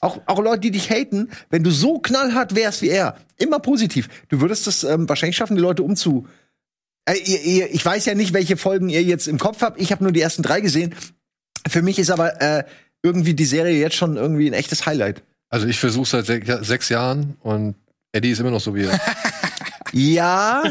Auch, 0.00 0.20
auch 0.26 0.42
Leute, 0.42 0.60
die 0.60 0.70
dich 0.70 0.90
haten, 0.90 1.30
wenn 1.48 1.64
du 1.64 1.70
so 1.70 1.98
knallhart 1.98 2.54
wärst 2.54 2.82
wie 2.82 2.90
er, 2.90 3.16
immer 3.38 3.58
positiv. 3.58 4.10
Du 4.28 4.42
würdest 4.42 4.66
es 4.66 4.84
ähm, 4.84 5.08
wahrscheinlich 5.08 5.36
schaffen, 5.36 5.56
die 5.56 5.62
Leute 5.62 5.82
umzu. 5.82 6.26
Äh, 7.06 7.14
ich 7.14 7.84
weiß 7.84 8.04
ja 8.04 8.14
nicht, 8.14 8.34
welche 8.34 8.58
Folgen 8.58 8.90
ihr 8.90 9.02
jetzt 9.02 9.28
im 9.28 9.38
Kopf 9.38 9.62
habt. 9.62 9.80
Ich 9.80 9.92
habe 9.92 10.04
nur 10.04 10.12
die 10.12 10.20
ersten 10.20 10.42
drei 10.42 10.60
gesehen. 10.60 10.94
Für 11.66 11.82
mich 11.82 11.98
ist 11.98 12.10
aber 12.10 12.40
äh, 12.40 12.64
irgendwie 13.02 13.34
die 13.34 13.44
Serie 13.44 13.78
jetzt 13.78 13.96
schon 13.96 14.16
irgendwie 14.16 14.48
ein 14.48 14.54
echtes 14.54 14.86
Highlight. 14.86 15.22
Also 15.50 15.66
ich 15.66 15.78
versuche 15.78 16.06
seit 16.08 16.26
sech, 16.26 16.44
sechs 16.62 16.88
Jahren 16.88 17.36
und 17.40 17.76
Eddie 18.12 18.30
ist 18.30 18.40
immer 18.40 18.50
noch 18.50 18.60
so 18.60 18.74
wie 18.74 18.84
er. 18.84 19.00
Ja. 19.94 20.64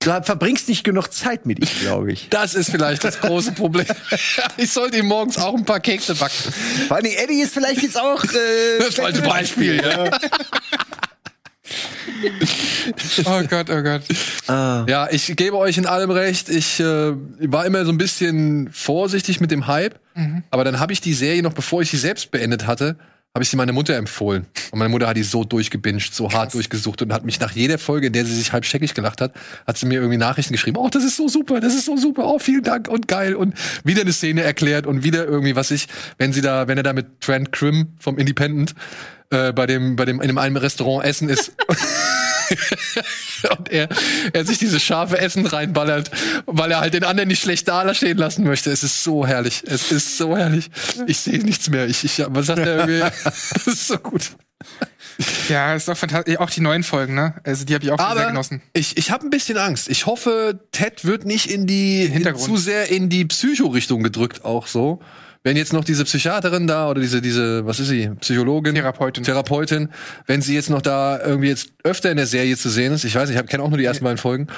Du 0.00 0.22
verbringst 0.22 0.68
nicht 0.68 0.84
genug 0.84 1.12
Zeit 1.12 1.46
mit 1.46 1.60
ihm, 1.60 1.80
glaube 1.80 2.12
ich. 2.12 2.28
Das 2.30 2.54
ist 2.54 2.70
vielleicht 2.70 3.04
das 3.04 3.20
große 3.20 3.52
Problem. 3.52 3.86
ich 4.56 4.72
sollte 4.72 4.96
ihm 4.98 5.06
morgens 5.06 5.38
auch 5.38 5.54
ein 5.54 5.64
paar 5.64 5.80
Kekse 5.80 6.14
backen. 6.14 6.52
Vor 6.88 6.96
allem 6.96 7.06
Eddie 7.06 7.40
ist 7.40 7.54
vielleicht 7.54 7.82
jetzt 7.82 8.00
auch 8.00 8.24
äh, 8.24 8.78
Das 8.78 8.94
falsche 8.94 9.22
Beispiel, 9.22 9.76
ja. 9.76 10.10
Oh 13.24 13.42
Gott, 13.48 13.68
oh 13.70 13.82
Gott. 13.82 14.02
Ah. 14.46 14.84
Ja, 14.88 15.08
ich 15.10 15.34
gebe 15.36 15.56
euch 15.56 15.76
in 15.76 15.86
allem 15.86 16.10
recht. 16.10 16.48
Ich 16.48 16.80
äh, 16.80 17.12
war 17.50 17.66
immer 17.66 17.84
so 17.84 17.92
ein 17.92 17.98
bisschen 17.98 18.70
vorsichtig 18.72 19.40
mit 19.40 19.50
dem 19.50 19.66
Hype, 19.66 19.98
aber 20.50 20.64
dann 20.64 20.80
habe 20.80 20.92
ich 20.92 21.00
die 21.00 21.14
Serie 21.14 21.42
noch, 21.42 21.52
bevor 21.52 21.82
ich 21.82 21.90
sie 21.90 21.96
selbst 21.98 22.30
beendet 22.30 22.66
hatte, 22.66 22.96
habe 23.38 23.44
ich 23.44 23.50
sie 23.50 23.56
meiner 23.56 23.72
Mutter 23.72 23.94
empfohlen. 23.94 24.48
Und 24.72 24.80
meine 24.80 24.88
Mutter 24.88 25.06
hat 25.06 25.16
die 25.16 25.22
so 25.22 25.44
durchgebinged, 25.44 26.12
so 26.12 26.32
hart 26.32 26.54
durchgesucht 26.54 27.02
und 27.02 27.12
hat 27.12 27.24
mich 27.24 27.38
nach 27.38 27.52
jeder 27.52 27.78
Folge, 27.78 28.08
in 28.08 28.12
der 28.12 28.24
sie 28.24 28.34
sich 28.34 28.52
halb 28.52 28.64
scheckig 28.64 28.94
gelacht 28.94 29.20
hat, 29.20 29.32
hat 29.64 29.78
sie 29.78 29.86
mir 29.86 30.00
irgendwie 30.00 30.16
Nachrichten 30.16 30.54
geschrieben. 30.54 30.76
Oh, 30.76 30.88
das 30.88 31.04
ist 31.04 31.14
so 31.14 31.28
super, 31.28 31.60
das 31.60 31.72
ist 31.72 31.84
so 31.84 31.96
super. 31.96 32.26
Oh, 32.26 32.40
vielen 32.40 32.64
Dank 32.64 32.88
und 32.88 33.06
geil 33.06 33.36
und 33.36 33.54
wieder 33.84 34.00
eine 34.00 34.12
Szene 34.12 34.42
erklärt 34.42 34.88
und 34.88 35.04
wieder 35.04 35.24
irgendwie 35.24 35.54
was 35.54 35.70
ich, 35.70 35.86
wenn 36.18 36.32
sie 36.32 36.40
da, 36.40 36.66
wenn 36.66 36.78
er 36.78 36.82
da 36.82 36.92
mit 36.92 37.20
Trent 37.20 37.52
Krim 37.52 37.92
vom 38.00 38.18
Independent 38.18 38.74
äh, 39.30 39.52
bei 39.52 39.66
dem, 39.66 39.94
bei 39.94 40.04
dem 40.04 40.20
in 40.20 40.36
einem 40.36 40.56
Restaurant 40.56 41.04
essen 41.04 41.28
ist. 41.28 41.52
und 43.58 43.70
er, 43.70 43.88
er 44.32 44.44
sich 44.44 44.58
dieses 44.58 44.82
scharfe 44.82 45.18
Essen 45.18 45.46
reinballert, 45.46 46.10
weil 46.46 46.70
er 46.70 46.80
halt 46.80 46.94
den 46.94 47.04
anderen 47.04 47.28
nicht 47.28 47.42
schlecht 47.42 47.68
da 47.68 47.94
stehen 47.94 48.18
lassen 48.18 48.44
möchte. 48.44 48.70
Es 48.70 48.82
ist 48.82 49.02
so 49.02 49.26
herrlich. 49.26 49.62
Es 49.66 49.92
ist 49.92 50.16
so 50.18 50.36
herrlich. 50.36 50.70
Ich 51.06 51.18
sehe 51.18 51.38
nichts 51.38 51.68
mehr. 51.70 51.86
Ich, 51.86 52.04
ich, 52.04 52.22
was 52.28 52.46
sagt 52.46 52.60
er 52.60 52.88
irgendwie? 52.88 52.98
Das 53.54 53.66
ist 53.66 53.88
so 53.88 53.98
gut. 53.98 54.30
Ja, 55.48 55.74
ist 55.74 55.88
doch 55.88 55.96
fantastisch. 55.96 56.38
Auch 56.38 56.50
die 56.50 56.60
neuen 56.60 56.82
Folgen, 56.82 57.14
ne? 57.14 57.34
Also 57.44 57.64
die 57.64 57.74
habe 57.74 57.84
ich 57.84 57.90
auch 57.90 57.98
sehr 57.98 58.06
Aber 58.06 58.26
genossen. 58.26 58.62
ich, 58.72 58.96
ich 58.96 59.10
habe 59.10 59.26
ein 59.26 59.30
bisschen 59.30 59.58
Angst. 59.58 59.88
Ich 59.88 60.06
hoffe, 60.06 60.60
Ted 60.72 61.04
wird 61.04 61.24
nicht 61.24 61.50
in 61.50 61.66
die 61.66 62.04
in, 62.04 62.36
zu 62.36 62.56
sehr 62.56 62.90
in 62.90 63.08
die 63.08 63.24
Psycho-Richtung 63.24 64.02
gedrückt, 64.02 64.44
auch 64.44 64.66
so. 64.66 65.00
Wenn 65.44 65.56
jetzt 65.56 65.72
noch 65.72 65.84
diese 65.84 66.04
Psychiaterin 66.04 66.66
da 66.66 66.88
oder 66.90 67.00
diese, 67.00 67.22
diese, 67.22 67.64
was 67.64 67.80
ist 67.80 67.88
sie, 67.88 68.10
Psychologin? 68.20 68.74
Therapeutin. 68.74 69.24
Therapeutin, 69.24 69.88
wenn 70.26 70.42
sie 70.42 70.54
jetzt 70.54 70.68
noch 70.70 70.82
da 70.82 71.20
irgendwie 71.20 71.48
jetzt 71.48 71.70
öfter 71.84 72.10
in 72.10 72.16
der 72.16 72.26
Serie 72.26 72.56
zu 72.56 72.68
sehen 72.68 72.92
ist, 72.92 73.04
ich 73.04 73.14
weiß 73.14 73.28
nicht, 73.30 73.40
ich 73.40 73.46
kenne 73.46 73.62
auch 73.62 73.68
nur 73.68 73.78
die 73.78 73.84
ersten 73.84 74.04
beiden 74.04 74.18
Folgen 74.18 74.48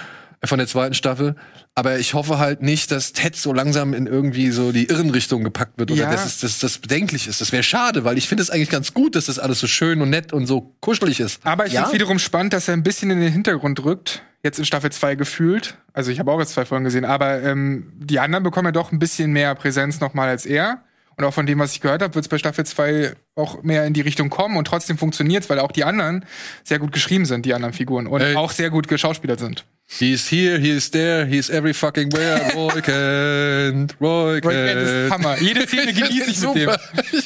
von 0.43 0.59
der 0.59 0.67
zweiten 0.67 0.95
Staffel, 0.95 1.37
aber 1.75 1.99
ich 1.99 2.15
hoffe 2.15 2.39
halt 2.39 2.63
nicht, 2.63 2.91
dass 2.93 3.13
Ted 3.13 3.37
so 3.37 3.53
langsam 3.53 3.93
in 3.93 4.07
irgendwie 4.07 4.51
so 4.53 4.73
die 4.73 4.87
Irrenrichtung 4.87 5.45
gepackt 5.45 5.79
wird 5.79 5.91
oder 5.91 6.01
Ja. 6.01 6.11
dass, 6.11 6.25
es, 6.25 6.39
dass 6.39 6.59
das 6.61 6.79
bedenklich 6.79 7.27
ist. 7.29 7.43
Das 7.43 7.53
wäre 7.53 7.63
schade, 7.63 8.05
weil 8.05 8.17
ich 8.17 8.27
finde 8.27 8.43
es 8.43 8.49
eigentlich 8.49 8.71
ganz 8.71 8.95
gut, 8.95 9.17
dass 9.17 9.27
das 9.27 9.39
alles 9.39 9.61
so 9.61 9.67
schön 9.67 10.01
und 10.01 10.09
nett 10.09 10.33
und 10.33 10.47
so 10.47 10.75
kuschelig 10.81 11.21
ist. 11.21 11.45
Aber 11.45 11.67
ich 11.67 11.75
Ja. 11.75 11.83
finde 11.83 11.97
wiederum 11.97 12.19
spannend, 12.19 12.55
dass 12.55 12.69
er 12.69 12.75
ein 12.75 12.83
bisschen 12.83 13.11
in 13.11 13.21
den 13.21 13.31
Hintergrund 13.31 13.85
rückt. 13.85 14.23
Jetzt 14.43 14.59
in 14.59 14.65
Staffel 14.65 14.91
2 14.91 15.17
gefühlt. 15.17 15.77
Also 15.93 16.11
ich 16.11 16.19
habe 16.19 16.31
auch 16.33 16.41
jetzt 16.41 16.53
zwei 16.53 16.65
Folgen 16.65 16.85
gesehen, 16.85 17.05
aber 17.05 17.43
ähm, 17.43 17.93
die 17.97 18.21
anderen 18.21 18.43
bekommen 18.43 18.67
ja 18.67 18.73
doch 18.73 18.91
ein 18.93 18.99
bisschen 18.99 19.33
mehr 19.33 19.55
Präsenz 19.55 20.01
nochmal 20.01 20.29
als 20.29 20.47
er. 20.47 20.83
Und 21.17 21.27
auch 21.27 21.35
von 21.35 21.45
dem, 21.45 21.59
was 21.59 21.73
ich 21.73 21.83
gehört 21.83 22.01
habe, 22.01 22.15
wird 22.15 22.25
es 22.25 22.31
bei 22.31 22.39
Staffel 22.39 22.65
2 22.65 23.13
auch 23.35 23.63
mehr 23.63 23.85
in 23.85 23.93
die 23.93 24.01
Richtung 24.01 24.31
kommen 24.31 24.57
und 24.57 24.67
trotzdem 24.67 24.97
funktioniert 24.97 25.51
weil 25.51 25.59
auch 25.59 25.73
die 25.73 25.85
anderen 25.85 26.25
sehr 26.65 26.79
gut 26.79 26.93
geschrieben 26.93 27.27
sind, 27.27 27.45
die 27.45 27.53
anderen 27.53 27.75
Figuren. 27.75 28.07
Und 28.07 28.23
Ey. 28.23 28.37
auch 28.37 28.51
sehr 28.51 28.71
gut 28.71 28.89
geschauspielert 28.89 29.39
sind. 29.39 29.67
He's 29.87 30.31
here, 30.31 30.59
he 30.59 30.71
is 30.71 30.91
there, 30.91 31.27
he 31.27 31.37
is 31.37 31.51
every 31.51 31.75
fucking 31.75 32.13
where. 32.13 32.55
Roy 32.55 32.81
Kent, 32.81 33.97
Roy 34.01 34.39
Roy 34.39 34.41
Kent 34.41 34.81
ist 34.81 34.89
Kent. 34.89 35.11
Hammer. 35.13 35.39
Jede 35.41 35.67
Szene 35.67 35.93
genieße 35.93 36.31
ich 36.31 36.41
mit 36.41 36.55
dem. 36.55 36.71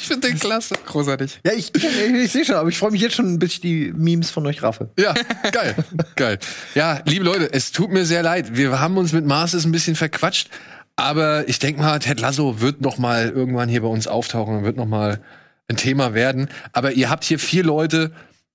Ich 0.04 0.08
finde 0.08 0.28
den 0.28 0.38
klasse. 0.38 0.74
Großartig. 0.84 1.40
Ja, 1.46 1.54
ich, 1.54 1.74
ich, 1.74 1.82
ich 1.82 2.30
sehe 2.30 2.44
schon, 2.44 2.56
aber 2.56 2.68
ich 2.68 2.76
freue 2.76 2.90
mich 2.90 3.00
jetzt 3.00 3.14
schon, 3.14 3.38
bis 3.38 3.52
ich 3.52 3.60
die 3.62 3.90
Memes 3.96 4.30
von 4.30 4.46
euch 4.46 4.62
raffe. 4.62 4.90
Ja, 4.98 5.14
geil, 5.50 5.74
geil. 6.14 6.38
Ja, 6.74 7.00
liebe 7.06 7.24
Leute, 7.24 7.50
es 7.50 7.72
tut 7.72 7.90
mir 7.90 8.04
sehr 8.04 8.22
leid. 8.22 8.54
Wir 8.54 8.78
haben 8.80 8.98
uns 8.98 9.14
mit 9.14 9.24
Masters 9.24 9.64
ein 9.64 9.72
bisschen 9.72 9.96
verquatscht, 9.96 10.50
aber 10.94 11.48
ich 11.48 11.58
denke 11.58 11.80
mal, 11.80 11.98
Ted 12.00 12.20
Lasso 12.20 12.60
wird 12.60 12.82
noch 12.82 12.98
mal 12.98 13.30
irgendwann 13.30 13.70
hier 13.70 13.80
bei 13.80 13.88
uns 13.88 14.06
auftauchen 14.06 14.58
und 14.58 14.64
wird 14.64 14.76
noch 14.76 14.84
mal 14.84 15.22
ein 15.68 15.78
Thema 15.78 16.12
werden. 16.12 16.48
Aber 16.74 16.92
ihr 16.92 17.08
habt 17.08 17.24
hier 17.24 17.38
vier 17.38 17.64
Leute, 17.64 18.12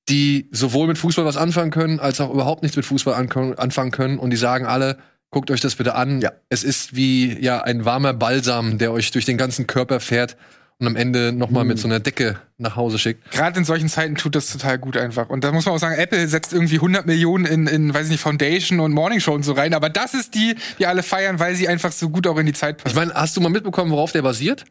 die 0.08 0.50
sowohl 0.52 0.86
mit 0.86 1.00
Fußball 1.00 1.26
was 1.26 1.36
anfangen 1.36 1.72
können, 1.72 2.00
als 2.00 2.22
auch 2.22 2.32
überhaupt 2.32 2.62
nichts 2.62 2.78
mit 2.78 2.86
Fußball 2.86 3.16
anfangen 3.16 3.92
können. 3.92 4.20
Und 4.20 4.30
die 4.30 4.38
sagen 4.38 4.68
alle, 4.68 5.00
guckt 5.32 5.50
euch 5.50 5.62
das 5.62 5.74
bitte 5.74 5.96
an. 5.96 6.22
Ja. 6.22 6.32
Es 6.50 6.64
ist 6.64 6.96
wie 6.96 7.44
ja 7.44 7.64
ein 7.64 7.86
warmer 7.86 8.14
Balsam, 8.14 8.78
der 8.78 8.92
euch 8.92 9.10
durch 9.10 9.26
den 9.26 9.40
ganzen 9.40 9.66
Körper 9.66 10.00
fährt 10.00 10.38
und 10.80 10.88
am 10.88 10.96
Ende 10.96 11.34
noch 11.34 11.50
mal 11.50 11.66
mit 11.66 11.78
so 11.78 11.88
einer 11.90 12.00
Decke 12.00 12.40
nach 12.58 12.78
Hause 12.78 12.98
schickt. 13.00 13.32
Gerade 13.32 13.60
in 13.60 13.66
solchen 13.66 13.90
Zeiten 13.90 14.16
tut 14.16 14.34
das 14.34 14.50
total 14.50 14.78
gut 14.80 14.96
einfach. 14.96 15.30
Und 15.30 15.44
da 15.44 15.52
muss 15.52 15.66
man 15.66 15.76
auch 15.76 15.80
sagen, 15.80 16.00
Apple 16.00 16.26
setzt 16.30 16.54
irgendwie 16.54 16.76
100 16.76 17.06
Millionen 17.06 17.44
in, 17.46 17.68
in 17.68 17.94
weiß 17.94 18.06
ich 18.06 18.12
nicht, 18.12 18.22
Foundation 18.22 18.80
und 18.80 18.94
Morning 18.94 19.20
Show 19.20 19.34
und 19.34 19.44
so 19.44 19.52
rein. 19.52 19.74
Aber 19.74 19.90
das 19.90 20.14
ist 20.14 20.36
die, 20.36 20.56
die 20.80 20.86
alle 20.86 21.04
feiern, 21.04 21.38
weil 21.40 21.54
sie 21.56 21.68
einfach 21.68 21.92
so 21.92 22.10
gut 22.10 22.28
auch 22.28 22.38
in 22.38 22.46
die 22.46 22.54
Zeit 22.54 22.78
Ich 22.78 22.84
passt. 22.86 22.96
meine, 22.96 23.14
hast 23.14 23.36
du 23.36 23.42
mal 23.42 23.50
mitbekommen, 23.50 23.92
worauf 23.92 24.14
der 24.14 24.22
basiert? 24.22 24.64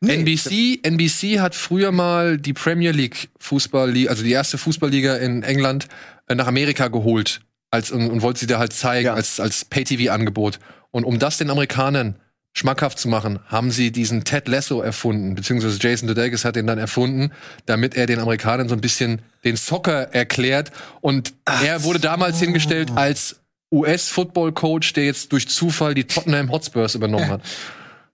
NBC, 0.00 0.80
NBC 0.84 1.40
hat 1.40 1.54
früher 1.56 1.90
mal 1.92 2.38
die 2.38 2.52
Premier 2.52 2.90
League 2.92 3.28
Fußballliga, 3.38 4.10
also 4.10 4.22
die 4.24 4.32
erste 4.32 4.58
Fußballliga 4.58 5.16
in 5.16 5.42
England 5.42 5.86
äh, 6.28 6.34
nach 6.34 6.46
Amerika 6.46 6.88
geholt 6.88 7.40
als 7.70 7.90
und, 7.90 8.10
und 8.10 8.22
wollte 8.22 8.40
sie 8.40 8.46
da 8.46 8.58
halt 8.58 8.72
zeigen 8.72 9.06
Ja. 9.06 9.14
als 9.14 9.38
als 9.40 9.64
Pay-TV-Angebot. 9.64 10.58
Und 10.90 11.04
um 11.04 11.18
das 11.18 11.38
den 11.38 11.50
Amerikanern 11.50 12.16
schmackhaft 12.54 12.98
zu 12.98 13.08
machen, 13.08 13.38
haben 13.46 13.70
sie 13.70 13.90
diesen 13.92 14.24
Ted 14.24 14.46
Lasso 14.48 14.82
erfunden, 14.82 15.34
beziehungsweise 15.34 15.78
Jason 15.80 16.08
Sudeikis 16.08 16.44
hat 16.44 16.56
den 16.56 16.66
dann 16.66 16.78
erfunden, 16.78 17.32
damit 17.66 17.94
er 17.96 18.06
den 18.06 18.18
Amerikanern 18.20 18.68
so 18.68 18.74
ein 18.74 18.80
bisschen 18.82 19.22
den 19.44 19.56
Soccer 19.56 20.12
erklärt. 20.14 20.70
Und 21.00 21.32
er 21.64 21.82
wurde 21.82 21.98
damals 21.98 22.38
hingestellt 22.40 22.90
als 22.94 23.36
US-Football-Coach, 23.72 24.92
der 24.92 25.04
jetzt 25.06 25.32
durch 25.32 25.48
Zufall 25.48 25.94
die 25.94 26.04
Tottenham 26.04 26.50
Hotspurs 26.50 26.94
übernommen 26.94 27.28
hat. 27.28 27.40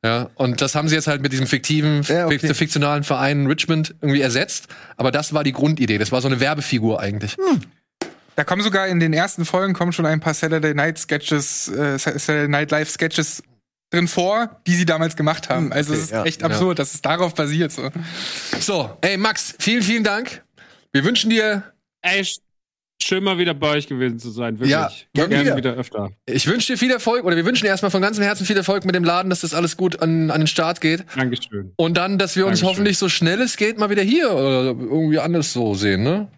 Ja, 0.05 0.31
und 0.37 0.61
das 0.61 0.77
haben 0.77 0.89
sie 0.89 0.95
jetzt 0.95 1.09
halt 1.09 1.23
mit 1.23 1.33
diesem 1.33 1.49
fiktiven, 1.49 2.03
Ja, 2.03 2.27
okay. 2.27 2.39
fik- 2.39 2.55
fiktionalen 2.55 3.03
Verein 3.03 3.47
Richmond 3.47 3.97
irgendwie 4.01 4.21
ersetzt. 4.21 4.69
Aber 4.97 5.11
das 5.11 5.33
war 5.35 5.43
die 5.43 5.51
Grundidee. 5.53 5.99
Das 5.99 6.13
war 6.13 6.21
so 6.21 6.29
eine 6.29 6.39
Werbefigur 6.39 7.01
eigentlich. 7.01 7.37
Da 8.37 8.45
kommen 8.45 8.63
sogar 8.63 8.87
in 8.87 9.01
den 9.01 9.13
ersten 9.13 9.45
Folgen 9.45 9.75
kommen 9.75 9.93
schon 9.93 10.07
ein 10.07 10.21
paar 10.21 10.35
Saturday 10.35 10.73
Night 10.73 10.99
Sketches, 10.99 11.67
äh, 11.67 11.99
Saturday 11.99 12.47
Night 12.47 12.71
Live 12.71 12.89
Sketches 12.91 13.43
drin 13.91 14.09
vor, 14.09 14.61
die 14.67 14.75
sie 14.75 14.85
damals 14.87 15.17
gemacht 15.17 15.49
haben. 15.49 15.73
Also 15.73 15.95
es 15.95 16.01
ist 16.05 16.11
ja. 16.11 16.25
echt 16.25 16.43
absurd, 16.43 16.79
dass 16.79 16.95
es 16.95 17.03
darauf 17.03 17.35
basiert. 17.35 17.73
So. 17.73 17.91
So, 18.61 18.97
ey 19.01 19.17
Max, 19.17 19.55
vielen, 19.59 19.83
vielen 19.83 20.05
Dank. 20.05 20.43
Wir 20.93 21.05
wünschen 21.05 21.31
dir, 21.31 21.63
Ey, 22.03 22.21
sch- 22.23 22.39
schön 23.03 23.25
mal 23.25 23.39
wieder 23.39 23.55
bei 23.55 23.71
euch 23.71 23.87
gewesen 23.87 24.19
zu 24.19 24.31
sein. 24.31 24.55
Wirklich. 24.59 24.71
Ja, 24.71 24.91
gerne 25.15 25.29
gerne 25.31 25.45
wieder. 25.45 25.57
wieder 25.57 25.75
öfter. 25.75 26.11
ich 26.27 26.47
wünsche 26.47 26.73
dir 26.73 26.79
viel 26.79 26.91
Erfolg 26.91 27.25
oder 27.25 27.37
wir 27.37 27.45
wünschen 27.45 27.65
dir 27.65 27.71
erstmal 27.71 27.91
von 27.91 28.03
ganzem 28.03 28.25
Herzen 28.25 28.47
viel 28.47 28.57
Erfolg 28.57 28.85
mit 28.85 28.95
dem 28.95 29.05
Laden, 29.05 29.31
dass 29.31 29.41
das 29.41 29.55
alles 29.55 29.77
gut 29.77 30.01
an, 30.03 30.31
an 30.31 30.41
den 30.43 30.47
Start 30.47 30.81
geht. 30.81 31.05
Dankeschön. 31.17 31.73
Und 31.77 31.97
dann, 31.97 32.19
dass 32.19 32.37
wir 32.37 32.45
uns 32.47 32.61
Dankeschön. 32.61 32.69
hoffentlich 32.69 32.99
so 32.99 33.09
schnell 33.09 33.41
es 33.41 33.57
geht 33.57 33.79
mal 33.79 33.91
wieder 33.91 34.03
hier 34.03 34.31
oder 34.33 34.65
irgendwie 34.67 35.19
anders 35.19 35.53
so 35.53 35.75
sehen, 35.75 36.03
ne? 36.03 36.29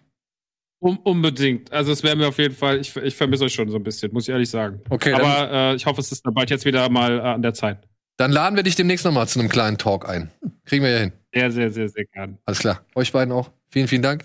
Um, 0.83 0.97
unbedingt. 1.03 1.71
Also 1.71 1.91
es 1.91 2.01
wäre 2.01 2.15
mir 2.15 2.27
auf 2.27 2.39
jeden 2.39 2.55
Fall, 2.55 2.79
ich, 2.79 2.95
ich 2.95 3.15
vermisse 3.15 3.43
euch 3.43 3.53
schon 3.53 3.69
so 3.69 3.77
ein 3.77 3.83
bisschen, 3.83 4.11
muss 4.13 4.23
ich 4.27 4.29
ehrlich 4.33 4.49
sagen. 4.49 4.81
Okay, 4.89 5.11
dann, 5.11 5.21
Aber 5.21 5.51
äh, 5.51 5.75
ich 5.75 5.85
hoffe, 5.85 6.01
es 6.01 6.11
ist 6.11 6.23
bald 6.23 6.49
jetzt 6.49 6.65
wieder 6.65 6.89
mal 6.89 7.19
äh, 7.19 7.21
an 7.21 7.41
der 7.43 7.53
Zeit. 7.53 7.77
dann 8.17 8.31
laden 8.31 8.55
wir 8.55 8.63
dich 8.63 8.75
demnächst 8.75 9.05
nochmal 9.05 9.27
zu 9.27 9.39
einem 9.39 9.47
kleinen 9.49 9.77
Talk 9.77 10.09
ein. 10.09 10.31
Kriegen 10.65 10.83
wir 10.83 10.91
ja 10.91 10.99
hin. 10.99 11.11
Sehr, 11.33 11.51
sehr, 11.51 11.71
sehr, 11.71 11.87
sehr 11.87 12.05
gern. 12.05 12.39
Alles 12.45 12.59
klar. 12.59 12.83
Euch 12.95 13.11
beiden 13.11 13.31
auch. 13.31 13.51
Vielen, 13.69 13.87
vielen 13.87 14.01
Dank. 14.01 14.23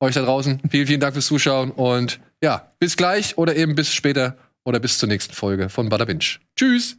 Euch 0.00 0.14
da 0.14 0.22
draußen. 0.22 0.60
Vielen, 0.70 0.86
vielen 0.86 1.00
Dank 1.00 1.12
fürs 1.12 1.26
Zuschauen. 1.26 1.70
Und 1.70 2.18
ja, 2.42 2.72
bis 2.78 2.96
gleich 2.96 3.36
oder 3.36 3.54
eben 3.54 3.74
bis 3.74 3.92
später 3.92 4.36
oder 4.64 4.80
bis 4.80 4.98
zur 4.98 5.08
nächsten 5.08 5.34
Folge 5.34 5.68
von 5.68 5.90
Bada 5.90 6.06
Binge. 6.06 6.24
Tschüss. 6.56 6.98